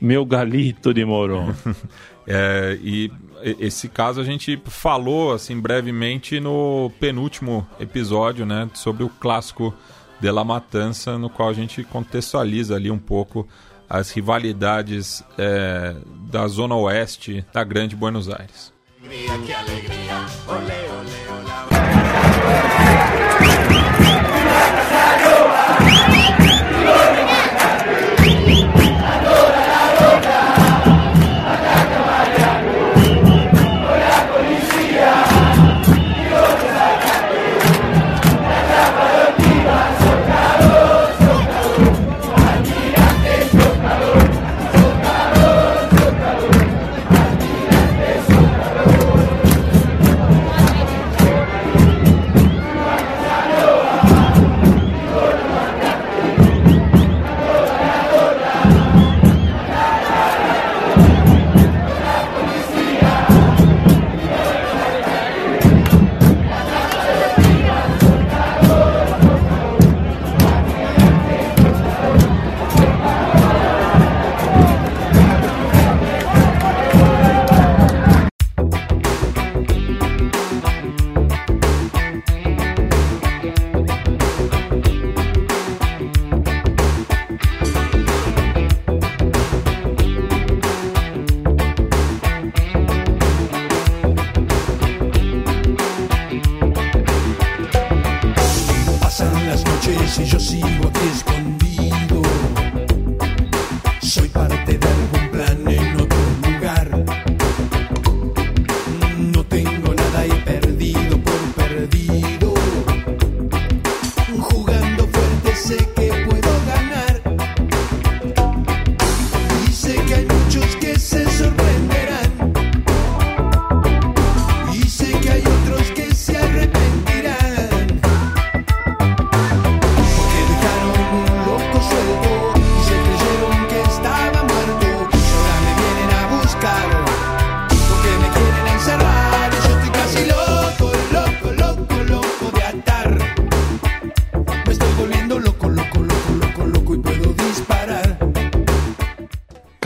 meu 0.00 0.24
galito 0.24 0.94
de 0.94 1.04
Moron. 1.04 1.52
é, 2.26 2.78
e 2.82 3.10
esse 3.58 3.88
caso 3.88 4.20
a 4.20 4.24
gente 4.24 4.60
falou 4.66 5.32
assim 5.32 5.60
brevemente 5.60 6.40
no 6.40 6.90
penúltimo 6.98 7.66
episódio, 7.78 8.44
né, 8.44 8.68
sobre 8.74 9.04
o 9.04 9.08
clássico 9.08 9.74
de 10.20 10.30
La 10.30 10.44
Matança, 10.44 11.16
no 11.18 11.30
qual 11.30 11.48
a 11.48 11.52
gente 11.52 11.84
contextualiza 11.84 12.74
ali 12.74 12.90
um 12.90 12.98
pouco 12.98 13.46
as 13.88 14.10
rivalidades 14.10 15.24
é, 15.38 15.94
da 16.30 16.46
zona 16.48 16.74
oeste 16.74 17.44
da 17.52 17.64
Grande 17.64 17.96
Buenos 17.96 18.28
Aires. 18.28 18.72
Que 19.00 19.52
alegria, 19.52 20.26
olé, 20.46 20.86
olé, 20.90 21.47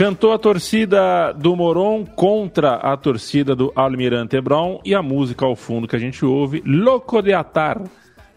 Cantou 0.03 0.33
a 0.33 0.37
torcida 0.37 1.31
do 1.31 1.55
Moron 1.55 2.05
contra 2.05 2.73
a 2.73 2.97
torcida 2.97 3.55
do 3.55 3.71
Almirante 3.73 4.35
Hebron 4.35 4.81
e 4.83 4.93
a 4.93 5.01
música 5.01 5.45
ao 5.45 5.55
fundo 5.55 5.87
que 5.87 5.95
a 5.95 5.99
gente 5.99 6.25
ouve, 6.25 6.61
Louco 6.65 7.21
de 7.21 7.31
Atar, 7.31 7.81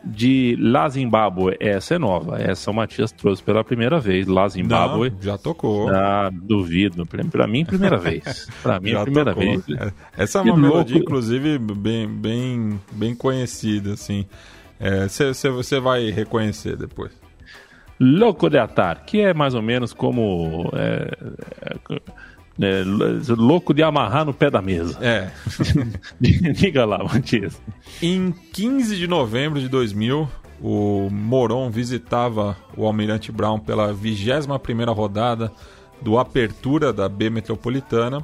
de 0.04 0.56
La 0.60 0.88
Zimbabwe. 0.88 1.56
Essa 1.58 1.96
é 1.96 1.98
nova, 1.98 2.40
essa 2.40 2.70
o 2.70 2.74
Matias 2.74 3.10
trouxe 3.10 3.42
pela 3.42 3.64
primeira 3.64 3.98
vez, 3.98 4.28
La 4.28 4.46
Zimbabwe. 4.46 5.10
Não, 5.10 5.20
já 5.20 5.36
tocou. 5.36 5.88
Ah, 5.88 6.30
duvido, 6.32 7.04
pra 7.04 7.48
mim 7.48 7.64
primeira 7.64 7.96
vez. 7.96 8.48
Pra 8.62 8.78
mim 8.78 8.90
Já 8.90 9.02
primeira 9.02 9.34
tocou. 9.34 9.58
vez. 9.58 9.64
Essa 10.16 10.38
é 10.38 10.42
uma 10.42 10.56
melodia, 10.56 10.94
louco. 10.94 11.08
inclusive, 11.08 11.58
bem, 11.58 12.06
bem, 12.06 12.80
bem 12.92 13.12
conhecida, 13.12 13.94
assim. 13.94 14.24
Você 15.52 15.80
vai 15.80 16.10
reconhecer 16.10 16.76
depois. 16.76 17.25
Louco 17.98 18.50
de 18.50 18.58
Atar, 18.58 19.04
que 19.04 19.20
é 19.20 19.32
mais 19.32 19.54
ou 19.54 19.62
menos 19.62 19.92
como. 19.92 20.70
É, 20.74 21.16
é, 21.62 22.80
é, 22.80 22.84
louco 23.36 23.74
de 23.74 23.82
amarrar 23.82 24.24
no 24.24 24.34
pé 24.34 24.50
da 24.50 24.62
mesa. 24.62 24.98
É. 25.00 25.30
Diga 26.20 26.84
lá, 26.84 27.02
Matias. 27.02 27.60
Em 28.02 28.32
15 28.52 28.96
de 28.96 29.06
novembro 29.06 29.60
de 29.60 29.68
2000, 29.68 30.28
o 30.60 31.08
Moron 31.10 31.70
visitava 31.70 32.56
o 32.76 32.86
Almirante 32.86 33.30
Brown 33.30 33.58
pela 33.58 33.92
21ª 33.92 34.94
rodada 34.94 35.52
do 36.00 36.18
Apertura 36.18 36.92
da 36.92 37.08
B 37.08 37.30
Metropolitana 37.30 38.22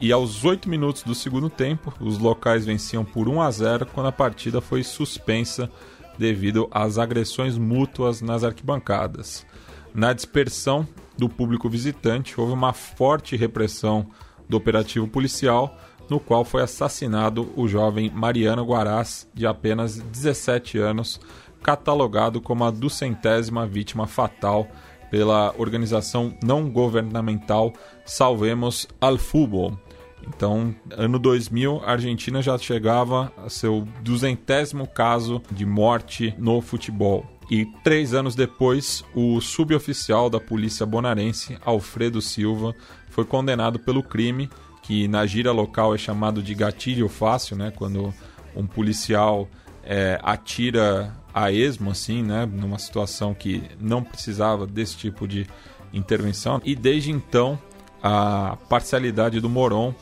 e 0.00 0.12
aos 0.12 0.44
8 0.44 0.68
minutos 0.68 1.02
do 1.02 1.14
segundo 1.14 1.48
tempo, 1.48 1.94
os 2.00 2.18
locais 2.18 2.66
venciam 2.66 3.04
por 3.04 3.28
1 3.28 3.40
a 3.40 3.50
0 3.50 3.86
quando 3.86 4.08
a 4.08 4.12
partida 4.12 4.60
foi 4.60 4.82
suspensa 4.82 5.70
devido 6.18 6.68
às 6.70 6.98
agressões 6.98 7.58
mútuas 7.58 8.20
nas 8.20 8.44
arquibancadas. 8.44 9.46
Na 9.94 10.12
dispersão 10.12 10.86
do 11.16 11.28
público 11.28 11.68
visitante, 11.68 12.40
houve 12.40 12.52
uma 12.52 12.72
forte 12.72 13.36
repressão 13.36 14.06
do 14.48 14.56
operativo 14.56 15.06
policial, 15.06 15.78
no 16.08 16.20
qual 16.20 16.44
foi 16.44 16.62
assassinado 16.62 17.50
o 17.56 17.66
jovem 17.66 18.10
Mariano 18.10 18.64
Guarás, 18.64 19.28
de 19.32 19.46
apenas 19.46 19.96
17 19.96 20.78
anos, 20.78 21.20
catalogado 21.62 22.40
como 22.40 22.64
a 22.64 22.70
duzentésima 22.70 23.66
vítima 23.66 24.06
fatal 24.06 24.68
pela 25.10 25.54
organização 25.56 26.36
não 26.42 26.68
governamental 26.68 27.72
Salvemos 28.04 28.86
al 29.00 29.16
Fútbol. 29.16 29.78
Então, 30.26 30.74
ano 30.90 31.18
2000, 31.18 31.82
a 31.84 31.92
Argentina 31.92 32.40
já 32.40 32.56
chegava 32.58 33.32
a 33.36 33.48
seu 33.48 33.86
duzentésimo 34.02 34.86
caso 34.86 35.42
de 35.50 35.66
morte 35.66 36.34
no 36.38 36.60
futebol. 36.60 37.26
E 37.50 37.66
três 37.82 38.14
anos 38.14 38.34
depois, 38.34 39.04
o 39.14 39.40
suboficial 39.40 40.30
da 40.30 40.40
polícia 40.40 40.86
bonaerense, 40.86 41.58
Alfredo 41.64 42.20
Silva, 42.22 42.74
foi 43.10 43.24
condenado 43.24 43.78
pelo 43.78 44.02
crime, 44.02 44.48
que 44.82 45.06
na 45.08 45.26
gíria 45.26 45.52
local 45.52 45.94
é 45.94 45.98
chamado 45.98 46.42
de 46.42 46.54
gatilho 46.54 47.08
fácil, 47.08 47.56
né? 47.56 47.72
Quando 47.76 48.14
um 48.56 48.66
policial 48.66 49.48
é, 49.82 50.18
atira 50.22 51.14
a 51.32 51.52
esmo, 51.52 51.90
assim, 51.90 52.22
né? 52.22 52.46
Numa 52.46 52.78
situação 52.78 53.34
que 53.34 53.62
não 53.78 54.02
precisava 54.02 54.66
desse 54.66 54.96
tipo 54.96 55.28
de 55.28 55.46
intervenção. 55.92 56.60
E 56.64 56.74
desde 56.74 57.10
então, 57.10 57.58
a 58.02 58.56
parcialidade 58.68 59.40
do 59.40 59.48
Moron 59.48 59.94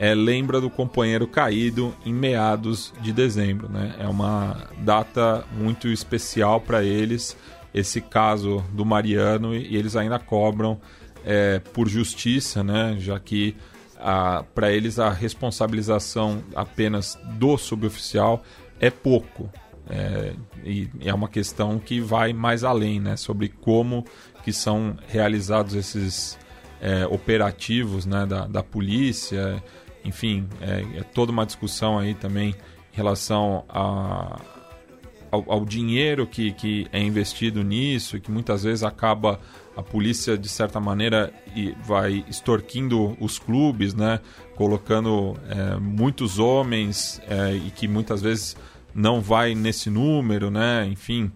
é, 0.00 0.14
lembra 0.14 0.62
do 0.62 0.70
companheiro 0.70 1.26
caído 1.26 1.94
em 2.06 2.14
meados 2.14 2.90
de 3.02 3.12
dezembro. 3.12 3.68
Né? 3.68 3.94
É 3.98 4.08
uma 4.08 4.66
data 4.78 5.44
muito 5.52 5.88
especial 5.88 6.58
para 6.58 6.82
eles, 6.82 7.36
esse 7.74 8.00
caso 8.00 8.64
do 8.72 8.82
Mariano, 8.82 9.54
e 9.54 9.76
eles 9.76 9.96
ainda 9.96 10.18
cobram 10.18 10.80
é, 11.22 11.58
por 11.74 11.86
justiça, 11.86 12.64
né? 12.64 12.96
já 12.98 13.20
que 13.20 13.54
para 14.54 14.72
eles 14.72 14.98
a 14.98 15.10
responsabilização 15.10 16.42
apenas 16.54 17.18
do 17.34 17.58
suboficial 17.58 18.42
é 18.80 18.88
pouco. 18.88 19.50
É, 19.90 20.32
e 20.64 20.88
é 21.02 21.12
uma 21.12 21.28
questão 21.28 21.78
que 21.78 22.00
vai 22.00 22.32
mais 22.32 22.64
além, 22.64 23.00
né? 23.00 23.16
Sobre 23.16 23.48
como 23.48 24.06
que 24.44 24.52
são 24.52 24.96
realizados 25.08 25.74
esses 25.74 26.38
é, 26.80 27.06
operativos 27.06 28.06
né, 28.06 28.24
da, 28.24 28.46
da 28.46 28.62
polícia, 28.62 29.62
enfim, 30.04 30.48
é, 30.60 30.98
é 30.98 31.02
toda 31.02 31.32
uma 31.32 31.46
discussão 31.46 31.98
aí 31.98 32.14
também 32.14 32.54
em 32.92 32.96
relação 32.96 33.64
a, 33.68 34.40
ao, 35.30 35.44
ao, 35.52 35.64
dinheiro 35.64 36.26
que, 36.26 36.52
que 36.52 36.86
é 36.92 37.00
investido 37.00 37.62
nisso 37.62 38.20
que 38.20 38.30
muitas 38.30 38.64
vezes 38.64 38.82
acaba 38.82 39.40
a 39.76 39.82
polícia 39.82 40.36
de 40.36 40.48
certa 40.48 40.80
maneira 40.80 41.32
e 41.54 41.74
vai 41.84 42.24
extorquindo 42.28 43.16
os 43.20 43.38
clubes, 43.38 43.94
né, 43.94 44.20
colocando 44.56 45.36
é, 45.48 45.76
muitos 45.76 46.38
homens 46.38 47.20
é, 47.28 47.54
e 47.54 47.70
que 47.70 47.86
muitas 47.88 48.20
vezes 48.20 48.56
não 48.94 49.20
vai 49.20 49.54
nesse 49.54 49.88
número, 49.88 50.50
né, 50.50 50.86
enfim, 50.86 51.30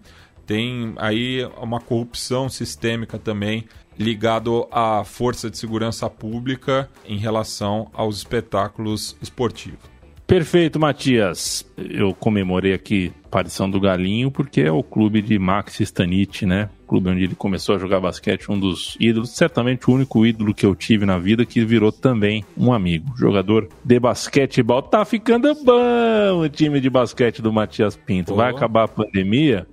tem 0.45 0.93
aí 0.97 1.43
uma 1.59 1.79
corrupção 1.79 2.49
sistêmica 2.49 3.17
também 3.17 3.65
ligado 3.97 4.67
à 4.71 5.03
força 5.03 5.49
de 5.49 5.57
segurança 5.57 6.09
pública 6.09 6.89
em 7.07 7.17
relação 7.17 7.89
aos 7.93 8.17
espetáculos 8.17 9.15
esportivos. 9.21 9.95
Perfeito, 10.27 10.79
Matias. 10.79 11.63
Eu 11.77 12.11
comemorei 12.11 12.73
aqui 12.73 13.13
a 13.25 13.27
aparição 13.27 13.69
do 13.69 13.79
Galinho 13.79 14.31
porque 14.31 14.61
é 14.61 14.71
o 14.71 14.81
clube 14.81 15.21
de 15.21 15.37
Max 15.37 15.79
Stanich, 15.79 16.47
né? 16.47 16.67
O 16.83 16.87
clube 16.87 17.09
onde 17.11 17.23
ele 17.23 17.35
começou 17.35 17.75
a 17.75 17.77
jogar 17.77 17.99
basquete, 17.99 18.49
um 18.49 18.59
dos 18.59 18.97
ídolos, 18.99 19.35
certamente 19.35 19.87
o 19.87 19.93
único 19.93 20.25
ídolo 20.25 20.51
que 20.51 20.65
eu 20.65 20.73
tive 20.73 21.05
na 21.05 21.19
vida 21.19 21.45
que 21.45 21.63
virou 21.63 21.91
também 21.91 22.43
um 22.57 22.73
amigo, 22.73 23.15
jogador 23.15 23.69
de 23.83 23.99
basquetebol. 23.99 24.81
Tá 24.81 25.05
ficando 25.05 25.53
bom 25.63 26.41
o 26.41 26.49
time 26.49 26.81
de 26.81 26.89
basquete 26.89 27.39
do 27.39 27.53
Matias 27.53 27.95
Pinto. 27.95 28.33
Vai 28.33 28.49
acabar 28.49 28.85
a 28.85 28.87
pandemia, 28.87 29.67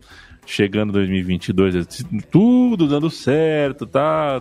chegando 0.47 0.93
2022, 0.93 2.05
tudo 2.30 2.86
dando 2.86 3.09
certo, 3.09 3.86
tá, 3.86 4.40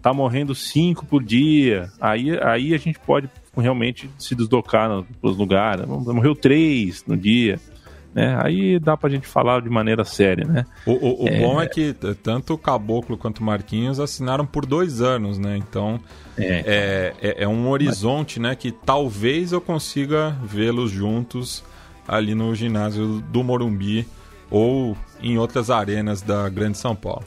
tá 0.00 0.12
morrendo 0.12 0.54
cinco 0.54 1.04
por 1.06 1.22
dia. 1.22 1.90
Aí, 2.00 2.38
aí 2.40 2.74
a 2.74 2.78
gente 2.78 2.98
pode 2.98 3.28
realmente 3.56 4.10
se 4.18 4.34
deslocar 4.34 5.04
nos 5.22 5.36
lugares. 5.36 5.86
Morreu 5.86 6.34
três 6.34 7.04
no 7.06 7.16
dia. 7.16 7.58
Né? 8.16 8.34
Aí 8.42 8.78
dá 8.78 8.96
pra 8.96 9.10
gente 9.10 9.26
falar 9.26 9.60
de 9.60 9.68
maneira 9.68 10.02
séria, 10.02 10.46
né? 10.46 10.64
O, 10.86 10.92
o, 10.92 11.24
o 11.24 11.28
é... 11.28 11.38
bom 11.38 11.60
é 11.60 11.66
que 11.66 11.94
tanto 12.22 12.54
o 12.54 12.58
Caboclo 12.58 13.18
quanto 13.18 13.40
o 13.40 13.44
Marquinhos 13.44 14.00
assinaram 14.00 14.46
por 14.46 14.64
dois 14.64 15.02
anos, 15.02 15.38
né? 15.38 15.58
Então 15.58 16.00
é, 16.38 17.12
é, 17.20 17.28
é, 17.28 17.42
é 17.44 17.48
um 17.48 17.68
horizonte, 17.68 18.40
né? 18.40 18.54
Que 18.54 18.72
talvez 18.72 19.52
eu 19.52 19.60
consiga 19.60 20.34
vê-los 20.42 20.90
juntos 20.90 21.62
ali 22.08 22.34
no 22.34 22.54
ginásio 22.54 23.22
do 23.30 23.44
Morumbi 23.44 24.06
ou 24.50 24.96
em 25.20 25.38
outras 25.38 25.70
arenas 25.70 26.22
da 26.22 26.48
Grande 26.48 26.78
São 26.78 26.94
Paulo. 26.94 27.24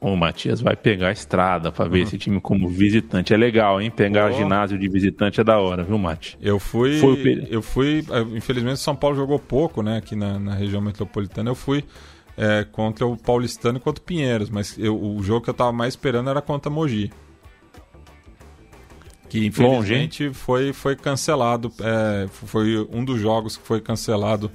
O 0.00 0.16
Matias 0.16 0.62
vai 0.62 0.74
pegar 0.74 1.08
a 1.08 1.12
estrada 1.12 1.70
para 1.70 1.86
ver 1.86 1.98
uhum. 1.98 2.04
esse 2.04 2.16
time 2.16 2.40
como 2.40 2.70
visitante. 2.70 3.34
É 3.34 3.36
legal, 3.36 3.82
hein? 3.82 3.90
Pegar 3.90 4.30
oh. 4.30 4.34
ginásio 4.34 4.78
de 4.78 4.88
visitante 4.88 5.42
é 5.42 5.44
da 5.44 5.58
hora, 5.58 5.84
viu, 5.84 5.98
Mati? 5.98 6.38
Eu 6.40 6.58
fui. 6.58 6.98
Foi 6.98 7.46
eu 7.50 7.60
fui. 7.60 8.02
Eh, 8.10 8.36
infelizmente, 8.36 8.80
São 8.80 8.96
Paulo 8.96 9.14
jogou 9.14 9.38
pouco, 9.38 9.82
né? 9.82 9.98
Aqui 9.98 10.16
na, 10.16 10.38
na 10.38 10.54
região 10.54 10.80
metropolitana. 10.80 11.50
Eu 11.50 11.54
fui 11.54 11.84
é, 12.34 12.64
contra 12.64 13.06
o 13.06 13.14
Paulistano 13.14 13.76
e 13.76 13.80
contra 13.80 14.00
o 14.00 14.06
Pinheiros, 14.06 14.48
mas 14.48 14.74
eu, 14.78 14.98
o 14.98 15.22
jogo 15.22 15.44
que 15.44 15.50
eu 15.50 15.54
tava 15.54 15.72
mais 15.72 15.92
esperando 15.92 16.30
era 16.30 16.40
contra 16.40 16.70
Mogi. 16.70 17.12
Que 19.28 19.46
infelizmente 19.46 20.24
Longe, 20.24 20.34
foi, 20.34 20.72
foi 20.72 20.96
cancelado. 20.96 21.70
É, 21.78 22.26
foi 22.28 22.88
um 22.90 23.04
dos 23.04 23.20
jogos 23.20 23.58
que 23.58 23.66
foi 23.66 23.82
cancelado 23.82 24.50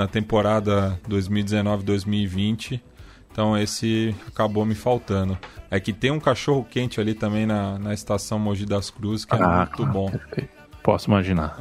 na 0.00 0.08
temporada 0.08 0.98
2019-2020. 1.08 2.80
Então 3.30 3.56
esse 3.56 4.14
acabou 4.26 4.64
me 4.64 4.74
faltando. 4.74 5.38
É 5.70 5.78
que 5.78 5.92
tem 5.92 6.10
um 6.10 6.18
cachorro 6.18 6.66
quente 6.68 6.98
ali 6.98 7.12
também 7.14 7.44
na, 7.44 7.78
na 7.78 7.92
estação 7.92 8.38
Mogi 8.38 8.64
das 8.64 8.88
Cruzes 8.88 9.26
que 9.26 9.34
é 9.34 9.38
ah, 9.42 9.68
muito 9.68 9.92
bom. 9.92 10.10
Perfeito. 10.10 10.48
Posso 10.82 11.08
imaginar. 11.08 11.58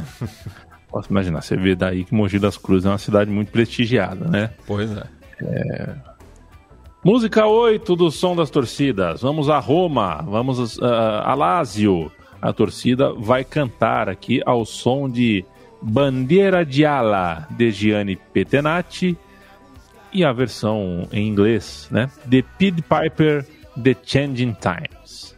Posso 0.88 1.12
imaginar. 1.12 1.42
Você 1.42 1.58
vê 1.58 1.76
daí 1.76 2.06
que 2.06 2.16
Mogi 2.16 2.40
das 2.40 2.58
Cruzes 2.58 2.86
é 2.86 2.90
uma 2.90 2.98
cidade 2.98 3.30
muito 3.30 3.52
prestigiada, 3.52 4.26
né? 4.26 4.52
Pois 4.66 4.90
é. 4.90 5.04
é... 5.42 5.96
Música 7.04 7.46
8 7.46 7.96
do 7.96 8.10
Som 8.10 8.38
das 8.38 8.50
Torcidas. 8.50 9.22
Vamos 9.22 9.50
a 9.50 9.60
Roma, 9.60 10.24
vamos 10.26 10.78
uh, 10.78 10.86
a 11.24 11.36
Lazio. 11.36 12.10
A 12.42 12.54
torcida 12.54 13.14
vai 13.14 13.44
cantar 13.44 14.08
aqui 14.08 14.42
ao 14.46 14.66
som 14.66 15.10
de 15.10 15.46
Bandeira 15.82 16.66
de 16.66 16.86
Ala 16.86 17.48
de 17.52 17.72
Gianni 17.72 18.16
Petenati 18.16 19.18
e 20.12 20.24
a 20.24 20.32
versão 20.32 21.08
em 21.12 21.28
inglês, 21.28 21.88
né? 21.92 22.10
The 22.30 22.44
Pied 22.58 22.84
Piper 22.84 23.46
The 23.82 23.96
Changing 24.04 24.56
Times. 24.60 25.36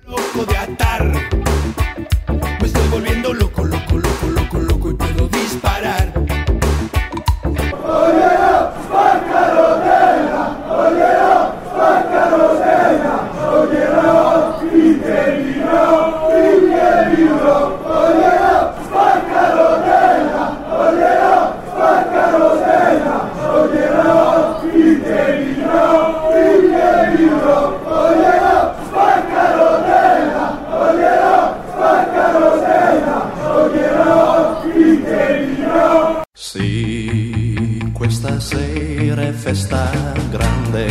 Festa 39.52 39.92
grande, 40.30 40.88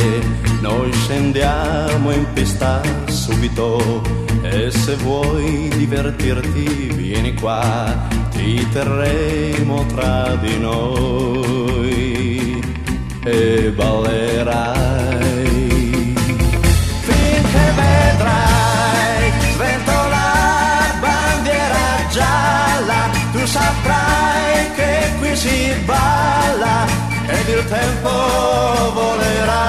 noi 0.61 0.93
tempesta 2.31 2.83
subito 3.07 4.03
e 4.43 4.71
se 4.71 4.95
vuoi 4.97 5.71
divertirti 5.77 6.93
vieni 6.95 7.33
qua, 7.35 7.63
ti 8.31 8.67
terremo 8.71 9.87
tra 9.87 10.37
di 10.43 10.59
noi 10.59 12.61
e 13.25 13.73
ballerai. 13.75 15.49
Finché 17.01 17.73
vedrai 17.81 19.33
sventolar 19.55 21.01
bandiera 21.01 21.87
gialla, 22.11 23.09
tu 23.33 23.47
saprai 23.47 24.71
che 24.77 25.13
qui 25.19 25.35
si 25.35 25.73
balla 25.87 27.10
ed 27.31 27.49
il 27.49 27.65
tempo 27.69 28.11
volerà. 28.93 29.67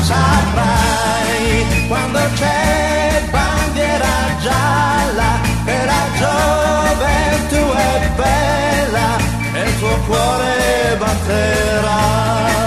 Saprai 0.00 1.86
quando 1.88 2.18
c'è 2.34 3.22
bandiera 3.30 4.14
gialla 4.40 5.30
che 5.64 5.84
la 5.84 6.02
gioventù 6.20 7.62
è 7.72 8.10
bella 8.16 9.08
e 9.52 9.68
il 9.68 9.78
tuo 9.78 9.96
cuore 10.06 10.96
batterà. 10.98 12.65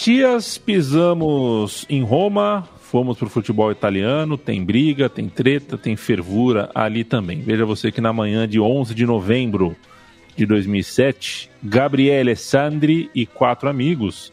Matias, 0.00 0.56
pisamos 0.56 1.84
em 1.86 2.02
Roma, 2.02 2.66
fomos 2.80 3.18
pro 3.18 3.28
futebol 3.28 3.70
italiano, 3.70 4.38
tem 4.38 4.64
briga, 4.64 5.10
tem 5.10 5.28
treta, 5.28 5.76
tem 5.76 5.94
fervura 5.94 6.70
ali 6.74 7.04
também. 7.04 7.42
Veja 7.42 7.66
você 7.66 7.92
que 7.92 8.00
na 8.00 8.10
manhã 8.10 8.48
de 8.48 8.58
11 8.58 8.94
de 8.94 9.04
novembro 9.04 9.76
de 10.34 10.46
2007, 10.46 11.50
Gabriele 11.62 12.34
Sandri 12.34 13.10
e 13.14 13.26
quatro 13.26 13.68
amigos 13.68 14.32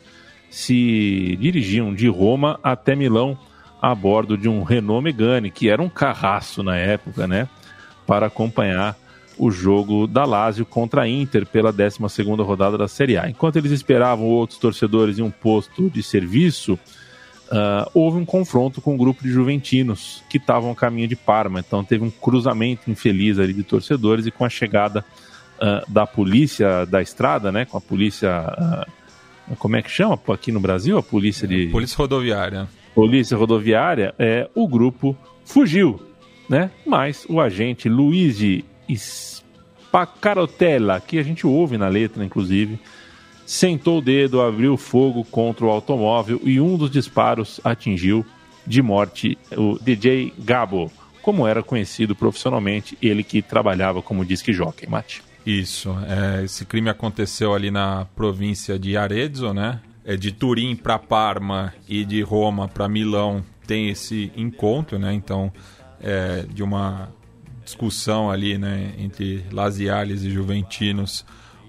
se 0.49 1.35
dirigiam 1.37 1.93
de 1.93 2.07
Roma 2.07 2.57
até 2.63 2.95
Milão 2.95 3.37
a 3.81 3.93
bordo 3.93 4.37
de 4.37 4.47
um 4.47 4.63
Renault 4.63 5.03
Megane, 5.03 5.51
que 5.51 5.67
era 5.67 5.81
um 5.81 5.89
carraço 5.89 6.63
na 6.63 6.77
época, 6.77 7.27
né? 7.27 7.45
Para 8.05 8.27
acompanhar 8.27 8.97
o 9.37 9.51
jogo 9.51 10.07
da 10.07 10.25
Lazio 10.25 10.65
contra 10.65 11.03
a 11.03 11.07
Inter 11.07 11.45
pela 11.45 11.71
12ª 11.71 12.43
rodada 12.43 12.77
da 12.77 12.87
Série 12.87 13.17
A. 13.17 13.29
Enquanto 13.29 13.57
eles 13.57 13.71
esperavam 13.71 14.25
outros 14.25 14.59
torcedores 14.59 15.19
em 15.19 15.21
um 15.21 15.31
posto 15.31 15.89
de 15.89 16.01
serviço, 16.01 16.77
ah, 17.51 17.89
houve 17.93 18.17
um 18.17 18.25
confronto 18.25 18.81
com 18.81 18.93
um 18.93 18.97
grupo 18.97 19.23
de 19.23 19.29
juventinos 19.29 20.23
que 20.29 20.37
estavam 20.37 20.71
a 20.71 20.75
caminho 20.75 21.07
de 21.07 21.15
Parma. 21.15 21.59
Então 21.59 21.83
teve 21.83 22.03
um 22.03 22.09
cruzamento 22.09 22.89
infeliz 22.89 23.39
ali 23.39 23.53
de 23.53 23.63
torcedores 23.63 24.25
e 24.25 24.31
com 24.31 24.43
a 24.43 24.49
chegada 24.49 25.05
ah, 25.59 25.83
da 25.87 26.05
polícia 26.05 26.85
da 26.85 27.01
estrada, 27.01 27.51
né, 27.51 27.65
com 27.65 27.77
a 27.77 27.81
polícia... 27.81 28.29
ah, 28.29 28.87
como 29.59 29.77
é 29.77 29.81
que 29.81 29.89
chama 29.89 30.19
aqui 30.29 30.51
no 30.51 30.59
Brasil? 30.59 30.97
A 30.97 31.03
polícia 31.03 31.47
de... 31.47 31.67
Polícia 31.67 31.95
Rodoviária. 31.97 32.67
Polícia 32.93 33.37
Rodoviária, 33.37 34.13
é, 34.19 34.49
o 34.53 34.67
grupo 34.67 35.15
fugiu, 35.45 36.01
né? 36.49 36.69
Mas 36.85 37.25
o 37.29 37.39
agente 37.39 37.87
Luigi 37.87 38.65
Spacarotella, 38.95 40.99
que 40.99 41.17
a 41.17 41.23
gente 41.23 41.45
ouve 41.45 41.77
na 41.77 41.87
letra, 41.87 42.23
inclusive, 42.23 42.79
sentou 43.45 43.99
o 43.99 44.01
dedo, 44.01 44.41
abriu 44.41 44.77
fogo 44.77 45.23
contra 45.23 45.65
o 45.65 45.69
automóvel 45.69 46.39
e 46.43 46.59
um 46.59 46.77
dos 46.77 46.91
disparos 46.91 47.59
atingiu 47.63 48.25
de 48.65 48.81
morte 48.81 49.37
o 49.55 49.79
DJ 49.79 50.33
Gabo, 50.37 50.91
como 51.21 51.47
era 51.47 51.63
conhecido 51.63 52.15
profissionalmente, 52.15 52.97
ele 53.01 53.23
que 53.23 53.41
trabalhava 53.41 54.01
como 54.01 54.25
disque 54.25 54.51
jockey, 54.51 54.89
Mate. 54.89 55.23
Isso. 55.45 55.95
é, 56.05 56.43
esse 56.43 56.65
crime 56.65 56.89
aconteceu 56.89 57.53
ali 57.53 57.71
na 57.71 58.05
província 58.15 58.77
de 58.77 58.97
Arezzo, 58.97 59.53
né? 59.53 59.79
É, 60.03 60.17
de 60.17 60.31
Turim 60.31 60.75
para 60.75 60.99
Parma 60.99 61.73
e 61.87 62.03
de 62.03 62.21
Roma 62.21 62.67
para 62.67 62.87
Milão 62.87 63.43
tem 63.65 63.89
esse 63.89 64.31
encontro, 64.35 64.97
né? 64.97 65.13
Então, 65.13 65.51
é, 66.01 66.45
de 66.49 66.63
uma 66.63 67.09
discussão 67.67 68.31
ali, 68.31 68.57
né, 68.57 68.93
entre 68.97 69.45
laziales 69.51 70.23
e 70.23 70.29
juventinos, 70.29 71.25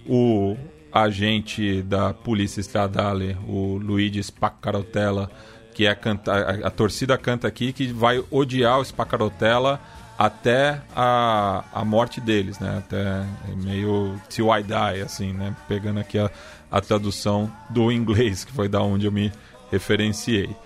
o 0.06 0.56
agente 0.92 1.82
da 1.82 2.14
polícia 2.14 2.60
estradale, 2.60 3.36
o 3.48 3.76
Luigi 3.82 4.22
Spaccarotella, 4.22 5.28
que 5.74 5.86
é 5.86 5.94
canta, 5.96 6.32
a, 6.32 6.68
a 6.68 6.70
torcida 6.70 7.18
canta 7.18 7.48
aqui 7.48 7.72
que 7.72 7.92
vai 7.92 8.24
odiar 8.30 8.78
o 8.78 8.84
Spaccarotella 8.84 9.80
até 10.16 10.80
a, 10.94 11.64
a 11.72 11.84
morte 11.84 12.20
deles, 12.20 12.58
né? 12.58 12.78
Até 12.78 13.24
meio 13.56 14.20
till 14.28 14.46
I 14.52 14.62
die, 14.62 15.02
assim, 15.02 15.32
né? 15.32 15.54
Pegando 15.66 16.00
aqui 16.00 16.18
a, 16.18 16.30
a 16.70 16.80
tradução 16.80 17.52
do 17.70 17.90
inglês, 17.92 18.44
que 18.44 18.52
foi 18.52 18.68
da 18.68 18.80
onde 18.80 19.06
eu 19.06 19.12
me 19.12 19.32
referenciei. 19.70 20.56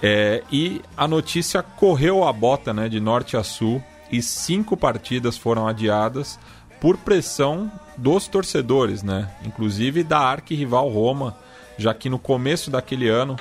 É, 0.00 0.42
e 0.50 0.80
a 0.96 1.06
notícia 1.06 1.62
correu 1.62 2.26
a 2.26 2.32
bota, 2.32 2.72
né? 2.72 2.88
De 2.88 3.00
norte 3.00 3.36
a 3.36 3.42
sul 3.42 3.82
e 4.10 4.22
cinco 4.22 4.76
partidas 4.76 5.36
foram 5.36 5.66
adiadas 5.66 6.38
por 6.80 6.96
pressão 6.96 7.70
dos 7.96 8.28
torcedores, 8.28 9.02
né? 9.02 9.30
Inclusive 9.44 10.04
da 10.04 10.18
arquirrival 10.20 10.88
Roma, 10.88 11.36
já 11.76 11.92
que 11.92 12.08
no 12.08 12.18
começo 12.18 12.70
daquele 12.70 13.08
ano 13.08 13.36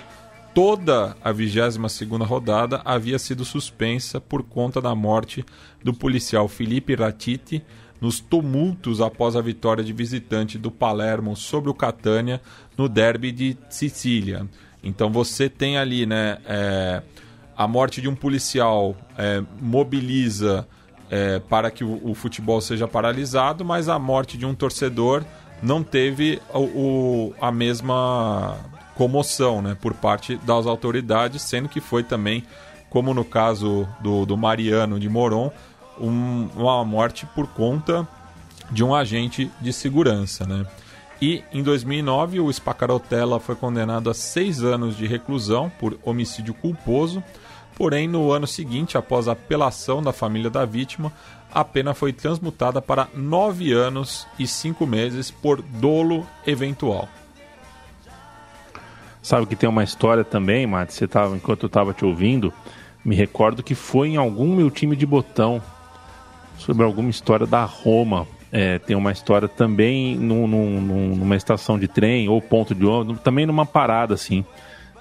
toda 0.54 1.16
a 1.24 1.32
22ª 1.32 2.26
rodada 2.26 2.82
havia 2.84 3.20
sido 3.20 3.46
suspensa 3.46 4.20
por 4.20 4.42
conta 4.42 4.82
da 4.82 4.96
morte 4.96 5.46
do 5.84 5.94
policial 5.94 6.48
Felipe 6.48 6.96
Ratiti 6.96 7.64
nos 8.02 8.20
tumultos 8.20 9.02
após 9.02 9.36
a 9.36 9.42
vitória 9.42 9.84
de 9.84 9.94
visitante 9.94 10.58
do 10.58 10.72
Palermo 10.72 11.36
sobre 11.36 11.70
o 11.70 11.74
Catania 11.74 12.42
no 12.76 12.90
derby 12.90 13.32
de 13.32 13.58
Sicília. 13.70 14.48
Então 14.84 15.12
você 15.12 15.50
tem 15.50 15.78
ali, 15.78 16.06
né, 16.06 16.38
é, 16.46 17.02
a 17.58 17.68
morte 17.68 18.02
de 18.02 18.08
um 18.08 18.16
policial 18.16 18.96
é, 19.18 19.42
mobiliza 19.60 20.68
é, 21.10 21.40
para 21.40 21.72
que 21.72 21.84
o, 21.84 22.00
o, 22.04 22.14
futebol 22.14 22.62
seja 22.62 22.88
paralisado, 22.88 23.66
mas 23.66 23.90
a 23.90 23.98
morte 23.98 24.38
de 24.38 24.46
um 24.46 24.54
torcedor 24.54 25.24
não 25.62 25.82
teve 25.82 26.40
o, 26.54 26.60
o, 26.60 27.36
a 27.42 27.52
mesma 27.52 28.58
comoção 28.96 29.62
né, 29.62 29.76
por 29.80 29.94
parte 29.94 30.38
das 30.38 30.68
autoridades, 30.68 31.42
sendo 31.42 31.68
que 31.68 31.82
foi 31.82 32.04
também, 32.04 32.44
como 32.90 33.14
no 33.14 33.26
caso 33.26 33.88
do, 34.02 34.26
do 34.26 34.38
Mariano 34.38 35.00
de 35.00 35.10
Moron, 35.10 35.52
um, 36.00 36.50
uma 36.56 36.86
morte 36.86 37.26
por 37.28 37.48
conta 37.48 38.08
de 38.70 38.84
um 38.84 38.94
agente 38.94 39.50
de 39.62 39.74
segurança. 39.74 40.46
Né? 40.46 40.66
E 41.22 41.44
em 41.52 41.64
2009, 41.64 42.40
o 42.40 42.52
Spacarotella 42.52 43.40
foi 43.40 43.56
condenado 43.56 44.10
a 44.10 44.14
seis 44.14 44.64
anos 44.64 44.96
de 44.96 45.08
reclusão 45.08 45.72
por 45.80 45.98
homicídio 46.04 46.54
culposo. 46.54 47.24
Porém, 47.78 48.08
no 48.08 48.32
ano 48.32 48.48
seguinte, 48.48 48.98
após 48.98 49.28
a 49.28 49.34
apelação 49.34 50.02
da 50.02 50.12
família 50.12 50.50
da 50.50 50.66
vítima, 50.66 51.14
a 51.54 51.64
pena 51.64 51.94
foi 51.94 52.12
transmutada 52.12 52.82
para 52.82 53.08
nove 53.14 53.72
anos 53.72 54.26
e 54.40 54.48
cinco 54.48 54.88
meses 54.88 55.30
por 55.30 55.62
dolo 55.62 56.26
eventual. 56.46 57.08
Sabe 59.22 59.46
que 59.46 59.56
tem 59.56 59.70
uma 59.70 59.84
história 59.84 60.24
também, 60.24 60.66
Mate, 60.66 60.92
você 60.92 61.08
tava, 61.08 61.36
enquanto 61.36 61.64
eu 61.64 61.68
estava 61.68 61.94
te 61.94 62.04
ouvindo, 62.04 62.52
me 63.06 63.16
recordo 63.16 63.62
que 63.62 63.76
foi 63.76 64.10
em 64.10 64.18
algum 64.18 64.56
meu 64.56 64.72
time 64.72 64.96
de 64.96 65.06
botão, 65.06 65.62
sobre 66.58 66.84
alguma 66.84 67.12
história 67.12 67.46
da 67.46 67.64
Roma. 67.64 68.26
É, 68.52 68.80
tem 68.80 68.96
uma 68.96 69.12
história 69.12 69.48
também 69.48 70.16
num, 70.16 70.48
num, 70.48 71.16
numa 71.16 71.36
estação 71.36 71.78
de 71.78 71.88
trem 71.88 72.28
ou 72.28 72.42
ponto 72.42 72.74
de 72.74 72.86
ônibus, 72.88 73.22
também 73.22 73.46
numa 73.46 73.68
parada 73.68 74.16
assim. 74.16 74.44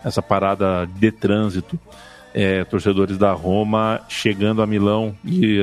essa 0.05 0.21
parada 0.21 0.87
de 0.87 1.11
trânsito. 1.11 1.79
É, 2.39 2.65
torcedores 2.65 3.17
da 3.17 3.33
Roma 3.33 4.03
chegando 4.11 4.61
a 4.61 4.67
Milão 4.67 5.17
e 5.25 5.59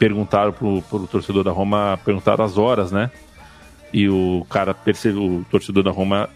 perguntaram 0.00 0.52
pro, 0.52 0.82
pro 0.82 1.06
torcedor 1.06 1.44
da 1.44 1.52
Roma, 1.52 1.96
perguntaram 2.04 2.44
as 2.44 2.58
horas, 2.58 2.90
né? 2.90 3.08
E 3.92 4.08
o 4.08 4.44
cara 4.50 4.74
percebeu, 4.74 5.22
o 5.22 5.46
torcedor 5.48 5.84
da 5.84 5.92
Roma 5.92 6.28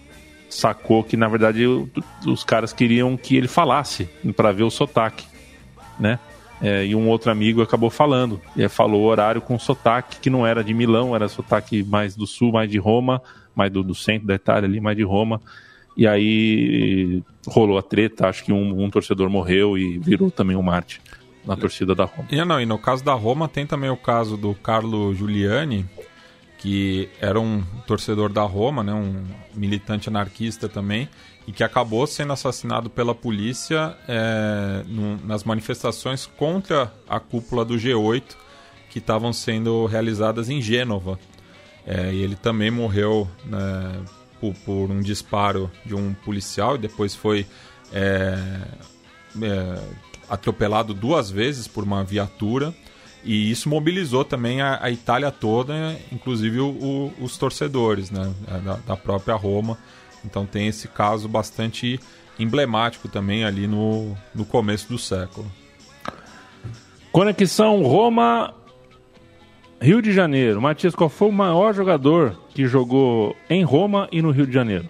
sacou 0.48 1.02
que 1.02 1.16
na 1.16 1.26
verdade 1.26 1.66
o- 1.66 1.88
os 2.26 2.44
caras 2.44 2.72
queriam 2.72 3.16
que 3.16 3.36
ele 3.36 3.48
falasse 3.48 4.08
para 4.36 4.52
ver 4.52 4.62
o 4.62 4.70
sotaque, 4.70 5.26
né? 5.98 6.20
É, 6.62 6.86
e 6.86 6.94
um 6.94 7.08
outro 7.08 7.30
amigo 7.32 7.60
acabou 7.60 7.90
falando, 7.90 8.40
e 8.56 8.68
falou 8.68 9.02
o 9.02 9.06
horário 9.06 9.40
com 9.40 9.58
sotaque 9.58 10.20
que 10.20 10.30
não 10.30 10.46
era 10.46 10.62
de 10.62 10.72
Milão, 10.72 11.14
era 11.14 11.26
sotaque 11.28 11.82
mais 11.82 12.14
do 12.14 12.24
sul, 12.26 12.52
mais 12.52 12.70
de 12.70 12.78
Roma, 12.78 13.20
mais 13.54 13.70
do, 13.72 13.82
do 13.82 13.94
centro 13.96 14.28
da 14.28 14.34
Itália 14.36 14.68
ali, 14.68 14.80
mais 14.80 14.96
de 14.96 15.02
Roma. 15.02 15.40
E 15.98 16.06
aí 16.06 17.24
rolou 17.44 17.76
a 17.76 17.82
treta, 17.82 18.28
acho 18.28 18.44
que 18.44 18.52
um, 18.52 18.84
um 18.84 18.88
torcedor 18.88 19.28
morreu 19.28 19.76
e 19.76 19.98
virou 19.98 20.30
também 20.30 20.56
um 20.56 20.62
Marte 20.62 21.02
na 21.44 21.56
torcida 21.56 21.92
da 21.92 22.04
Roma. 22.04 22.28
E, 22.30 22.44
não, 22.44 22.60
e 22.60 22.64
no 22.64 22.78
caso 22.78 23.04
da 23.04 23.14
Roma 23.14 23.48
tem 23.48 23.66
também 23.66 23.90
o 23.90 23.96
caso 23.96 24.36
do 24.36 24.54
Carlo 24.54 25.12
Giuliani, 25.12 25.84
que 26.58 27.08
era 27.20 27.40
um 27.40 27.64
torcedor 27.84 28.32
da 28.32 28.42
Roma, 28.42 28.84
né, 28.84 28.94
um 28.94 29.24
militante 29.52 30.08
anarquista 30.08 30.68
também, 30.68 31.08
e 31.48 31.52
que 31.52 31.64
acabou 31.64 32.06
sendo 32.06 32.32
assassinado 32.32 32.88
pela 32.88 33.12
polícia 33.12 33.96
é, 34.06 34.84
nas 35.24 35.42
manifestações 35.42 36.26
contra 36.26 36.92
a 37.08 37.18
cúpula 37.18 37.64
do 37.64 37.74
G8 37.74 38.36
que 38.88 39.00
estavam 39.00 39.32
sendo 39.32 39.84
realizadas 39.86 40.48
em 40.48 40.62
Gênova. 40.62 41.18
É, 41.84 42.12
e 42.12 42.22
ele 42.22 42.36
também 42.36 42.70
morreu 42.70 43.26
né, 43.46 44.00
por, 44.40 44.54
por 44.64 44.90
um 44.90 45.00
disparo 45.00 45.70
de 45.84 45.94
um 45.94 46.14
policial 46.14 46.76
e 46.76 46.78
depois 46.78 47.14
foi 47.14 47.46
é, 47.92 48.38
é, 49.42 49.78
atropelado 50.28 50.92
duas 50.94 51.30
vezes 51.30 51.66
por 51.68 51.84
uma 51.84 52.02
viatura. 52.04 52.74
E 53.24 53.50
isso 53.50 53.68
mobilizou 53.68 54.24
também 54.24 54.60
a, 54.60 54.78
a 54.82 54.90
Itália 54.90 55.30
toda, 55.30 55.96
inclusive 56.12 56.60
o- 56.60 56.68
o- 56.70 57.12
os 57.24 57.36
torcedores 57.36 58.10
né, 58.10 58.32
da, 58.64 58.74
da 58.86 58.96
própria 58.96 59.34
Roma. 59.34 59.76
Então 60.24 60.46
tem 60.46 60.68
esse 60.68 60.86
caso 60.88 61.28
bastante 61.28 61.98
emblemático 62.38 63.08
também 63.08 63.44
ali 63.44 63.66
no, 63.66 64.16
no 64.34 64.44
começo 64.44 64.88
do 64.88 64.98
século. 64.98 65.50
Conexão 67.10 67.82
Roma 67.82 68.54
Rio 69.80 70.02
de 70.02 70.12
Janeiro. 70.12 70.60
Matias, 70.60 70.94
qual 70.94 71.08
foi 71.08 71.28
o 71.28 71.32
maior 71.32 71.72
jogador 71.72 72.36
que 72.50 72.66
jogou 72.66 73.36
em 73.48 73.62
Roma 73.62 74.08
e 74.10 74.20
no 74.20 74.30
Rio 74.30 74.46
de 74.46 74.52
Janeiro? 74.52 74.88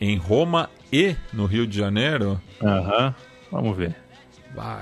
Em 0.00 0.16
Roma 0.16 0.70
e 0.92 1.14
no 1.32 1.46
Rio 1.46 1.66
de 1.66 1.76
Janeiro? 1.76 2.40
Aham. 2.62 3.14
Vamos 3.50 3.76
ver. 3.76 3.94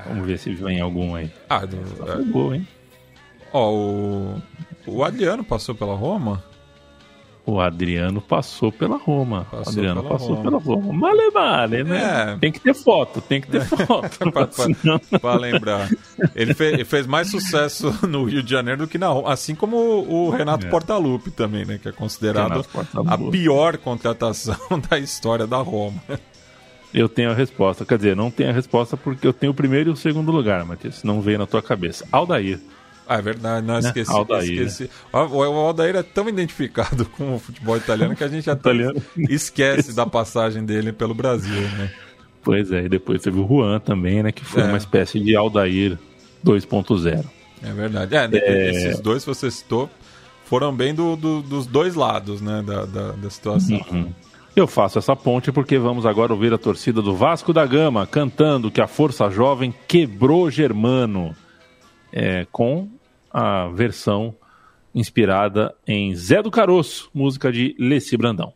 Vamos 0.07 0.26
ver 0.26 0.38
se 0.38 0.55
vem 0.55 0.80
algum 0.80 1.14
aí. 1.14 1.30
Ah, 1.49 1.66
do, 1.66 1.76
Foi 1.76 2.24
gol, 2.26 2.55
hein? 2.55 2.66
Ó, 3.53 3.72
o, 3.72 4.42
o 4.86 5.05
Adriano 5.05 5.45
passou 5.45 5.74
pela 5.74 5.95
Roma? 5.95 6.42
O 7.47 7.61
Adriano 7.61 8.22
passou 8.22 8.72
pela 8.72 8.97
Roma. 8.97 9.47
Passou 9.51 9.66
o 9.66 9.68
Adriano 9.76 10.03
pela 10.03 10.14
passou 10.14 10.34
Roma. 10.34 10.42
pela 10.42 10.59
Roma. 10.62 10.99
Vale, 11.01 11.30
vale, 11.30 11.84
né? 11.84 12.32
É. 12.32 12.38
Tem 12.38 12.51
que 12.51 12.59
ter 12.59 12.72
foto, 12.74 13.20
tem 13.20 13.38
que 13.40 13.49
ter 13.49 13.61
foto. 13.86 14.30
pra, 14.32 14.49
senão- 14.51 14.99
pra- 15.20 15.34
lembrar. 15.36 15.90
Ele, 16.34 16.55
fe- 16.55 16.72
ele 16.72 16.86
fez 16.86 17.07
mais 17.07 17.30
sucesso 17.30 17.95
no 18.09 18.24
Rio 18.24 18.42
de 18.42 18.51
Janeiro 18.51 18.80
do 18.82 18.88
que 18.88 18.97
na 18.97 19.09
Roma. 19.09 19.30
Assim 19.30 19.55
como 19.55 19.76
o, 19.76 20.30
Renato 20.30 20.66
É. 20.66 20.70
Portaluppi 20.70 21.30
também, 21.30 21.66
né? 21.66 21.78
Que 21.80 21.88
é 21.90 21.92
considerado 21.92 22.64
a 23.07 23.18
pior 23.30 23.76
contratação 23.76 24.57
da 24.88 24.99
história 24.99 25.47
da 25.47 25.59
Roma. 25.59 26.01
Eu 26.95 27.11
tenho 27.11 27.30
a 27.30 27.34
resposta. 27.34 27.84
Quer 27.84 27.99
dizer, 27.99 28.16
não 28.16 28.30
tenho 28.30 28.49
a 28.51 28.53
resposta 28.55 28.97
porque 28.97 29.26
eu 29.26 29.32
tenho 29.34 29.53
o 29.53 29.55
primeiro 29.55 29.90
e 29.90 29.92
o 29.92 29.97
segundo 29.97 30.32
lugar, 30.32 30.64
Matias. 30.64 31.03
Não 31.05 31.20
veio 31.20 31.38
na 31.38 31.47
tua 31.47 31.61
cabeça. 31.61 32.07
Aldair. 32.11 32.59
Ah, 33.07 33.18
é 33.18 33.22
verdade, 33.22 33.66
não 33.66 33.74
Né? 33.74 33.80
esqueci. 33.80 34.11
Aldair, 34.11 34.62
esqueci. 34.62 34.90
O, 35.12 35.18
o 35.18 35.42
Aldair 35.42 35.96
é 35.96 36.02
tão 36.02 36.28
identificado 36.28 37.05
com 37.16 37.34
o 37.36 37.38
futebol 37.38 37.76
italiano 37.76 38.16
que 38.16 38.24
a 38.24 38.28
gente 38.28 38.48
até 38.50 38.70
esquece 39.28 39.92
da 39.96 40.07
passagem 40.07 40.64
dele 40.64 40.92
pelo 40.92 41.14
Brasil, 41.14 41.61
né? 41.76 41.90
Pois 42.42 42.70
é, 42.72 42.84
e 42.84 42.88
depois 42.88 43.22
teve 43.22 43.38
o 43.40 43.46
Juan 43.46 43.78
também, 43.80 44.22
né? 44.22 44.30
Que 44.32 44.44
foi 44.44 44.62
É. 44.62 44.66
uma 44.66 44.76
espécie 44.76 45.18
de 45.20 45.34
Aldair 45.36 45.98
2.0. 46.44 47.24
É 47.62 47.72
verdade. 47.72 48.14
É, 48.14 48.28
É. 48.34 48.70
Esses 48.70 49.00
dois 49.00 49.22
que 49.24 49.28
você 49.34 49.50
citou 49.50 49.88
foram 50.44 50.74
bem 50.74 50.94
do- 50.94 51.16
do- 51.16 51.40
dos 51.42 51.66
dois 51.66 51.94
lados, 51.94 52.40
né? 52.42 52.62
Da, 52.66 52.84
da, 52.84 53.12
da 53.12 53.30
situação. 53.30 53.80
Uhum. 53.90 54.12
Eu 54.55 54.66
faço 54.66 54.98
essa 54.98 55.16
ponte 55.16 55.50
porque 55.50 55.78
vamos 55.78 56.07
agora 56.07 56.32
ouvir 56.32 56.52
a 56.52 56.59
torcida 56.59 57.02
do 57.02 57.14
Vasco 57.16 57.52
da 57.52 57.66
Gama 57.66 58.07
cantando 58.07 58.70
que 58.70 58.80
a 58.80 58.86
Força 58.86 59.28
Jovem 59.30 59.74
quebrou 59.88 60.48
Germano, 60.50 61.34
é, 62.12 62.46
com 62.52 62.88
a 63.35 63.66
versão 63.74 64.32
inspirada 64.95 65.74
em 65.85 66.14
Zé 66.14 66.41
do 66.41 66.53
Caroço, 66.53 67.11
música 67.12 67.51
de 67.51 67.74
Leci 67.76 68.16
Brandão. 68.16 68.53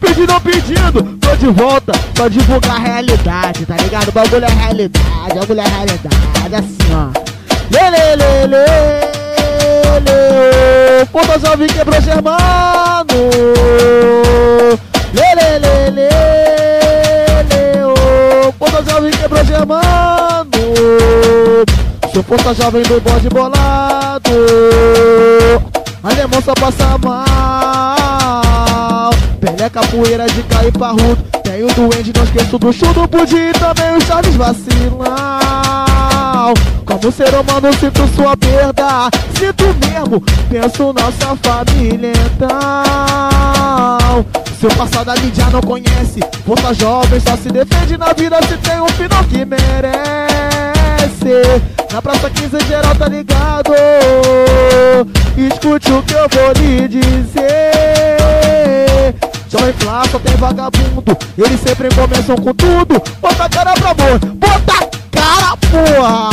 Pedido 0.00 0.32
é 0.32 0.40
pedido, 0.40 1.18
tô 1.18 1.36
de 1.36 1.46
volta 1.48 1.92
pra 2.14 2.28
divulgar 2.28 2.76
a 2.76 2.78
realidade, 2.78 3.66
tá 3.66 3.76
ligado? 3.76 4.08
O 4.08 4.12
bagulho 4.12 4.44
é 4.44 4.48
realidade, 4.48 5.32
o 5.32 5.34
bagulho 5.40 5.60
é 5.60 5.68
realidade, 5.68 6.54
assim 6.54 6.94
ó. 6.94 7.10
Lê, 7.70 7.90
lê, 7.90 8.16
lê, 8.16 8.46
lê, 8.46 9.13
lê, 10.04 11.04
Puta 11.06 11.38
jovem 11.38 11.68
quebrou 11.68 12.00
Germano. 12.00 13.04
Lê, 15.14 15.34
lê, 15.34 15.58
lê, 15.58 15.90
lê, 15.90 16.08
Puta 18.58 18.82
jovem 18.90 19.10
quebrou 19.10 19.44
Germano. 19.44 20.24
Sou 22.14 22.22
força 22.22 22.54
jovem 22.54 22.82
do 22.84 23.00
bode 23.00 23.28
bolado. 23.28 24.30
Alemão 26.00 26.40
só 26.42 26.54
passa 26.54 26.96
mal. 27.02 29.10
Pelé 29.40 29.68
capoeira 29.68 30.24
de 30.26 30.44
cair 30.44 30.70
parrudo. 30.72 31.24
Tem 31.42 31.64
o 31.64 31.74
duende, 31.74 32.12
não 32.14 32.22
esqueço 32.22 32.56
do 32.56 32.72
chudo 32.72 33.08
pudim 33.08 33.50
também 33.58 33.96
o 33.96 34.00
Charles 34.00 34.36
vacilão. 36.44 36.52
Como 36.84 37.10
ser 37.12 37.34
humano 37.34 37.72
sinto 37.72 38.06
sua 38.14 38.36
perda. 38.36 39.08
Sinto 39.38 39.64
mesmo, 39.64 40.20
penso 40.50 40.92
nossa 40.92 41.34
família 41.42 42.12
então. 42.26 42.48
Seu 44.60 44.68
passado 44.70 45.10
a 45.10 45.16
mídia 45.16 45.46
não 45.50 45.62
conhece. 45.62 46.20
Força 46.46 46.74
jovem 46.74 47.20
só 47.20 47.36
se 47.36 47.48
defende 47.48 47.96
na 47.96 48.12
vida 48.12 48.36
se 48.42 48.58
tem 48.58 48.80
um 48.80 48.88
final 48.88 49.24
que 49.24 49.44
merece. 49.44 49.62
Na 51.92 52.02
Praça 52.02 52.28
15 52.30 52.66
geral 52.66 52.94
tá 52.94 53.08
ligado. 53.08 53.72
Escute 55.36 55.92
o 55.92 56.02
que 56.02 56.14
eu 56.14 56.28
vou 56.28 56.52
lhe 56.56 56.88
dizer. 56.88 57.44
Jovem 59.56 59.72
Flá 59.74 60.02
só 60.10 60.18
tem 60.18 60.34
vagabundo. 60.34 61.16
Eles 61.38 61.60
sempre 61.60 61.88
começam 61.94 62.34
com 62.34 62.52
tudo. 62.54 63.00
Bota 63.20 63.44
a 63.44 63.48
cara 63.48 63.74
pra 63.74 63.90
amor. 63.90 64.18
Bota 64.34 64.72
a 64.72 64.88
cara, 65.16 65.56
porra. 65.58 66.30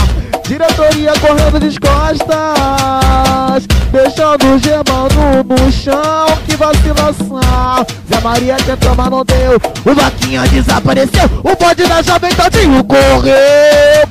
Diretoria 0.47 1.13
correndo 1.19 1.59
de 1.59 1.79
costas. 1.79 3.67
Deixando 3.91 4.55
o 4.55 4.57
Germano 4.57 5.43
no 5.47 5.71
chão. 5.71 6.25
Que 6.47 6.55
vacilação. 6.57 7.85
Zé 8.11 8.19
Maria 8.23 8.57
tentou, 8.57 8.95
mas 8.95 9.09
não 9.11 9.23
deu. 9.23 9.61
O 9.85 9.93
Vaquinha 9.93 10.41
desapareceu. 10.47 11.29
O 11.43 11.55
bode 11.55 11.85
da 11.85 12.01
Jovem 12.01 12.33
Todinho 12.33 12.83
correu. 12.83 14.10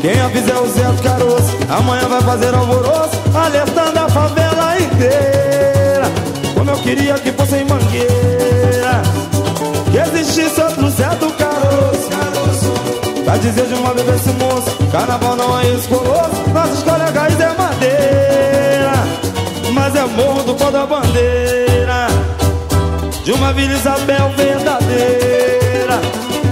Quem 0.00 0.18
avisa 0.18 0.52
é 0.52 0.58
o 0.58 0.66
Zé 0.66 0.82
Caroço. 1.02 1.56
Amanhã 1.68 2.08
vai 2.08 2.22
fazer 2.22 2.54
alvoroço 2.54 3.20
Alertando 3.34 3.98
a 3.98 4.08
favela 4.08 4.78
inteira. 4.80 6.10
Como 6.54 6.70
eu 6.70 6.76
queria 6.78 7.14
que 7.14 7.30
fosse 7.32 7.56
em 7.56 7.64
Mangueira. 7.66 9.02
Que 9.92 9.98
existisse 9.98 10.60
outro 10.60 10.88
Zé 10.90 11.08
do 11.16 11.30
Caroço. 11.32 12.10
Pra 13.24 13.36
dizer 13.36 13.66
de 13.66 13.74
uma 13.74 13.92
vez 13.92 14.08
esse 14.08 14.30
moço 14.30 14.76
Carnaval 14.90 15.36
não 15.36 15.60
é 15.60 15.68
isso 15.68 15.88
colosso 15.88 16.50
Nossos 16.52 16.82
colegas 16.82 17.38
é 17.38 17.54
madeira. 17.56 18.92
Mas 19.74 19.94
é 19.94 20.04
morro 20.06 20.42
do 20.42 20.54
pó 20.54 20.70
da 20.70 20.86
bandeira. 20.86 22.06
De 23.22 23.32
uma 23.32 23.52
Vila 23.52 23.74
Isabel 23.74 24.30
verdadeira 24.36 25.59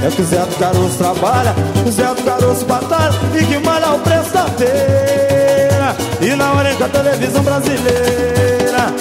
É 0.05 0.11
que 0.11 0.23
o 0.23 0.25
Zé 0.25 0.39
do 0.39 0.55
Caroço 0.57 0.97
trabalha 0.97 1.55
O 1.87 1.91
Zé 1.91 2.07
do 2.15 2.23
Caroço 2.23 2.65
batalha 2.65 3.15
E 3.35 3.45
que 3.45 3.59
malha 3.59 3.91
o 3.91 3.99
preço 3.99 4.33
da 4.33 4.45
feira. 4.45 5.97
E 6.21 6.37
na 6.37 6.53
hora 6.53 6.73
em 6.73 6.77
que 6.77 6.83
a 6.83 6.89
televisão 6.89 7.43
brasileira 7.43 8.93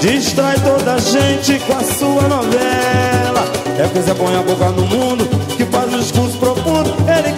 Distrai 0.00 0.56
toda 0.60 0.94
a 0.94 0.98
gente 0.98 1.58
com 1.60 1.72
a 1.72 1.82
sua 1.82 2.22
novela. 2.28 3.44
É 3.78 3.88
que 3.88 3.98
o 3.98 4.02
Zé 4.02 4.14
põe 4.14 4.36
a 4.36 4.42
boca 4.42 4.70
no 4.70 4.86
mundo 4.86 5.28
Que 5.56 5.64
faz 5.64 5.92
um 5.92 5.98
discurso 5.98 6.38
profundo 6.38 6.94
Ele 7.08 7.33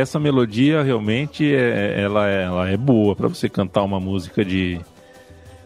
Essa 0.00 0.18
melodia 0.18 0.82
realmente 0.82 1.54
é, 1.54 2.00
ela, 2.00 2.28
é, 2.28 2.42
ela 2.44 2.68
é 2.70 2.76
boa 2.76 3.14
pra 3.14 3.28
você 3.28 3.48
cantar 3.48 3.82
uma 3.82 4.00
música 4.00 4.44
de, 4.44 4.80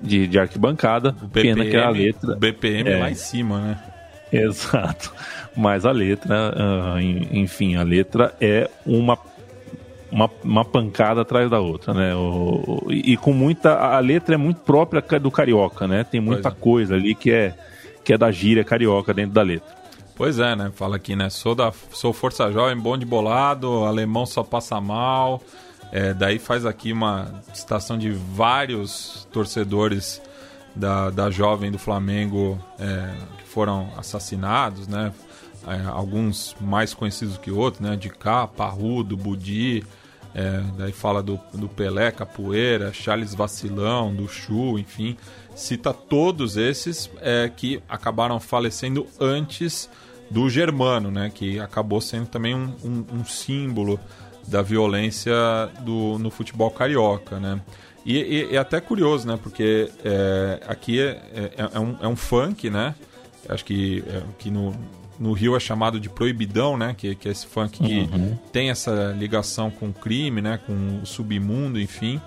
de, 0.01 0.27
de 0.27 0.39
arquibancada. 0.39 1.15
Pena 1.33 1.65
que 1.65 1.77
a 1.77 1.89
letra. 1.91 2.35
BPM 2.37 2.89
é 2.91 2.93
É. 2.95 3.01
lá 3.01 3.11
em 3.11 3.15
cima, 3.15 3.61
né? 3.61 3.79
Exato. 4.33 5.13
Mas 5.57 5.87
a 5.87 5.93
letra, 5.93 6.53
ah, 6.57 7.01
en- 7.01 7.29
enfim, 7.33 7.77
a 7.77 7.83
letra 7.85 8.35
é 8.41 8.69
uma, 8.85 9.17
uma, 10.11 10.29
uma 10.43 10.65
pancada 10.65 11.21
atrás 11.21 11.49
da 11.49 11.61
outra, 11.61 11.95
né? 11.95 12.15
O- 12.17 12.89
e, 12.91 13.17
com 13.17 13.33
muita. 13.33 13.75
A 13.77 14.01
letra 14.01 14.35
é 14.35 14.39
muito 14.39 14.61
própria 14.63 15.01
do 15.21 15.31
carioca, 15.31 15.87
né? 15.87 16.03
Tem 16.05 16.21
muita 16.21 16.49
é. 16.49 16.53
coisa 16.53 16.97
ali 16.97 17.15
que 17.15 17.31
é, 17.31 17.55
que 18.03 18.13
é 18.13 18.19
da 18.19 18.31
gíria 18.33 18.65
carioca 18.65 19.15
dentro 19.15 19.33
da 19.35 19.43
letra. 19.43 19.84
Pois 20.17 20.39
é, 20.39 20.55
né? 20.55 20.71
Fala 20.73 20.95
aqui, 20.95 21.17
né? 21.17 21.29
Sou, 21.29 21.57
da, 21.57 21.73
sou 21.91 22.13
Força 22.13 22.51
Jovem, 22.53 22.77
bom 22.77 22.97
de 22.97 23.05
bolado, 23.05 23.85
alemão 23.85 24.25
só 24.25 24.45
passa 24.45 24.81
mal. 24.81 25.43
É, 25.91 26.15
daí 26.15 26.39
faz 26.39 26.65
aqui 26.65 26.93
uma 26.93 27.43
citação 27.53 27.99
de 27.99 28.13
vários 28.13 29.27
torcedores 29.33 30.23
da, 30.75 31.11
da 31.11 31.31
Jovem 31.33 31.71
do 31.73 31.79
Flamengo 31.81 32.61
é, 32.79 33.13
que 33.39 33.45
foram 33.45 33.91
assassinados, 33.97 34.87
né? 34.87 35.13
É, 35.67 35.85
alguns 35.89 36.55
mais 36.61 36.95
conhecidos 36.95 37.37
que 37.37 37.51
outros, 37.51 37.81
né? 37.81 37.97
De 37.97 38.09
Cá, 38.09 38.47
Parrudo, 38.47 39.17
Budi. 39.17 39.85
É, 40.33 40.63
daí 40.79 40.93
fala 40.93 41.25
do, 41.25 41.41
do 41.53 41.69
Pelé, 41.69 42.13
Capoeira, 42.13 42.93
Charles 42.93 43.35
Vacilão, 43.35 44.15
do 44.15 44.29
Chu, 44.29 44.79
enfim. 44.79 45.17
Cita 45.57 45.93
todos 45.93 46.57
esses 46.57 47.11
é, 47.21 47.49
que 47.49 47.83
acabaram 47.89 48.39
falecendo 48.39 49.07
antes 49.21 49.89
do 50.31 50.49
Germano, 50.51 51.11
né? 51.11 51.31
Que 51.33 51.59
acabou 51.61 52.01
sendo 52.01 52.27
também 52.27 52.55
um, 52.55 52.73
um- 52.85 53.05
um 53.21 53.25
símbolo 53.25 53.99
da 54.47 54.61
violência 54.63 55.33
do, 55.81 56.19
no 56.19 56.31
futebol 56.31 56.71
carioca, 56.71 57.39
né? 57.41 57.61
E, 58.05 58.19
e- 58.51 58.55
é 58.55 58.59
até 58.59 58.81
curioso, 58.81 59.27
né? 59.27 59.39
Porque 59.43 59.91
é, 60.05 60.61
aqui 60.69 61.01
é, 61.01 61.51
é- 61.57 61.71
é 61.75 61.79
um, 61.81 61.97
é 62.03 62.09
um 62.09 62.17
funk, 62.17 62.69
né? 62.69 62.95
Acho 63.49 63.65
que, 63.65 64.03
é, 64.07 64.23
que 64.39 64.51
no, 64.51 64.75
no 65.19 65.33
Rio 65.33 65.57
é 65.57 65.61
chamado 65.61 65.99
de 66.01 66.09
proibidão, 66.11 66.77
né? 66.77 66.95
Que, 66.97 67.15
que 67.15 67.29
é 67.29 67.31
esse 67.33 67.47
funk 67.47 67.79
que 67.83 68.01
Uhum. 68.13 68.37
tem 68.53 68.71
essa 68.71 69.15
ligação 69.19 69.71
com 69.71 69.89
o 69.89 69.93
crime, 69.93 70.41
né? 70.43 70.59
Com 70.67 71.01
o 71.03 71.07
submundo, 71.07 71.81
enfim. 71.81 72.21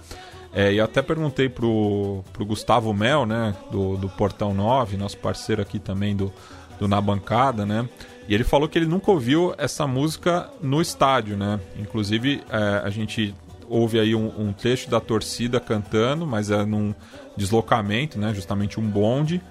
É, 0.54 0.74
e 0.74 0.80
até 0.80 1.02
perguntei 1.04 1.50
pro, 1.50 2.24
pro 2.34 2.46
Gustavo 2.46 2.92
Mel, 2.94 3.26
né? 3.28 3.54
Do, 3.72 3.98
do 3.98 4.10
Portão 4.10 4.54
9, 4.56 4.98
nosso 4.98 5.18
parceiro 5.18 5.62
aqui 5.62 5.78
também 5.78 6.16
do, 6.16 6.34
do 6.80 6.88
Na 6.88 7.00
Bancada, 7.02 7.66
né? 7.66 7.88
E 8.28 8.34
ele 8.36 8.44
falou 8.44 8.68
que 8.68 8.78
ele 8.78 8.86
nunca 8.86 9.10
ouviu 9.12 9.54
essa 9.58 9.88
música 9.88 10.50
no 10.62 10.82
estádio, 10.82 11.38
né? 11.38 11.60
Inclusive, 11.80 12.44
é, 12.50 12.82
a 12.84 12.90
gente 12.90 13.34
ouve 13.70 14.00
aí 14.00 14.14
um, 14.16 14.28
um 14.38 14.54
trecho 14.54 14.90
da 14.90 15.00
torcida 15.00 15.60
cantando, 15.60 16.26
mas 16.28 16.52
é 16.52 16.66
num 16.66 16.94
deslocamento, 17.38 18.20
né? 18.20 18.34
Justamente 18.34 18.80
um 18.80 18.84
bonde. 18.84 19.42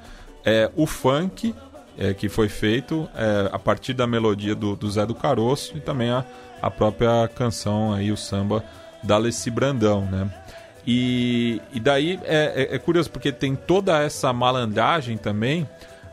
É, 0.44 0.70
o 0.76 0.86
funk 0.86 1.54
é, 1.98 2.12
que 2.12 2.28
foi 2.28 2.48
feito 2.48 3.08
é, 3.14 3.48
a 3.50 3.58
partir 3.58 3.94
da 3.94 4.06
melodia 4.06 4.54
do, 4.54 4.76
do 4.76 4.90
Zé 4.90 5.06
do 5.06 5.14
Caroço 5.14 5.76
e 5.76 5.80
também 5.80 6.10
a, 6.10 6.24
a 6.60 6.70
própria 6.70 7.28
canção 7.34 7.92
aí, 7.92 8.12
o 8.12 8.16
samba 8.16 8.62
da 9.02 9.14
Alessi 9.14 9.50
Brandão, 9.50 10.02
né? 10.02 10.30
E, 10.86 11.60
e 11.72 11.80
daí 11.80 12.20
é, 12.24 12.68
é- 12.70 12.74
é 12.76 12.78
curioso 12.78 13.10
porque 13.10 13.32
tem 13.32 13.56
toda 13.56 13.98
essa 14.02 14.32
malandragem 14.32 15.16
também, 15.16 15.68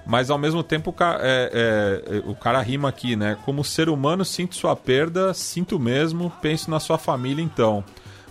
mas 0.05 0.29
ao 0.29 0.37
mesmo 0.37 0.63
tempo 0.63 0.89
o 0.89 0.93
cara, 0.93 1.19
é- 1.21 2.01
é- 2.09 2.17
é- 2.17 2.23
o 2.25 2.35
cara 2.35 2.61
rima 2.61 2.89
aqui, 2.89 3.15
né? 3.15 3.37
Como 3.45 3.63
ser 3.63 3.89
humano, 3.89 4.25
sinto 4.25 4.55
sua 4.55 4.75
perda, 4.75 5.33
sinto 5.33 5.79
mesmo, 5.79 6.31
penso 6.41 6.69
na 6.69 6.79
sua 6.79 6.97
família 6.97 7.43
então. 7.43 7.83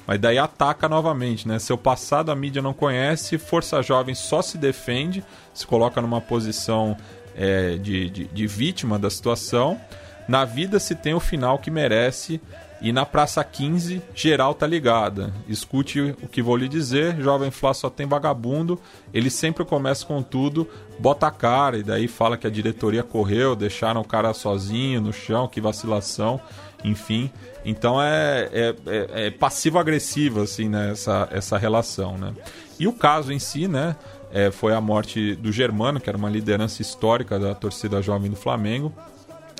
Mas 0.06 0.20
daí 0.20 0.36
ataca 0.38 0.88
novamente, 0.88 1.46
né? 1.46 1.58
Seu 1.58 1.78
passado 1.78 2.30
a 2.30 2.36
mídia 2.36 2.60
não 2.60 2.74
conhece, 2.74 3.38
Força 3.38 3.80
Jovem 3.82 4.14
só 4.14 4.42
se 4.42 4.58
defende, 4.58 5.24
se 5.54 5.66
coloca 5.66 6.00
numa 6.02 6.20
posição 6.20 6.96
é, 7.36 7.78
de, 7.78 8.10
de, 8.10 8.24
de 8.24 8.46
vítima 8.46 8.98
da 8.98 9.08
situação. 9.08 9.80
Na 10.28 10.44
vida 10.44 10.78
se 10.78 10.94
tem 10.94 11.14
o 11.14 11.20
final 11.20 11.58
que 11.58 11.70
merece 11.70 12.40
e 12.82 12.92
na 12.92 13.06
Praça 13.06 13.42
15, 13.44 14.02
geral 14.12 14.54
tá 14.54 14.66
ligada. 14.66 15.32
Escute 15.48 16.00
o 16.00 16.28
que 16.28 16.42
vou 16.42 16.56
lhe 16.56 16.68
dizer, 16.68 17.16
Jovem 17.20 17.50
Flá 17.50 17.72
só 17.72 17.88
tem 17.88 18.06
vagabundo, 18.06 18.78
ele 19.14 19.30
sempre 19.30 19.64
começa 19.64 20.04
com 20.04 20.20
tudo, 20.20 20.68
bota 20.98 21.28
a 21.28 21.30
cara 21.30 21.78
e 21.78 21.82
daí 21.84 22.08
fala 22.08 22.36
que 22.36 22.46
a 22.46 22.50
diretoria 22.50 23.04
correu, 23.04 23.54
deixaram 23.54 24.00
o 24.00 24.04
cara 24.04 24.34
sozinho 24.34 25.00
no 25.00 25.12
chão, 25.12 25.46
que 25.46 25.60
vacilação, 25.60 26.40
enfim. 26.82 27.30
Então 27.64 28.02
é, 28.02 28.48
é, 28.52 28.74
é- 28.86 29.26
é 29.26 29.30
passivo-agressiva, 29.30 30.42
assim, 30.42 30.68
né, 30.68 30.90
essa, 30.90 31.28
essa 31.30 31.56
relação, 31.56 32.18
né. 32.18 32.32
E 32.80 32.88
o 32.88 32.92
caso 32.92 33.32
em 33.32 33.38
si, 33.38 33.68
né, 33.68 33.94
é, 34.32 34.50
foi 34.50 34.74
a 34.74 34.80
morte 34.80 35.36
do 35.36 35.52
Germano, 35.52 36.00
que 36.00 36.08
era 36.08 36.18
uma 36.18 36.28
liderança 36.28 36.82
histórica 36.82 37.38
da 37.38 37.54
torcida 37.54 38.02
jovem 38.02 38.28
do 38.28 38.36
Flamengo, 38.36 38.92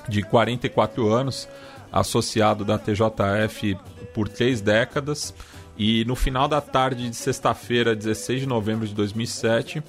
de 0.08 0.22
44 0.22 1.12
anos, 1.12 1.48
associado 1.92 2.64
da 2.64 2.78
TJF 2.78 3.76
por 4.14 4.28
três 4.28 4.60
décadas. 4.60 5.34
E 5.76 6.04
no 6.04 6.14
final 6.14 6.48
da 6.48 6.60
tarde 6.60 7.08
de 7.08 7.16
sexta-feira, 7.16 7.94
16 7.94 8.40
de 8.40 8.46
novembro 8.46 8.86
de 8.86 8.94
2007, 8.94 9.82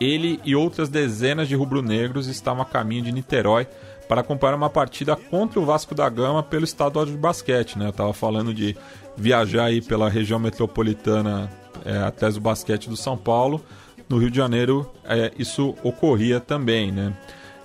ele 0.00 0.40
e 0.44 0.54
outras 0.54 0.88
dezenas 0.88 1.48
de 1.48 1.54
rubro-negros 1.54 2.26
estavam 2.26 2.62
a 2.62 2.66
caminho 2.66 3.04
de 3.04 3.12
Niterói 3.12 3.66
para 4.08 4.20
acompanhar 4.20 4.54
uma 4.54 4.70
partida 4.70 5.16
contra 5.16 5.58
o 5.58 5.64
Vasco 5.64 5.94
da 5.94 6.08
Gama 6.08 6.42
pelo 6.42 6.64
estadual 6.64 7.06
de 7.06 7.12
basquete. 7.12 7.78
Né? 7.78 7.86
Eu 7.86 7.90
estava 7.90 8.12
falando 8.12 8.52
de 8.52 8.76
viajar 9.16 9.64
aí 9.64 9.80
pela 9.80 10.08
região 10.08 10.38
metropolitana 10.38 11.50
é, 11.84 11.98
até 11.98 12.28
o 12.28 12.40
basquete 12.40 12.88
do 12.88 12.96
São 12.96 13.16
Paulo. 13.16 13.62
No 14.08 14.18
Rio 14.18 14.30
de 14.30 14.36
Janeiro, 14.36 14.90
é, 15.04 15.32
isso 15.38 15.74
ocorria 15.82 16.40
também, 16.40 16.92
né? 16.92 17.14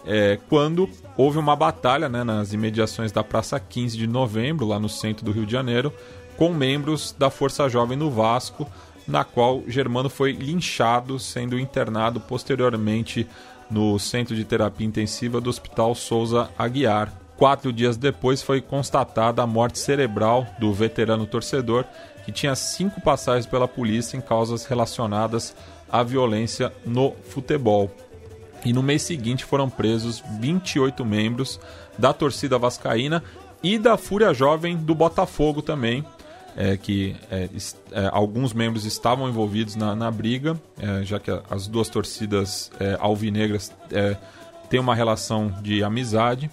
é, 0.07 0.39
quando 0.47 0.89
houve 1.17 1.39
uma 1.39 1.55
batalha 1.55 2.07
né, 2.07 2.23
nas 2.23 2.53
imediações 2.53 3.11
da 3.11 3.23
Praça 3.23 3.59
15 3.59 3.97
de 3.97 4.05
Novembro, 4.05 4.67
lá 4.67 4.79
no 4.79 4.87
centro 4.87 5.25
do 5.25 5.31
Rio 5.31 5.45
de 5.45 5.51
Janeiro, 5.51 5.91
com 6.37 6.53
membros 6.53 7.15
da 7.17 7.31
Força 7.31 7.67
Jovem 7.67 7.97
no 7.97 8.11
Vasco, 8.11 8.69
na 9.07 9.23
qual 9.23 9.63
Germano 9.67 10.09
foi 10.09 10.33
linchado, 10.33 11.17
sendo 11.17 11.57
internado 11.57 12.19
posteriormente 12.19 13.27
no 13.69 13.97
Centro 13.97 14.35
de 14.35 14.45
Terapia 14.45 14.85
Intensiva 14.85 15.41
do 15.41 15.49
Hospital 15.49 15.95
Souza 15.95 16.49
Aguiar. 16.57 17.11
Quatro 17.35 17.71
dias 17.71 17.97
depois 17.97 18.41
foi 18.41 18.61
constatada 18.61 19.41
a 19.41 19.47
morte 19.47 19.79
cerebral 19.79 20.45
do 20.59 20.71
veterano 20.73 21.25
torcedor, 21.25 21.85
que 22.25 22.31
tinha 22.31 22.55
cinco 22.55 23.01
passagens 23.01 23.45
pela 23.45 23.67
polícia 23.67 24.17
em 24.17 24.21
causas 24.21 24.65
relacionadas 24.65 25.55
à 25.89 26.03
violência 26.03 26.73
no 26.85 27.13
futebol. 27.29 27.91
E 28.65 28.73
no 28.73 28.83
mês 28.83 29.01
seguinte 29.01 29.45
foram 29.45 29.69
presos 29.69 30.23
28 30.39 31.05
membros 31.05 31.59
da 31.97 32.13
torcida 32.13 32.57
vascaína 32.57 33.23
e 33.63 33.77
da 33.77 33.97
Fúria 33.97 34.33
Jovem 34.33 34.77
do 34.77 34.93
Botafogo 34.93 35.61
também, 35.61 36.05
é, 36.55 36.75
que 36.77 37.15
é, 37.29 37.49
é, 37.91 38.09
alguns 38.11 38.53
membros 38.53 38.85
estavam 38.85 39.29
envolvidos 39.29 39.75
na, 39.75 39.95
na 39.95 40.09
briga, 40.09 40.59
é, 40.79 41.03
já 41.03 41.19
que 41.19 41.31
as 41.49 41.67
duas 41.67 41.89
torcidas 41.89 42.71
é, 42.79 42.97
alvinegras 42.99 43.71
é, 43.91 44.15
têm 44.69 44.79
uma 44.79 44.95
relação 44.95 45.53
de 45.61 45.83
amizade, 45.83 46.49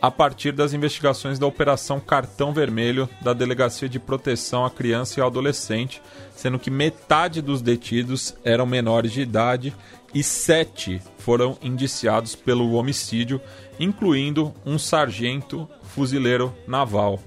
a 0.00 0.10
partir 0.10 0.50
das 0.50 0.72
investigações 0.72 1.38
da 1.38 1.46
Operação 1.46 2.00
Cartão 2.00 2.52
Vermelho 2.52 3.08
da 3.20 3.32
Delegacia 3.32 3.88
de 3.88 4.00
Proteção 4.00 4.64
à 4.64 4.70
Criança 4.70 5.20
e 5.20 5.22
ao 5.22 5.28
Adolescente, 5.28 6.02
sendo 6.34 6.58
que 6.58 6.70
metade 6.70 7.40
dos 7.40 7.62
detidos 7.62 8.34
eram 8.44 8.66
menores 8.66 9.12
de 9.12 9.20
idade 9.20 9.72
e 10.14 10.22
sete 10.22 11.00
foram 11.18 11.56
indiciados 11.62 12.34
pelo 12.34 12.72
homicídio, 12.72 13.40
incluindo 13.78 14.52
um 14.64 14.78
sargento 14.78 15.68
fuzileiro 15.82 16.54
naval. 16.66 17.20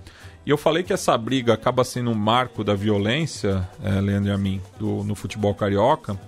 E 0.45 0.49
eu 0.51 0.57
falei 0.57 0.83
que 0.83 0.93
essa 0.93 1.17
briga 1.17 1.53
acaba 1.53 1.83
sendo 1.83 2.11
um 2.11 2.15
marco 2.15 2.63
da 2.63 2.75
violência, 2.75 3.67
é, 3.83 3.99
Leandro 3.99 4.29
e 4.29 4.33
a 4.33 4.37
mim, 4.37 4.61
do, 4.77 5.03
no 5.03 5.15
futebol 5.15 5.55
carioca, 5.55 6.19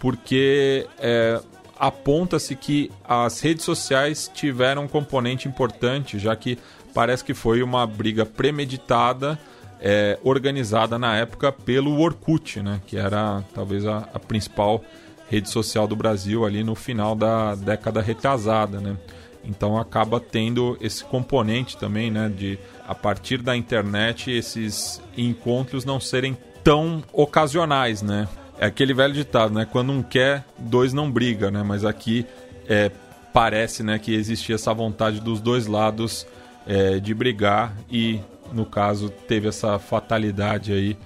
porque 0.00 0.86
é, 0.98 1.40
aponta-se 1.78 2.56
que 2.56 2.90
as 3.04 3.40
redes 3.40 3.64
sociais 3.64 4.30
tiveram 4.34 4.84
um 4.84 4.88
componente 4.88 5.46
importante, 5.46 6.18
já 6.18 6.34
que 6.34 6.58
parece 6.92 7.22
que 7.22 7.34
foi 7.34 7.62
uma 7.62 7.86
briga 7.86 8.26
premeditada, 8.26 9.38
é, 9.80 10.18
organizada 10.24 10.98
na 10.98 11.16
época 11.16 11.52
pelo 11.52 12.00
Orkut, 12.00 12.60
né, 12.60 12.80
que 12.86 12.96
era 12.96 13.44
talvez 13.54 13.86
a, 13.86 14.08
a 14.12 14.18
principal 14.18 14.82
rede 15.28 15.48
social 15.50 15.86
do 15.86 15.96
Brasil 15.96 16.44
ali 16.44 16.62
no 16.62 16.74
final 16.74 17.14
da 17.14 17.54
década 17.54 18.00
retrasada, 18.00 18.80
né? 18.80 18.96
Então 19.44 19.78
acaba 19.78 20.18
tendo 20.18 20.76
esse 20.80 21.04
componente 21.04 21.76
também, 21.76 22.10
né, 22.10 22.28
de 22.28 22.58
a 22.86 22.94
partir 22.94 23.40
da 23.40 23.56
internet 23.56 24.30
esses 24.30 25.00
encontros 25.16 25.84
não 25.84 26.00
serem 26.00 26.36
tão 26.64 27.02
ocasionais, 27.12 28.02
né? 28.02 28.28
É 28.58 28.66
aquele 28.66 28.92
velho 28.92 29.14
ditado, 29.14 29.54
né? 29.54 29.66
Quando 29.70 29.92
um 29.92 30.02
quer, 30.02 30.44
dois 30.58 30.92
não 30.92 31.10
briga, 31.10 31.50
né? 31.50 31.62
Mas 31.62 31.84
aqui 31.84 32.26
é, 32.68 32.90
parece, 33.32 33.82
né, 33.82 33.98
que 33.98 34.14
existia 34.14 34.54
essa 34.54 34.72
vontade 34.72 35.20
dos 35.20 35.40
dois 35.40 35.66
lados 35.66 36.26
é, 36.66 36.98
de 36.98 37.14
brigar 37.14 37.76
e, 37.90 38.18
no 38.52 38.64
caso, 38.64 39.10
teve 39.10 39.46
essa 39.46 39.78
fatalidade 39.78 40.72
aí 40.72 40.96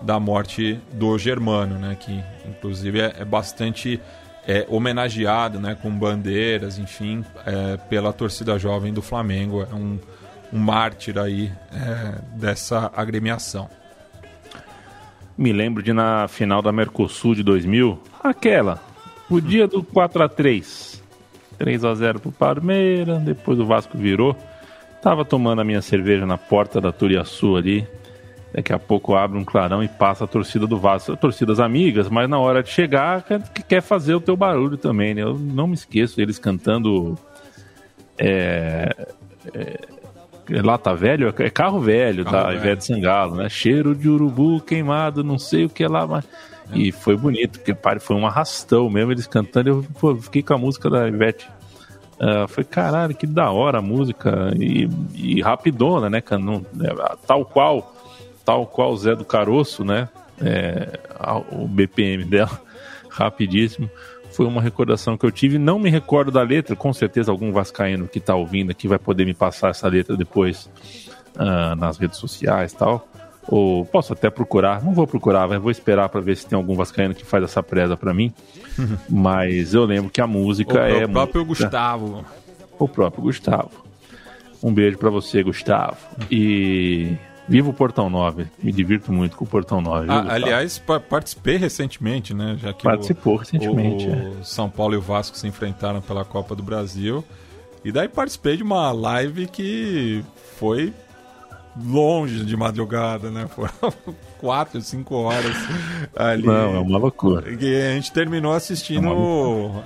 da 0.00 0.18
morte 0.20 0.78
do 0.92 1.16
Germano, 1.18 1.78
né? 1.78 1.96
Que 1.98 2.22
inclusive 2.46 3.00
é, 3.00 3.14
é 3.18 3.24
bastante 3.24 4.00
é, 4.46 4.66
homenageado, 4.68 5.58
né? 5.58 5.76
Com 5.80 5.90
bandeiras, 5.90 6.78
enfim, 6.78 7.24
é, 7.44 7.76
pela 7.76 8.12
torcida 8.12 8.58
jovem 8.58 8.92
do 8.92 9.02
Flamengo. 9.02 9.62
É 9.62 9.74
um, 9.74 9.98
um 10.52 10.58
mártir 10.58 11.18
aí 11.18 11.50
é, 11.72 12.20
dessa 12.38 12.90
agremiação. 12.94 13.68
Me 15.36 15.52
lembro 15.52 15.82
de 15.82 15.92
na 15.92 16.26
final 16.28 16.62
da 16.62 16.72
Mercosul 16.72 17.34
de 17.34 17.42
2000, 17.42 18.00
aquela, 18.24 18.82
o 19.28 19.38
dia 19.38 19.66
do 19.66 19.82
4 19.82 20.22
a 20.22 20.28
3 20.30 20.96
3 21.58 21.84
a 21.84 21.94
0 21.94 22.20
pro 22.20 22.32
Palmeiras, 22.32 23.22
depois 23.22 23.58
o 23.58 23.66
Vasco 23.66 23.96
virou. 23.96 24.36
Tava 25.02 25.24
tomando 25.24 25.60
a 25.60 25.64
minha 25.64 25.82
cerveja 25.82 26.26
na 26.26 26.38
porta 26.38 26.80
da 26.80 26.92
Turiaçu 26.92 27.56
ali. 27.56 27.86
Daqui 28.56 28.72
a 28.72 28.78
pouco 28.78 29.14
abre 29.14 29.38
um 29.38 29.44
clarão 29.44 29.82
e 29.82 29.88
passa 29.88 30.24
a 30.24 30.26
torcida 30.26 30.66
do 30.66 30.78
Vasco. 30.78 31.14
Torcidas 31.14 31.60
amigas, 31.60 32.08
mas 32.08 32.26
na 32.26 32.38
hora 32.38 32.62
de 32.62 32.70
chegar 32.70 33.22
quer, 33.22 33.42
quer 33.68 33.82
fazer 33.82 34.14
o 34.14 34.20
teu 34.20 34.34
barulho 34.34 34.78
também, 34.78 35.14
né? 35.14 35.20
Eu 35.20 35.34
não 35.38 35.66
me 35.66 35.74
esqueço 35.74 36.16
deles 36.16 36.38
cantando. 36.38 37.18
É, 38.16 39.08
é, 39.52 39.78
Lata 40.62 40.94
velho? 40.94 41.34
É 41.38 41.50
carro 41.50 41.80
velho 41.80 42.24
Carro 42.24 42.36
da 42.36 42.44
velho. 42.46 42.58
Ivete 42.58 42.86
Sangalo, 42.86 43.34
né? 43.36 43.48
Cheiro 43.50 43.94
de 43.94 44.08
urubu 44.08 44.58
queimado, 44.62 45.22
não 45.22 45.38
sei 45.38 45.66
o 45.66 45.68
que 45.68 45.86
lá, 45.86 46.06
mas. 46.06 46.24
E 46.72 46.90
foi 46.90 47.14
bonito, 47.14 47.58
porque 47.58 47.74
pare, 47.74 48.00
foi 48.00 48.16
um 48.16 48.26
arrastão 48.26 48.88
mesmo, 48.88 49.12
eles 49.12 49.26
cantando. 49.26 49.68
Eu 49.68 49.86
pô, 50.00 50.16
fiquei 50.16 50.42
com 50.42 50.54
a 50.54 50.58
música 50.58 50.88
da 50.88 51.06
Ivete. 51.06 51.46
Uh, 52.14 52.48
foi 52.48 52.64
caralho, 52.64 53.14
que 53.14 53.26
da 53.26 53.50
hora 53.50 53.80
a 53.80 53.82
música. 53.82 54.50
E, 54.58 54.88
e 55.14 55.42
rapidona, 55.42 56.08
né? 56.08 56.22
Não- 56.40 56.64
é, 56.82 57.16
tal 57.26 57.44
qual, 57.44 57.94
tal 58.46 58.66
qual 58.66 58.92
o 58.92 58.96
Zé 58.96 59.14
do 59.14 59.24
Caroço, 59.26 59.84
né? 59.84 60.08
É, 60.40 60.98
o 61.52 61.66
BPM 61.68 62.24
dela, 62.24 62.58
rapidíssimo. 63.10 63.90
Foi 64.30 64.46
uma 64.46 64.60
recordação 64.62 65.16
que 65.18 65.24
eu 65.26 65.30
tive. 65.30 65.58
Não 65.58 65.78
me 65.78 65.90
recordo 65.90 66.30
da 66.30 66.42
letra, 66.42 66.76
com 66.76 66.92
certeza 66.92 67.30
algum 67.30 67.52
vascaíno 67.52 68.06
que 68.06 68.20
tá 68.20 68.34
ouvindo 68.34 68.70
aqui 68.70 68.86
vai 68.86 68.98
poder 68.98 69.24
me 69.24 69.34
passar 69.34 69.70
essa 69.70 69.88
letra 69.88 70.16
depois 70.16 70.68
ah, 71.36 71.74
nas 71.76 71.98
redes 71.98 72.18
sociais 72.18 72.72
e 72.72 72.76
tal. 72.76 73.08
Ou 73.48 73.84
posso 73.86 74.12
até 74.12 74.28
procurar, 74.28 74.82
não 74.84 74.92
vou 74.92 75.06
procurar, 75.06 75.46
mas 75.48 75.60
vou 75.62 75.70
esperar 75.70 76.08
para 76.08 76.20
ver 76.20 76.36
se 76.36 76.46
tem 76.46 76.56
algum 76.56 76.74
vascaíno 76.74 77.14
que 77.14 77.24
faz 77.24 77.44
essa 77.44 77.62
presa 77.62 77.96
para 77.96 78.12
mim. 78.12 78.32
Mas 79.08 79.72
eu 79.72 79.84
lembro 79.84 80.10
que 80.10 80.20
a 80.20 80.26
música 80.26 80.74
O, 80.74 80.78
é 80.78 81.04
o 81.04 81.08
próprio 81.08 81.46
música- 81.46 81.64
Gustavo. 81.66 82.24
o 82.78 82.88
próprio 82.88 83.22
Gustavo. 83.22 83.70
Um 84.62 84.72
beijo 84.74 84.98
pra 84.98 85.10
você, 85.10 85.42
Gustavo. 85.42 85.96
E 86.30 87.16
viva 87.48 87.70
o 87.70 87.72
Portão 87.72 88.08
9. 88.10 88.46
Me 88.62 88.72
divirto 88.72 89.12
muito 89.12 89.36
com 89.36 89.44
o 89.44 89.48
Portão 89.48 89.80
9. 89.80 90.06
viu, 90.06 90.12
Ah, 90.14 90.26
aliás, 90.28 90.78
pa- 90.78 91.00
participei 91.00 91.56
recentemente, 91.56 92.32
né? 92.34 92.56
Já 92.60 92.72
que 92.72 92.80
o- 92.86 92.90
Participou 92.90 93.36
recentemente, 93.36 94.08
é. 94.08 94.32
O, 94.40 94.44
São 94.44 94.68
Paulo 94.68 94.94
e 94.94 94.96
o 94.96 95.00
Vasco 95.02 95.36
se 95.36 95.46
enfrentaram 95.46 96.00
pela 96.00 96.24
Copa 96.24 96.54
do 96.54 96.62
Brasil. 96.62 97.24
E 97.84 97.92
daí 97.92 98.08
participei 98.08 98.56
de 98.56 98.62
uma 98.62 98.90
live 98.92 99.46
que 99.46 100.24
foi 100.58 100.92
longe 101.78 102.44
de 102.44 102.56
madrugada, 102.56 103.30
né? 103.30 103.46
Foram 103.54 103.92
quatro, 104.40 104.80
cinco 104.80 105.14
horas 105.16 105.54
ali. 106.16 106.42
Não, 106.46 106.76
é 106.76 106.80
uma 106.80 106.98
loucura. 106.98 107.44
E 107.52 107.76
a 107.82 107.90
gente 107.94 108.10
terminou 108.12 108.52
assistindo 108.54 109.08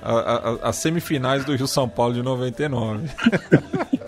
É 0.01 0.67
as 0.67 0.77
semifinais 0.77 1.43
do 1.45 1.53
Rio 1.55 1.67
São 1.67 1.87
Paulo 1.87 2.13
de 2.13 2.23
99. 2.23 3.07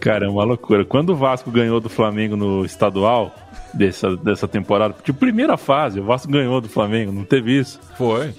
Cara, 0.00 0.26
é 0.26 0.28
uma 0.28 0.44
loucura. 0.44 0.84
Quando 0.84 1.10
o 1.10 1.16
Vasco 1.16 1.50
ganhou 1.50 1.80
do 1.80 1.88
Flamengo 1.88 2.36
no 2.36 2.64
estadual 2.64 3.34
dessa, 3.74 4.16
dessa 4.16 4.46
temporada, 4.46 4.94
de 5.04 5.12
primeira 5.12 5.56
fase, 5.56 5.98
o 6.00 6.04
Vasco 6.04 6.30
ganhou 6.30 6.60
do 6.60 6.68
Flamengo, 6.68 7.10
não 7.12 7.24
teve 7.24 7.58
isso? 7.58 7.80
Foi. 7.96 8.32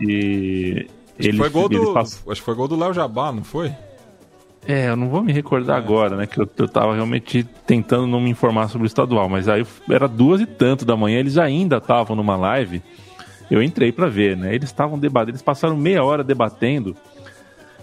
E 0.00 0.86
Acho 1.18 1.28
ele, 1.28 1.38
foi 1.38 1.50
gol 1.50 1.66
ele 1.70 1.78
do, 1.80 1.92
passou- 1.92 2.32
acho 2.32 2.40
que 2.40 2.44
foi 2.44 2.54
gol 2.54 2.66
do 2.68 2.76
Léo 2.76 2.92
Jabá, 2.92 3.30
não 3.32 3.44
foi? 3.44 3.72
É, 4.66 4.88
eu 4.90 4.96
não 4.96 5.08
vou 5.08 5.22
me 5.22 5.32
recordar 5.32 5.76
agora, 5.76 6.16
né? 6.16 6.26
Que 6.26 6.40
eu, 6.40 6.48
eu 6.56 6.68
tava 6.68 6.94
realmente 6.94 7.44
tentando 7.66 8.06
não 8.06 8.20
me 8.20 8.30
informar 8.30 8.68
sobre 8.68 8.86
o 8.86 8.88
estadual, 8.88 9.28
mas 9.28 9.48
aí 9.48 9.66
era 9.90 10.06
duas 10.08 10.40
e 10.40 10.46
tanto 10.46 10.84
da 10.84 10.96
manhã, 10.96 11.18
eles 11.18 11.36
ainda 11.36 11.78
estavam 11.78 12.14
numa 12.16 12.36
live. 12.36 12.80
Eu 13.50 13.62
entrei 13.62 13.92
pra 13.92 14.06
ver, 14.08 14.36
né? 14.36 14.54
Eles 14.54 14.68
estavam 14.70 14.98
debatendo, 14.98 15.32
eles 15.32 15.42
passaram 15.42 15.76
meia 15.76 16.02
hora 16.02 16.22
debatendo 16.24 16.96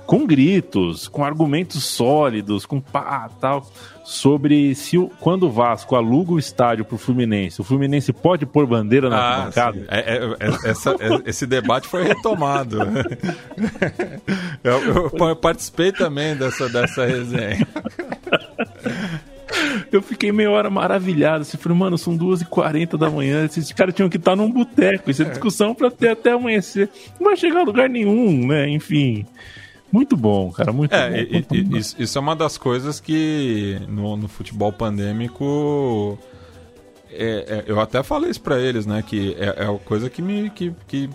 com 0.09 0.25
gritos, 0.25 1.07
com 1.07 1.23
argumentos 1.23 1.83
sólidos, 1.85 2.65
com 2.65 2.81
pá, 2.81 3.29
tal, 3.39 3.63
sobre 4.03 4.73
se 4.73 4.97
o, 4.97 5.07
quando 5.19 5.43
o 5.43 5.51
Vasco 5.51 5.95
aluga 5.95 6.31
o 6.31 6.39
estádio 6.39 6.83
pro 6.83 6.97
Fluminense, 6.97 7.61
o 7.61 7.63
Fluminense 7.63 8.11
pode 8.11 8.43
pôr 8.47 8.65
bandeira 8.65 9.07
na 9.07 9.43
Ah, 9.43 9.51
sim. 9.51 9.83
É, 9.87 9.99
é, 9.99 10.35
é, 10.39 10.69
essa- 10.71 10.95
é, 10.99 11.29
esse 11.29 11.45
debate 11.45 11.87
foi 11.87 12.01
retomado. 12.05 12.79
eu, 14.63 15.11
eu- 15.13 15.27
eu 15.29 15.35
participei 15.35 15.91
também 15.91 16.35
dessa, 16.35 16.67
dessa 16.67 17.05
resenha. 17.05 17.67
Eu 19.91 20.01
fiquei 20.01 20.31
meia 20.31 20.49
hora 20.49 20.69
maravilhado. 20.71 21.41
Assim, 21.41 21.57
falei, 21.57 21.77
mano, 21.77 21.97
são 21.99 22.17
2h40 22.17 22.97
da 22.97 23.11
manhã. 23.11 23.45
Esses 23.45 23.71
caras 23.73 23.93
tinham 23.93 24.09
que 24.09 24.17
estar 24.17 24.35
num 24.35 24.49
boteco. 24.51 25.09
Isso 25.11 25.21
é 25.21 25.25
discussão 25.25 25.75
pra 25.75 25.91
ter 25.91 26.09
até 26.09 26.31
amanhecer. 26.31 26.89
Não 27.19 27.27
vai 27.27 27.37
chegar 27.37 27.59
a 27.59 27.63
lugar 27.63 27.87
nenhum, 27.89 28.47
né? 28.47 28.67
Enfim. 28.69 29.25
Muito 29.91 30.15
bom, 30.15 30.51
cara. 30.51 30.71
Muito 30.71 30.91
bom. 30.91 30.97
É, 30.97 31.21
e- 31.21 31.45
e- 31.51 31.77
isso, 31.77 31.95
isso 31.99 32.17
é 32.17 32.21
uma 32.21 32.35
das 32.35 32.57
coisas 32.57 32.99
que 32.99 33.79
no, 33.87 34.15
no 34.17 34.27
futebol 34.27 34.71
pandêmico. 34.71 36.17
é- 37.11 37.45
é- 37.47 37.63
eu 37.67 37.79
até 37.79 38.03
falei 38.03 38.29
isso 38.29 38.41
pra 38.41 38.59
eles, 38.59 38.85
né? 38.85 39.01
Que 39.05 39.35
é, 39.39 39.63
é 39.65 39.69
uma 39.69 39.79
coisa 39.79 40.09
que 40.09 40.21
me 40.21 40.49
que, 40.51 40.71
que 40.87 41.09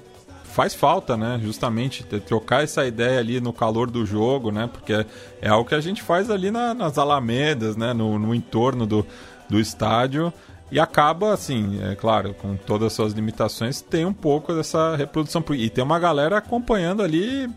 faz 0.44 0.74
falta, 0.74 1.16
né? 1.16 1.38
Justamente 1.42 2.02
trocar 2.20 2.64
essa 2.64 2.84
ideia 2.86 3.18
ali 3.20 3.40
no 3.40 3.52
calor 3.52 3.90
do 3.90 4.04
jogo, 4.04 4.50
né? 4.50 4.68
Porque 4.72 4.92
é, 4.92 5.06
é 5.42 5.48
algo 5.48 5.68
que 5.68 5.74
a 5.74 5.80
gente 5.80 6.02
faz 6.02 6.30
ali 6.30 6.50
na- 6.50 6.74
nas 6.74 6.98
alamedas, 6.98 7.76
né? 7.76 7.92
No, 7.92 8.18
no 8.18 8.34
entorno 8.34 8.86
do, 8.86 9.06
do 9.48 9.60
estádio. 9.60 10.32
E 10.72 10.80
acaba, 10.80 11.32
assim, 11.32 11.78
é 11.88 11.94
claro, 11.94 12.34
com 12.34 12.56
todas 12.56 12.86
as 12.88 12.92
suas 12.94 13.12
limitações, 13.12 13.80
tem 13.80 14.04
um 14.04 14.12
pouco 14.12 14.52
dessa 14.52 14.96
reprodução. 14.96 15.44
E 15.50 15.70
tem 15.70 15.84
uma 15.84 15.98
galera 16.00 16.38
acompanhando 16.38 17.02
ali 17.02 17.48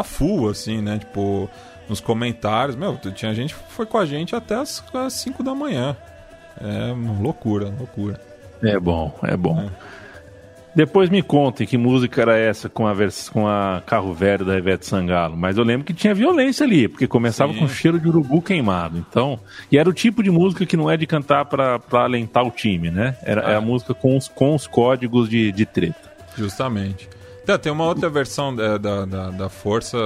a 0.00 0.02
full, 0.02 0.48
assim, 0.48 0.80
né? 0.80 0.98
Tipo, 0.98 1.48
nos 1.88 2.00
comentários. 2.00 2.76
Meu, 2.76 2.96
tinha 2.96 3.34
gente 3.34 3.54
que 3.54 3.60
foi 3.72 3.86
com 3.86 3.98
a 3.98 4.06
gente 4.06 4.34
até 4.34 4.54
as 4.54 4.82
5 5.08 5.42
da 5.42 5.54
manhã. 5.54 5.96
É 6.60 6.94
loucura, 7.20 7.72
loucura. 7.78 8.20
É 8.62 8.78
bom, 8.78 9.12
é 9.22 9.36
bom. 9.36 9.68
Depois 10.74 11.08
me 11.08 11.22
contem 11.22 11.66
que 11.66 11.78
música 11.78 12.22
era 12.22 12.36
essa 12.36 12.68
com 12.68 12.84
a, 12.84 12.92
vers... 12.92 13.28
com 13.28 13.46
a 13.46 13.80
carro 13.86 14.12
velho 14.12 14.44
da 14.44 14.58
Ivete 14.58 14.84
Sangalo. 14.84 15.36
Mas 15.36 15.56
eu 15.56 15.62
lembro 15.62 15.86
que 15.86 15.94
tinha 15.94 16.12
violência 16.12 16.66
ali, 16.66 16.88
porque 16.88 17.06
começava 17.06 17.52
Sim. 17.52 17.60
com 17.60 17.68
cheiro 17.68 18.00
de 18.00 18.08
urubu 18.08 18.42
queimado. 18.42 18.98
Então, 18.98 19.38
e 19.70 19.78
era 19.78 19.88
o 19.88 19.92
tipo 19.92 20.20
de 20.20 20.30
música 20.30 20.66
que 20.66 20.76
não 20.76 20.90
é 20.90 20.96
de 20.96 21.06
cantar 21.06 21.44
pra, 21.44 21.78
pra 21.78 22.02
alentar 22.02 22.44
o 22.44 22.50
time, 22.50 22.90
né? 22.90 23.16
Era, 23.22 23.52
é 23.52 23.54
a 23.54 23.60
música 23.60 23.94
com 23.94 24.16
os, 24.16 24.26
com 24.26 24.52
os 24.52 24.66
códigos 24.66 25.28
de, 25.28 25.52
de 25.52 25.64
treta. 25.64 26.12
Justamente. 26.36 27.08
Então, 27.44 27.58
tem 27.58 27.70
uma 27.70 27.84
outra 27.84 28.08
versão 28.08 28.56
da, 28.56 28.78
da, 28.78 29.04
da, 29.04 29.30
da 29.30 29.48
Força 29.50 29.96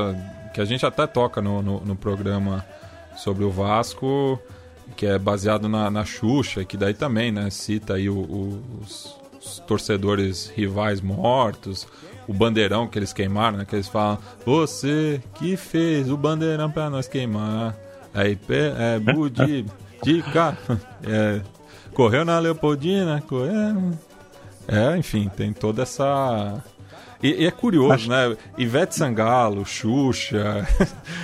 que 0.52 0.60
a 0.60 0.64
gente 0.64 0.84
até 0.84 1.06
toca 1.06 1.40
no, 1.40 1.62
no, 1.62 1.80
no 1.80 1.94
programa 1.96 2.66
sobre 3.16 3.44
o 3.44 3.50
Vasco, 3.50 4.40
que 4.96 5.06
é 5.06 5.16
baseado 5.18 5.68
na, 5.68 5.88
na 5.88 6.04
Xuxa, 6.04 6.64
que 6.64 6.76
daí 6.76 6.94
também, 6.94 7.30
né, 7.30 7.48
cita 7.48 7.94
aí 7.94 8.08
o- 8.10 8.16
o- 8.18 8.62
os, 8.82 9.16
os 9.40 9.58
torcedores 9.60 10.52
rivais 10.56 11.00
mortos, 11.00 11.86
o 12.26 12.34
bandeirão 12.34 12.88
que 12.88 12.98
eles 12.98 13.12
queimaram, 13.12 13.58
né, 13.58 13.64
que 13.64 13.76
eles 13.76 13.86
falam, 13.88 14.18
você 14.44 15.22
que 15.34 15.56
fez 15.56 16.10
o 16.10 16.16
bandeirão 16.16 16.68
pra 16.70 16.90
nós 16.90 17.06
queimar, 17.06 17.76
aí, 18.12 18.36
é, 18.48 18.98
Budi, 18.98 19.64
dica, 20.02 20.58
é, 21.06 21.40
correu 21.94 22.24
na 22.24 22.36
Leopoldina, 22.40 23.22
correu... 23.28 23.92
É, 24.66 24.96
enfim, 24.98 25.30
tem 25.34 25.52
toda 25.52 25.82
essa 25.82 26.62
E, 27.22 27.42
e 27.42 27.46
é 27.46 27.50
curioso, 27.50 28.08
né? 28.08 28.36
Ivete 28.56 28.94
Sangalo, 28.94 29.64
Xuxa. 29.64 30.66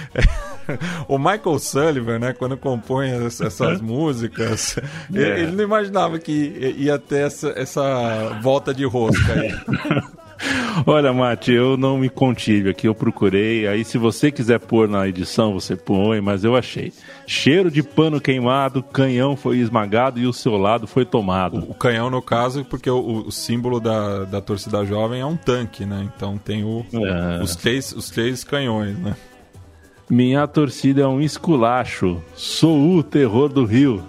o 1.07 1.19
Michael 1.19 1.59
Sullivan, 1.59 2.19
né? 2.19 2.33
Quando 2.33 2.57
compõe 2.57 3.11
es- 3.27 3.41
essas 3.41 3.81
músicas, 3.81 4.77
ele, 5.13 5.23
É. 5.25 5.41
ele 5.41 5.53
não 5.53 5.63
imaginava 5.65 6.19
que 6.19 6.75
ia 6.77 6.99
ter 6.99 7.27
essa, 7.27 7.53
essa 7.57 8.39
volta 8.43 8.73
de 8.75 8.85
rosca 8.85 9.33
aí. 9.33 9.55
Olha, 10.87 11.13
Mate, 11.13 11.53
eu 11.53 11.77
não 11.77 11.97
me 11.99 12.09
contive 12.09 12.69
aqui, 12.71 12.87
eu 12.89 12.95
procurei. 12.95 13.67
Aí, 13.67 13.85
se 13.85 13.97
você 13.97 14.31
quiser 14.31 14.59
pôr 14.61 14.89
na 14.89 15.07
edição, 15.09 15.53
você 15.53 15.77
põe, 15.77 16.21
mas 16.21 16.45
eu 16.45 16.57
achei. 16.57 16.93
Cheiro 17.27 17.71
de 17.71 17.83
pano 17.83 18.21
queimado, 18.21 18.83
canhão 18.83 19.37
foi 19.37 19.59
esmagado 19.59 20.19
e 20.19 20.27
o 20.27 20.33
seu 20.33 20.57
lado 20.57 20.87
foi 20.87 21.05
tomado. 21.05 21.59
O 21.69 21.75
canhão, 21.75 22.11
no 22.11 22.21
caso, 22.21 22.65
porque 22.65 22.91
o, 22.91 23.25
o 23.27 23.33
símbolo 23.33 23.81
da, 23.81 24.25
da 24.25 24.41
torcida 24.41 24.85
jovem 24.85 25.21
é 25.21 25.27
um 25.27 25.37
tanque, 25.37 25.85
né? 25.87 26.09
Então 26.15 26.37
tem 26.39 26.65
o, 26.65 26.85
É. 26.93 27.43
os, 27.43 27.55
três, 27.57 27.93
os 27.93 28.11
três 28.11 28.43
canhões, 28.45 28.99
né? 28.99 29.17
Minha 30.11 30.47
torcida 30.47 31.03
é 31.03 31.07
um 31.07 31.21
esculacho. 31.21 32.23
Sou 32.35 32.97
o 32.97 33.03
terror 33.03 33.49
do 33.49 33.65
Rio. 33.65 34.03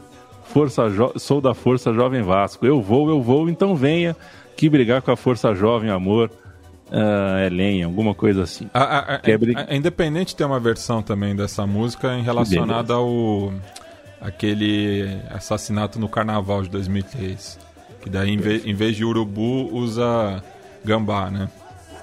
Força 0.46 0.90
Jo- 0.90 1.14
Sou 1.18 1.40
da 1.42 1.54
Força 1.54 1.94
Jovem 1.94 2.22
Vasco. 2.22 2.66
Eu 2.66 2.82
vou, 2.82 3.10
eu 3.10 3.22
vou, 3.22 3.50
então 3.50 3.76
venha 3.76 4.16
que 4.56 4.70
brigar 4.70 5.02
com 5.02 5.12
a 5.12 5.16
Força 5.18 5.54
Jovem 5.54 5.90
Amor 5.90 6.32
ah, 6.92 7.40
é 7.40 7.50
lenha, 7.50 7.86
alguma 7.86 8.14
coisa 8.14 8.44
assim. 8.44 8.68
A, 8.74 9.16
a- 9.16 9.22
a 9.70 9.76
Independente 9.76 10.36
tem 10.36 10.46
uma 10.46 10.60
versão 10.60 11.02
também 11.02 11.36
dessa 11.36 11.66
música 11.66 12.14
em 12.16 12.22
relacionada 12.24 12.94
ao 12.94 13.52
aquele 14.22 15.18
assassinato 15.30 16.00
no 16.00 16.08
Carnaval 16.10 16.64
de 16.64 16.70
2003, 16.70 17.60
que 18.02 18.10
daí 18.10 18.32
em, 18.32 18.38
ve- 18.38 18.64
em 18.66 18.74
vez 18.74 18.96
de 18.96 19.04
urubu 19.06 19.70
usa 19.74 20.44
gambá, 20.84 21.30
né? 21.30 21.50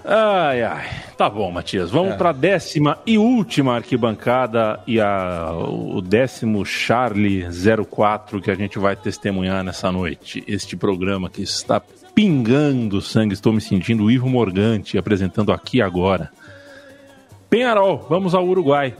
Ai, 0.04 0.62
ai. 0.64 0.88
Tá 1.16 1.30
bom, 1.30 1.48
Matias. 1.52 1.90
Vamos 1.90 2.14
É. 2.14 2.16
para 2.16 2.30
a 2.30 2.32
décima 2.32 2.98
e 3.06 3.16
última 3.18 3.76
arquibancada 3.76 4.80
e 4.84 5.00
a, 5.00 5.52
o 5.56 6.00
décimo 6.00 6.64
Charlie 6.66 7.46
04 7.88 8.40
que 8.40 8.50
a 8.50 8.54
gente 8.56 8.80
vai 8.80 8.96
testemunhar 8.96 9.62
nessa 9.62 9.92
noite. 9.92 10.42
Este 10.48 10.76
programa 10.76 11.30
que 11.30 11.42
está 11.42 11.80
pingando 12.14 13.00
sangue. 13.00 13.34
Estou 13.34 13.52
me 13.52 13.60
sentindo 13.60 14.10
Ivo 14.10 14.28
Morgante 14.28 14.98
apresentando 14.98 15.52
aqui 15.52 15.80
agora. 15.80 16.30
Penharol, 17.48 18.06
vamos 18.08 18.34
ao 18.34 18.46
Uruguai. 18.46 18.94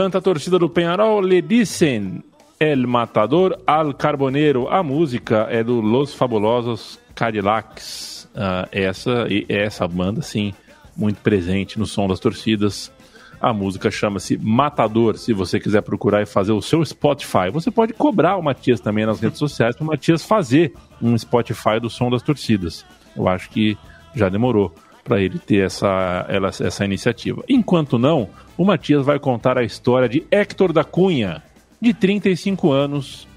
Canta 0.02 0.18
a 0.18 0.22
torcida 0.22 0.57
do 0.57 0.68
Penharol, 0.68 1.22
le 1.22 1.44
dicen 1.44 2.23
El 2.60 2.88
Matador 2.88 3.61
al 3.68 3.94
Carboneiro. 3.94 4.68
A 4.68 4.82
música 4.82 5.45
é 5.48 5.64
do 5.64 5.80
Los 5.80 6.11
Fabulosos 6.15 6.99
Cadillacs. 7.14 8.28
Ah, 8.36 8.68
essa, 8.72 9.28
e 9.30 9.45
essa 9.48 9.88
banda, 9.88 10.23
sim, 10.23 10.56
muito 10.98 11.22
presente 11.22 11.78
no 11.78 11.86
som 11.86 12.07
das 12.07 12.19
torcidas. 12.19 12.91
A 13.40 13.53
música 13.53 13.91
chama-se 13.91 14.40
Matador. 14.40 15.19
Se 15.19 15.34
você 15.34 15.60
quiser 15.60 15.84
procurar 15.84 16.23
e 16.23 16.26
fazer 16.26 16.53
o 16.53 16.64
seu 16.64 16.84
Spotify, 16.84 17.52
você 17.53 17.69
pode 17.69 17.94
cobrar 17.94 18.38
o 18.38 18.41
Matias 18.41 18.80
também 18.80 19.06
nas 19.06 19.19
redes 19.19 19.38
sociais 19.38 19.76
para 19.76 19.84
o 19.84 19.88
Matias 19.88 20.26
fazer 20.26 20.73
um 20.99 21.15
Spotify 21.15 21.80
do 21.80 21.91
som 21.91 22.10
das 22.10 22.23
torcidas. 22.23 22.84
Eu 23.15 23.28
acho 23.28 23.52
que 23.52 23.78
já 24.15 24.30
demorou 24.30 24.73
para 25.11 25.19
ele 25.21 25.38
ter 25.39 25.65
essa, 25.65 26.25
ela- 26.29 26.47
essa 26.47 26.85
iniciativa. 26.85 27.43
Enquanto 27.49 27.99
não, 27.99 28.29
o 28.57 28.63
Matias 28.63 29.05
vai 29.05 29.19
contar 29.19 29.57
a 29.57 29.63
história 29.63 30.07
de 30.07 30.23
Héctor 30.31 30.71
da 30.71 30.85
Cunha, 30.85 31.43
de 31.81 31.93
35 31.93 32.71
anos. 32.71 33.27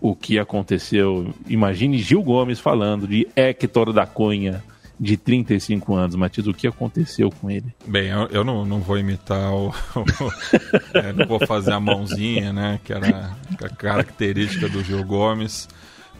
O 0.00 0.16
que 0.16 0.40
aconteceu? 0.40 1.32
Imagine 1.48 1.98
Gil 1.98 2.20
Gomes 2.20 2.58
falando 2.58 3.06
de 3.06 3.28
Héctor 3.36 3.92
da 3.92 4.06
Cunha, 4.06 4.60
de 4.98 5.16
35 5.16 5.94
anos. 5.94 6.16
Matias, 6.16 6.48
o 6.48 6.52
que 6.52 6.66
aconteceu 6.66 7.30
com 7.30 7.48
ele? 7.48 7.66
Bem, 7.86 8.08
eu, 8.08 8.26
eu 8.32 8.42
não, 8.42 8.64
não 8.66 8.80
vou 8.80 8.98
imitar 8.98 9.52
o. 9.54 9.68
o- 9.94 10.98
é, 10.98 11.12
não 11.12 11.26
vou 11.28 11.38
fazer 11.46 11.70
a 11.72 11.78
mãozinha, 11.78 12.52
né? 12.52 12.80
Que 12.82 12.92
era 12.92 13.30
a 13.62 13.68
característica 13.68 14.68
do 14.68 14.82
Gil 14.82 15.04
Gomes. 15.04 15.68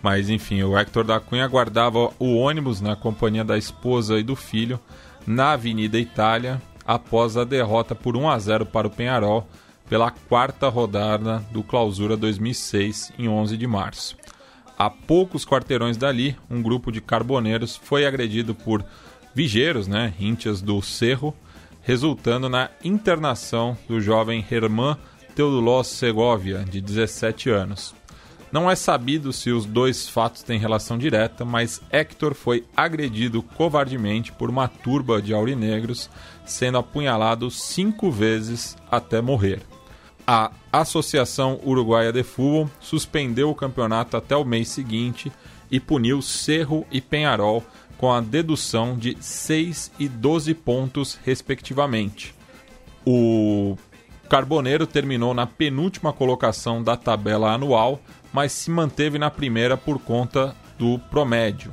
Mas 0.02 0.30
enfim, 0.30 0.62
o 0.62 0.78
Hector 0.78 1.04
da 1.04 1.20
Cunha 1.20 1.44
aguardava 1.44 2.10
o 2.18 2.36
ônibus 2.36 2.80
na 2.80 2.96
companhia 2.96 3.44
da 3.44 3.58
esposa 3.58 4.18
e 4.18 4.22
do 4.22 4.34
filho 4.34 4.80
na 5.26 5.52
Avenida 5.52 5.98
Itália 5.98 6.60
após 6.86 7.36
a 7.36 7.44
derrota 7.44 7.94
por 7.94 8.16
1 8.16 8.28
a 8.28 8.38
0 8.38 8.66
para 8.66 8.86
o 8.86 8.90
Penharol 8.90 9.46
pela 9.88 10.10
quarta 10.10 10.68
rodada 10.68 11.44
do 11.50 11.62
Clausura 11.62 12.16
2006 12.16 13.12
em 13.18 13.28
11 13.28 13.56
de 13.56 13.66
março. 13.66 14.16
A 14.78 14.88
poucos 14.88 15.44
quarteirões 15.44 15.96
dali, 15.96 16.36
um 16.48 16.62
grupo 16.62 16.90
de 16.90 17.00
carboneiros 17.00 17.76
foi 17.76 18.06
agredido 18.06 18.54
por 18.54 18.84
vigeiros, 19.34 19.86
né, 19.86 20.14
íntias 20.18 20.62
do 20.62 20.80
Cerro, 20.80 21.36
resultando 21.82 22.48
na 22.48 22.70
internação 22.82 23.76
do 23.86 24.00
jovem 24.00 24.44
Herman 24.50 24.96
Teodulós 25.34 25.88
Segovia, 25.88 26.64
de 26.64 26.80
17 26.80 27.50
anos. 27.50 27.94
Não 28.52 28.68
é 28.68 28.74
sabido 28.74 29.32
se 29.32 29.50
os 29.50 29.64
dois 29.64 30.08
fatos 30.08 30.42
têm 30.42 30.58
relação 30.58 30.98
direta, 30.98 31.44
mas 31.44 31.80
Hector 31.90 32.34
foi 32.34 32.64
agredido 32.76 33.42
covardemente 33.42 34.32
por 34.32 34.50
uma 34.50 34.66
turba 34.66 35.22
de 35.22 35.32
aurinegros, 35.32 36.10
sendo 36.44 36.78
apunhalado 36.78 37.48
cinco 37.50 38.10
vezes 38.10 38.76
até 38.90 39.20
morrer. 39.20 39.62
A 40.26 40.50
Associação 40.72 41.60
Uruguaia 41.64 42.12
de 42.12 42.22
Futebol 42.22 42.70
suspendeu 42.80 43.50
o 43.50 43.54
campeonato 43.54 44.16
até 44.16 44.36
o 44.36 44.44
mês 44.44 44.68
seguinte 44.68 45.32
e 45.70 45.78
puniu 45.78 46.20
Cerro 46.20 46.84
e 46.90 47.00
Penharol 47.00 47.64
com 47.96 48.12
a 48.12 48.20
dedução 48.20 48.96
de 48.96 49.16
6 49.20 49.92
e 49.98 50.08
12 50.08 50.54
pontos, 50.54 51.18
respectivamente. 51.24 52.34
O 53.04 53.76
Carboneiro 54.28 54.86
terminou 54.86 55.34
na 55.34 55.46
penúltima 55.46 56.12
colocação 56.12 56.82
da 56.82 56.96
tabela 56.96 57.52
anual, 57.52 58.00
mas 58.32 58.52
se 58.52 58.70
manteve 58.70 59.18
na 59.18 59.30
primeira 59.30 59.76
por 59.76 59.98
conta 59.98 60.54
do 60.78 60.98
promédio. 61.10 61.72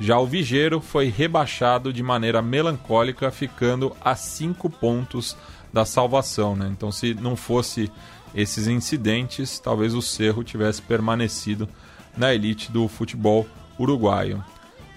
Já 0.00 0.18
o 0.18 0.26
Vigeiro 0.26 0.80
foi 0.80 1.08
rebaixado 1.08 1.92
de 1.92 2.02
maneira 2.02 2.40
melancólica, 2.40 3.30
ficando 3.30 3.94
a 4.00 4.16
5 4.16 4.70
pontos 4.70 5.36
da 5.72 5.84
salvação. 5.84 6.56
Né? 6.56 6.68
Então, 6.72 6.90
se 6.90 7.12
não 7.12 7.36
fosse 7.36 7.92
esses 8.34 8.66
incidentes, 8.66 9.58
talvez 9.58 9.94
o 9.94 10.00
Cerro 10.00 10.42
tivesse 10.42 10.80
permanecido 10.80 11.68
na 12.16 12.34
elite 12.34 12.72
do 12.72 12.88
futebol 12.88 13.46
uruguaio. 13.78 14.42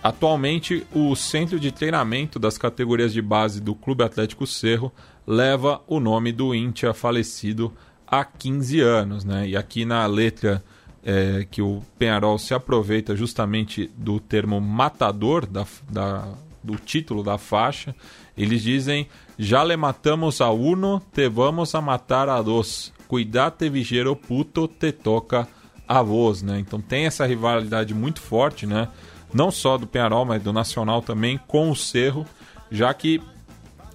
Atualmente, 0.01 0.85
o 0.93 1.15
centro 1.15 1.59
de 1.59 1.71
treinamento 1.71 2.39
das 2.39 2.57
categorias 2.57 3.13
de 3.13 3.21
base 3.21 3.61
do 3.61 3.73
Clube 3.75 4.03
Atlético 4.03 4.45
Cerro 4.45 4.91
leva 5.25 5.81
o 5.87 5.99
nome 5.99 6.31
do 6.31 6.53
Íntia 6.53 6.93
falecido 6.93 7.73
há 8.07 8.23
15 8.23 8.79
anos. 8.81 9.23
Né? 9.23 9.49
E 9.49 9.57
aqui 9.57 9.85
na 9.85 10.05
letra 10.05 10.63
é, 11.05 11.45
que 11.49 11.61
o 11.61 11.81
Penharol 11.97 12.37
se 12.37 12.53
aproveita 12.53 13.15
justamente 13.15 13.91
do 13.97 14.19
termo 14.19 14.59
matador 14.61 15.45
da, 15.45 15.65
da, 15.89 16.27
do 16.63 16.75
título 16.75 17.23
da 17.23 17.37
faixa, 17.37 17.95
eles 18.37 18.61
dizem: 18.61 19.07
Já 19.37 19.63
le 19.63 19.75
matamos 19.75 20.41
a 20.41 20.49
uno, 20.49 21.01
te 21.13 21.27
vamos 21.27 21.75
a 21.75 21.81
matar 21.81 22.29
a 22.29 22.41
dos. 22.41 22.93
Cuidate 23.07 23.69
vigero 23.69 24.15
puto, 24.15 24.67
te 24.67 24.91
toca 24.91 25.47
a 25.87 26.01
voz. 26.01 26.41
Né? 26.41 26.59
Então 26.59 26.81
tem 26.81 27.05
essa 27.05 27.25
rivalidade 27.25 27.93
muito 27.93 28.21
forte, 28.21 28.65
né? 28.65 28.87
não 29.33 29.51
só 29.51 29.77
do 29.77 29.87
Penharol, 29.87 30.25
mas 30.25 30.41
do 30.41 30.53
Nacional 30.53 31.01
também, 31.01 31.39
com 31.47 31.69
o 31.69 31.75
Cerro, 31.75 32.25
já 32.71 32.93
que 32.93 33.21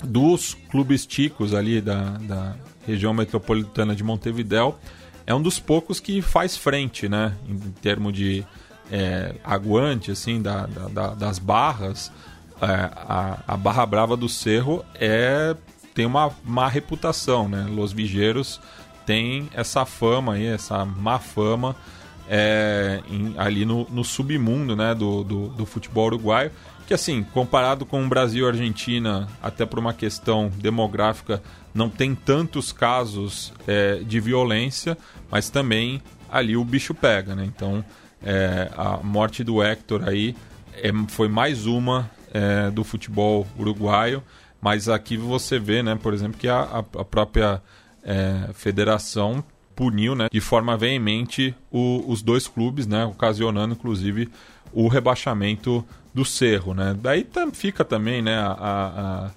dos 0.02 0.54
clubes 0.70 1.06
ticos 1.06 1.54
ali 1.54 1.80
da, 1.80 2.10
da 2.18 2.56
região 2.86 3.14
metropolitana 3.14 3.94
de 3.94 4.02
Montevidéu, 4.02 4.78
é 5.28 5.34
um 5.34 5.42
dos 5.42 5.58
poucos 5.60 6.00
que 6.00 6.22
faz 6.22 6.56
frente, 6.56 7.06
né? 7.06 7.34
Em 7.46 7.58
termos 7.82 8.14
de 8.14 8.44
é, 8.90 9.34
aguante, 9.44 10.10
assim, 10.10 10.40
da, 10.40 10.64
da- 10.66 10.88
da- 10.88 11.14
das 11.14 11.38
barras. 11.38 12.10
É, 12.62 12.66
a, 12.66 13.38
a 13.46 13.56
Barra 13.58 13.84
Brava 13.84 14.16
do 14.16 14.26
Cerro 14.28 14.82
é, 14.94 15.54
tem 15.94 16.06
uma 16.06 16.30
má 16.42 16.66
reputação, 16.66 17.46
né? 17.46 17.66
Los 17.70 17.92
Vigeiros 17.92 18.58
tem 19.04 19.50
essa 19.52 19.84
fama 19.84 20.32
aí, 20.34 20.46
essa 20.46 20.82
má 20.84 21.18
fama 21.18 21.76
é, 22.26 23.00
em- 23.10 23.34
ali 23.36 23.64
no, 23.66 23.86
no 23.90 24.02
submundo 24.04 24.74
né, 24.74 24.94
do, 24.94 25.22
do, 25.24 25.48
do 25.48 25.66
futebol 25.66 26.06
uruguaio. 26.06 26.50
Que 26.86 26.94
assim, 26.94 27.22
comparado 27.22 27.84
com 27.84 28.02
o 28.02 28.08
Brasil 28.08 28.46
e 28.46 28.48
Argentina, 28.48 29.28
até 29.42 29.66
por 29.66 29.78
uma 29.78 29.92
questão 29.92 30.50
demográfica, 30.56 31.42
não 31.78 31.88
tem 31.88 32.14
tantos 32.14 32.72
casos 32.72 33.52
é, 33.66 34.00
de 34.00 34.18
violência, 34.20 34.98
mas 35.30 35.48
também 35.48 36.02
ali 36.30 36.56
o 36.56 36.64
bicho 36.64 36.92
pega, 36.92 37.34
né? 37.36 37.44
Então 37.46 37.84
é, 38.22 38.68
a 38.76 38.98
morte 38.98 39.44
do 39.44 39.62
Hector 39.62 40.02
aí 40.06 40.34
é, 40.74 40.90
foi 41.08 41.28
mais 41.28 41.64
uma 41.66 42.10
é, 42.34 42.68
do 42.70 42.82
futebol 42.84 43.46
uruguaio, 43.56 44.22
mas 44.60 44.88
aqui 44.88 45.16
você 45.16 45.58
vê, 45.58 45.82
né, 45.82 45.94
por 46.02 46.12
exemplo, 46.12 46.36
que 46.36 46.48
a, 46.48 46.84
a- 47.00 47.04
própria 47.04 47.62
é, 48.04 48.48
federação 48.54 49.42
puniu 49.76 50.16
né, 50.16 50.26
de 50.32 50.40
forma 50.40 50.76
veemente 50.76 51.54
o- 51.70 52.04
os 52.08 52.22
dois 52.22 52.48
clubes, 52.48 52.86
né, 52.86 53.04
ocasionando 53.04 53.74
inclusive 53.74 54.28
o 54.72 54.88
rebaixamento 54.88 55.84
do 56.12 56.24
Cerro. 56.24 56.74
Né? 56.74 56.96
Daí 57.00 57.22
tam- 57.22 57.52
fica 57.52 57.84
também 57.84 58.20
né, 58.20 58.36
a, 58.36 59.30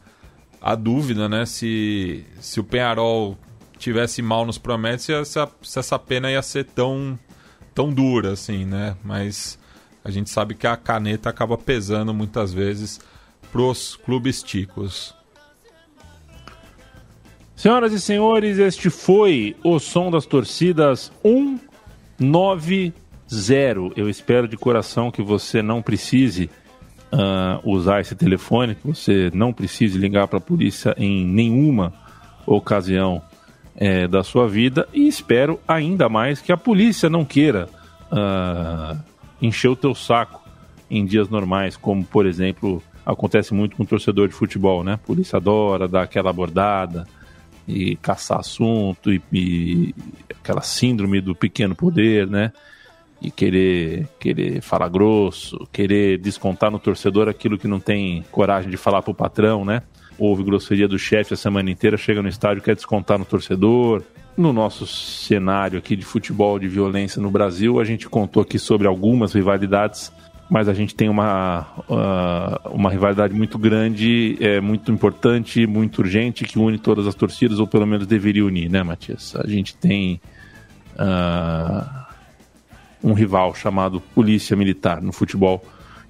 a, 0.62 0.76
dúvida 0.76 1.28
né, 1.28 1.46
se, 1.46 2.24
se 2.40 2.60
o 2.60 2.64
Penharol 2.64 3.38
tivesse 3.78 4.22
mal 4.22 4.46
nos 4.46 4.60
prometes, 4.60 5.06
se 5.06 5.14
essa, 5.14 5.50
se 5.64 5.80
essa 5.80 5.98
pena 5.98 6.30
ia 6.30 6.42
ser 6.42 6.66
tão, 6.66 7.18
tão 7.74 7.92
dura 7.92 8.34
assim, 8.34 8.64
né? 8.64 8.96
Mas 9.04 9.58
a 10.04 10.12
gente 10.12 10.30
sabe 10.30 10.54
que 10.54 10.68
a 10.68 10.78
caneta 10.78 11.30
acaba 11.30 11.58
pesando 11.58 12.14
muitas 12.14 12.54
vezes 12.54 13.00
pros 13.52 13.96
clubes 13.96 14.44
ticos. 14.44 15.16
Senhoras 17.56 17.92
e 17.94 18.00
senhores, 18.00 18.58
este 18.58 18.90
foi 18.90 19.56
o 19.64 19.80
som 19.80 20.10
das 20.10 20.26
torcidas 20.26 21.12
190. 21.22 23.02
Eu 23.96 24.10
espero 24.10 24.48
de 24.48 24.58
coração 24.58 25.12
que 25.12 25.22
você 25.22 25.62
não 25.62 25.82
precise 25.82 26.50
ah, 27.12 27.60
usar 27.64 28.02
esse 28.02 28.16
telefone, 28.16 28.76
que 28.76 28.88
você 28.88 29.30
não 29.34 29.52
precise 29.52 29.98
ligar 29.98 30.28
para 30.28 30.38
a 30.38 30.42
polícia 30.42 30.96
em 30.98 31.26
nenhuma 31.26 31.94
ocasião 32.46 33.22
eh, 33.76 34.08
da 34.08 34.24
sua 34.24 34.48
vida 34.48 34.88
e 34.94 35.08
espero 35.08 35.60
ainda 35.68 36.10
mais 36.10 36.42
que 36.42 36.52
a 36.52 36.58
polícia 36.58 37.10
não 37.10 37.26
queira 37.26 37.70
ah, 38.12 38.98
encher 39.42 39.70
o 39.70 39.76
teu 39.76 39.94
saco 39.94 40.42
em 40.90 41.06
dias 41.06 41.30
normais, 41.30 41.78
como 41.78 42.04
por 42.04 42.26
exemplo 42.26 42.82
acontece 43.06 43.54
muito 43.54 43.76
com 43.76 43.84
o 43.84 43.86
torcedor 43.86 44.28
de 44.28 44.34
futebol, 44.34 44.84
né? 44.84 44.94
A 44.94 44.98
polícia 44.98 45.38
adora 45.38 45.88
dar 45.88 46.04
aquela 46.04 46.30
abordada 46.30 47.08
e 47.68 47.96
caçar 47.96 48.40
assunto 48.40 49.12
e, 49.12 49.22
e 49.34 49.96
aquela 50.30 50.62
síndrome 50.62 51.22
do 51.22 51.34
pequeno 51.34 51.76
poder, 51.76 52.28
né? 52.28 52.52
E 53.22 53.30
querer, 53.30 54.08
querer 54.20 54.62
falar 54.62 54.90
grosso, 54.90 55.68
querer 55.72 56.18
descontar 56.18 56.72
no 56.72 56.80
torcedor 56.80 57.30
aquilo 57.30 57.58
que 57.58 57.68
não 57.68 57.80
tem 57.80 58.26
coragem 58.32 58.70
de 58.70 58.78
falar 58.78 59.04
pro 59.04 59.14
patrão, 59.14 59.64
né? 59.64 59.84
Houve 60.18 60.44
grosseria 60.44 60.88
do 60.88 60.98
chefe 60.98 61.34
a 61.34 61.38
semana 61.38 61.70
inteira, 61.70 61.98
chega 61.98 62.22
no 62.22 62.28
estádio 62.28 62.64
quer 62.64 62.76
descontar 62.76 63.20
no 63.20 63.26
torcedor. 63.26 64.04
No 64.36 64.52
nosso 64.54 64.88
cenário 64.88 65.78
aqui 65.78 65.96
de 65.96 66.06
futebol 66.06 66.58
de 66.58 66.68
violência 66.68 67.22
no 67.22 67.30
Brasil, 67.30 67.80
a 67.80 67.84
gente 67.84 68.08
contou 68.10 68.42
aqui 68.42 68.58
sobre 68.58 68.88
algumas 68.88 69.34
rivalidades, 69.34 70.12
mas 70.50 70.68
a 70.68 70.74
gente 70.74 70.96
tem 70.96 71.10
uma, 71.10 71.68
ah, 71.90 72.62
uma 72.72 72.90
rivalidade 72.90 73.34
muito 73.34 73.58
grande, 73.58 74.38
é, 74.40 74.60
muito 74.60 74.92
importante, 74.92 75.66
muito 75.68 76.00
urgente, 76.00 76.44
que 76.44 76.58
une 76.60 76.78
todas 76.78 77.08
as 77.08 77.16
torcidas, 77.16 77.60
ou 77.60 77.68
pelo 77.68 77.86
menos 77.86 78.08
deveria 78.08 78.46
unir, 78.46 78.70
né, 78.70 78.84
Matias? 78.84 79.36
A 79.36 79.48
gente 79.48 79.76
tem 79.76 80.20
ah, 80.98 82.10
um 83.04 83.14
rival 83.14 83.54
chamado 83.56 84.00
Polícia 84.14 84.56
Militar 84.56 85.02
no 85.02 85.12
futebol, 85.12 85.64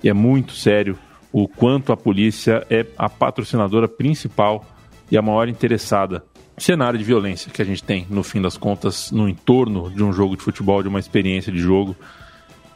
e 0.03 0.09
é 0.09 0.13
muito 0.13 0.53
sério 0.53 0.97
o 1.31 1.47
quanto 1.47 1.91
a 1.93 1.97
polícia 1.97 2.65
é 2.69 2.85
a 2.97 3.07
patrocinadora 3.07 3.87
principal 3.87 4.65
e 5.09 5.17
a 5.17 5.21
maior 5.21 5.47
interessada 5.47 6.23
cenário 6.57 6.99
de 6.99 7.05
violência 7.05 7.49
que 7.51 7.61
a 7.61 7.65
gente 7.65 7.81
tem, 7.83 8.05
no 8.09 8.21
fim 8.23 8.41
das 8.41 8.57
contas, 8.57 9.11
no 9.11 9.27
entorno 9.29 9.89
de 9.89 10.03
um 10.03 10.11
jogo 10.11 10.35
de 10.35 10.43
futebol, 10.43 10.81
de 10.83 10.89
uma 10.89 10.99
experiência 10.99 11.51
de 11.51 11.59
jogo. 11.59 11.95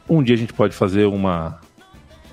Um 0.08 0.22
dia 0.22 0.34
a 0.34 0.38
gente 0.38 0.52
pode 0.52 0.74
fazer 0.74 1.04
uma, 1.06 1.60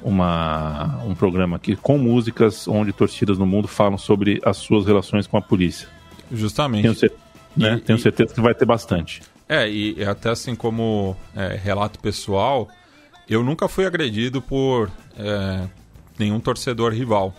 uma, 0.01 0.99
um 1.05 1.13
programa 1.13 1.57
aqui 1.57 1.75
com 1.75 1.97
músicas 1.97 2.67
onde 2.67 2.91
torcidas 2.93 3.37
no 3.37 3.45
mundo 3.45 3.67
falam 3.67 3.97
sobre 3.97 4.41
as 4.45 4.57
suas 4.57 4.85
relações 4.85 5.27
com 5.27 5.37
a 5.37 5.41
polícia. 5.41 5.87
Justamente. 6.31 6.83
Tenho, 6.83 6.95
cer- 6.95 7.13
né? 7.55 7.75
E- 7.75 7.81
Tenho 7.81 7.97
e- 7.97 8.01
certeza 8.01 8.33
que 8.33 8.41
vai 8.41 8.53
ter 8.55 8.65
bastante. 8.65 9.21
É, 9.47 9.69
e 9.69 10.03
até 10.03 10.29
assim 10.29 10.55
como 10.55 11.15
é, 11.35 11.59
relato 11.61 11.99
pessoal, 11.99 12.69
eu 13.29 13.43
nunca 13.43 13.67
fui 13.67 13.85
agredido 13.85 14.41
por 14.41 14.89
é, 15.17 15.67
nenhum 16.17 16.39
torcedor 16.39 16.93
rival. 16.93 17.33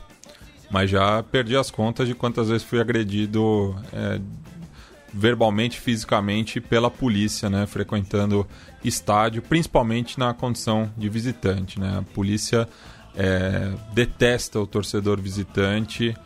Mas 0.71 0.91
já 0.91 1.23
perdi 1.23 1.57
as 1.57 1.71
contas 1.71 2.09
de 2.09 2.15
quantas 2.15 2.49
vezes 2.49 2.63
fui 2.63 2.81
agredido 2.81 3.77
é, 3.93 4.21
verbalmente, 5.13 5.79
fisicamente 5.79 6.61
pela 6.61 6.91
polícia, 6.91 7.49
né? 7.49 7.67
Frequentando 7.67 8.47
estádio, 8.83 9.41
principalmente 9.41 10.19
na 10.19 10.35
condição 10.35 10.91
de 10.97 11.09
visitante, 11.09 11.79
né? 11.79 11.99
A 11.99 12.03
polícia 12.03 12.69
é, 13.15 13.73
detesta 13.93 14.59
o 14.59 14.67
torcedor 14.67 15.21
visitante 15.21 16.17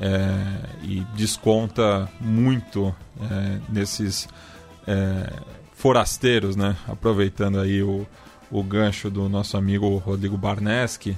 é, 0.00 0.84
e 0.84 1.00
desconta 1.16 2.08
muito 2.20 2.94
é, 3.20 3.58
nesses 3.68 4.28
é, 4.86 5.32
forasteiros, 5.74 6.56
né? 6.56 6.76
Aproveitando 6.88 7.60
aí 7.60 7.82
o, 7.82 8.06
o 8.50 8.62
gancho 8.62 9.10
do 9.10 9.28
nosso 9.28 9.56
amigo 9.56 9.96
Rodrigo 9.98 10.36
Barneski. 10.36 11.16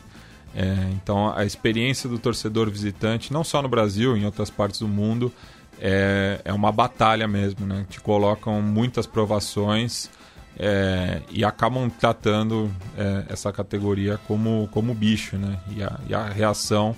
É, 0.54 0.90
então, 0.92 1.32
a 1.36 1.44
experiência 1.44 2.08
do 2.08 2.18
torcedor 2.18 2.70
visitante, 2.70 3.32
não 3.32 3.44
só 3.44 3.62
no 3.62 3.68
Brasil, 3.68 4.16
em 4.16 4.24
outras 4.24 4.50
partes 4.50 4.80
do 4.80 4.88
mundo, 4.88 5.32
é, 5.80 6.40
é 6.44 6.52
uma 6.52 6.72
batalha 6.72 7.28
mesmo, 7.28 7.66
né? 7.66 7.86
Te 7.88 8.00
colocam 8.00 8.60
muitas 8.60 9.06
provações 9.06 10.10
é, 10.58 11.22
e 11.30 11.44
acabam 11.44 11.88
tratando 11.88 12.70
é, 12.96 13.26
essa 13.28 13.52
categoria 13.52 14.18
como, 14.26 14.68
como 14.72 14.92
bicho, 14.92 15.36
né? 15.36 15.58
E 15.70 15.82
a, 15.82 16.00
e 16.08 16.14
a 16.14 16.24
reação 16.24 16.96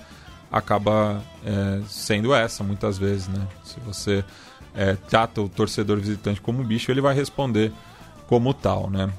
acaba 0.51 1.23
é, 1.45 1.83
sendo 1.87 2.35
essa 2.35 2.65
muitas 2.65 2.97
vezes, 2.97 3.29
né? 3.29 3.47
Se 3.63 3.79
você 3.81 4.25
é, 4.75 4.95
trata 4.95 5.41
o 5.41 5.49
torcedor 5.49 5.99
visitante 5.99 6.41
como 6.41 6.63
bicho, 6.65 6.91
ele 6.91 7.01
vai 7.01 7.15
responder 7.15 7.73
como 8.27 8.55
tal, 8.55 8.89
né? 8.89 9.13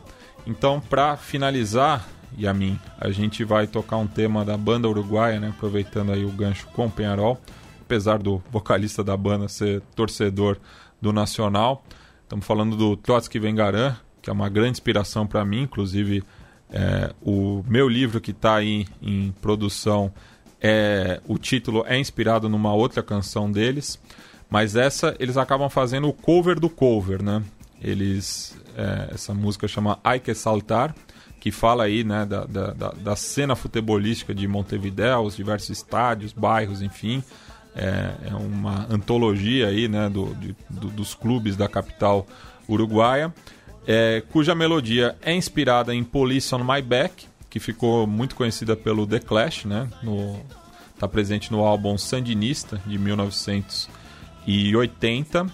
Então, 0.46 0.80
para 0.82 1.18
finalizar, 1.18 2.08
e 2.38 2.48
a 2.48 2.54
mim, 2.54 2.80
a 3.00 3.12
gente 3.12 3.44
vai 3.44 3.68
tocar 3.68 3.98
um 3.98 4.08
tema 4.08 4.44
da 4.44 4.58
banda 4.58 4.88
uruguaia, 4.88 5.40
né? 5.40 5.50
Aproveitando 5.50 6.12
aí 6.12 6.26
o 6.26 6.32
gancho 6.32 6.68
com 6.68 6.88
o 6.88 6.92
Penharol, 6.92 7.40
apesar 7.82 8.18
do 8.20 8.42
vocalista 8.52 9.04
da 9.04 9.16
banda 9.16 9.48
ser 9.48 9.82
torcedor 9.96 10.58
do 11.02 11.12
Nacional. 11.12 11.84
Estamos 12.24 12.46
falando 12.46 12.76
do 12.78 12.96
Trotsky 12.96 13.38
Vengaran, 13.40 13.96
que 14.22 14.30
é 14.30 14.34
uma 14.34 14.48
grande 14.50 14.72
inspiração 14.72 15.28
para 15.28 15.44
mim, 15.44 15.64
inclusive 15.64 16.24
é, 16.70 17.14
o 17.22 17.64
meu 17.68 17.90
livro 17.90 18.22
que 18.22 18.32
está 18.32 18.56
aí 18.56 18.88
em 19.02 19.34
produção, 19.42 20.12
é, 20.62 21.20
o 21.28 21.38
título 21.38 21.84
é 21.86 22.00
inspirado 22.00 22.48
numa 22.48 22.74
outra 22.74 23.04
canção 23.04 23.52
deles, 23.52 24.00
mas 24.52 24.76
essa 24.76 25.16
eles 25.20 25.38
acabam 25.38 25.70
fazendo 25.70 26.08
o 26.08 26.14
cover 26.14 26.60
do 26.60 26.70
cover, 26.70 27.24
né? 27.24 27.42
Eles, 27.82 28.56
é, 28.78 29.10
essa 29.16 29.34
música 29.34 29.68
chama 29.68 30.00
Ai 30.04 30.20
que 30.20 30.36
Saltar, 30.36 30.94
que 31.40 31.52
fala 31.52 31.86
aí 31.86 32.04
né, 32.04 32.24
da, 32.24 32.46
da, 32.46 32.92
da, 32.92 33.16
cena 33.16 33.56
futebolística 33.56 34.36
de 34.36 34.48
Montevideo, 34.48 35.22
os 35.22 35.36
diversos 35.36 35.72
estádios, 35.72 36.32
bairros, 36.32 36.84
enfim. 36.84 37.24
É, 37.76 38.12
é 38.30 38.36
uma 38.36 38.86
antologia 38.92 39.70
aí, 39.70 39.88
né, 39.88 40.08
do, 40.10 40.36
de, 40.36 40.56
do, 40.70 40.90
dos 40.90 41.16
clubes 41.16 41.58
da 41.58 41.68
capital 41.68 42.28
uruguaia 42.70 43.34
é, 43.88 44.22
cuja 44.32 44.54
melodia 44.54 45.16
é 45.22 45.34
inspirada 45.34 45.94
em 45.94 46.04
Police 46.04 46.54
on 46.54 46.64
My 46.64 46.82
Back, 46.82 47.26
que 47.50 47.60
ficou 47.60 48.06
muito 48.06 48.36
conhecida 48.36 48.76
pelo 48.76 49.08
The 49.08 49.20
Clash, 49.20 49.66
né? 49.66 49.90
No, 50.02 50.40
tá 51.00 51.08
presente 51.08 51.52
no 51.52 51.62
álbum 51.62 51.98
Sandinista 51.98 52.82
de 52.86 52.98
1980. 54.46 55.46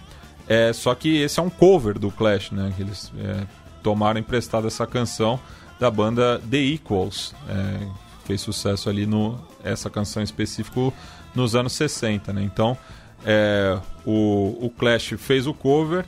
É, 0.47 0.71
só 0.73 0.95
que 0.95 1.17
esse 1.17 1.39
é 1.39 1.43
um 1.43 1.49
cover 1.49 1.99
do 1.99 2.09
Clash, 2.11 2.51
né? 2.51 2.73
Que 2.75 2.83
eles 2.83 3.11
é, 3.19 3.45
tomaram 3.83 4.19
emprestado 4.19 4.67
essa 4.67 4.87
canção 4.87 5.39
da 5.79 5.91
banda 5.91 6.41
The 6.49 6.57
Equals. 6.57 7.35
É, 7.49 7.87
fez 8.25 8.41
sucesso 8.41 8.89
ali 8.89 9.05
no 9.05 9.39
essa 9.63 9.89
canção 9.89 10.21
específico 10.21 10.93
nos 11.33 11.55
anos 11.55 11.73
60, 11.73 12.33
né? 12.33 12.41
Então 12.43 12.77
é, 13.25 13.79
o, 14.05 14.57
o 14.61 14.69
Clash 14.69 15.15
fez 15.17 15.47
o 15.47 15.53
cover 15.53 16.05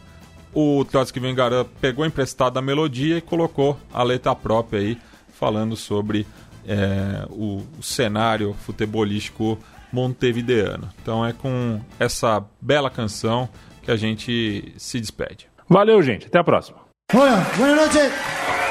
o 0.53 0.83
Trotsky 0.85 1.19
Vengaran 1.19 1.65
pegou 1.79 2.05
emprestado 2.05 2.57
a 2.57 2.61
melodia 2.61 3.17
e 3.17 3.21
colocou 3.21 3.77
a 3.93 4.01
letra 4.01 4.35
própria 4.35 4.79
aí, 4.79 4.97
falando 5.33 5.75
sobre 5.75 6.25
é, 6.67 7.25
o, 7.29 7.63
o 7.77 7.83
cenário 7.83 8.55
futebolístico 8.65 9.57
montevideano. 9.91 10.89
Então 11.01 11.25
é 11.25 11.33
com 11.33 11.79
essa 11.99 12.43
bela 12.61 12.89
canção 12.89 13.49
que 13.81 13.91
a 13.91 13.95
gente 13.95 14.73
se 14.77 14.99
despede. 14.99 15.47
Valeu, 15.67 16.01
gente. 16.01 16.27
Até 16.27 16.39
a 16.39 16.43
próxima. 16.43 16.79
Bueno, 17.11 17.45
buenas 17.57 17.77
noches. 17.77 18.68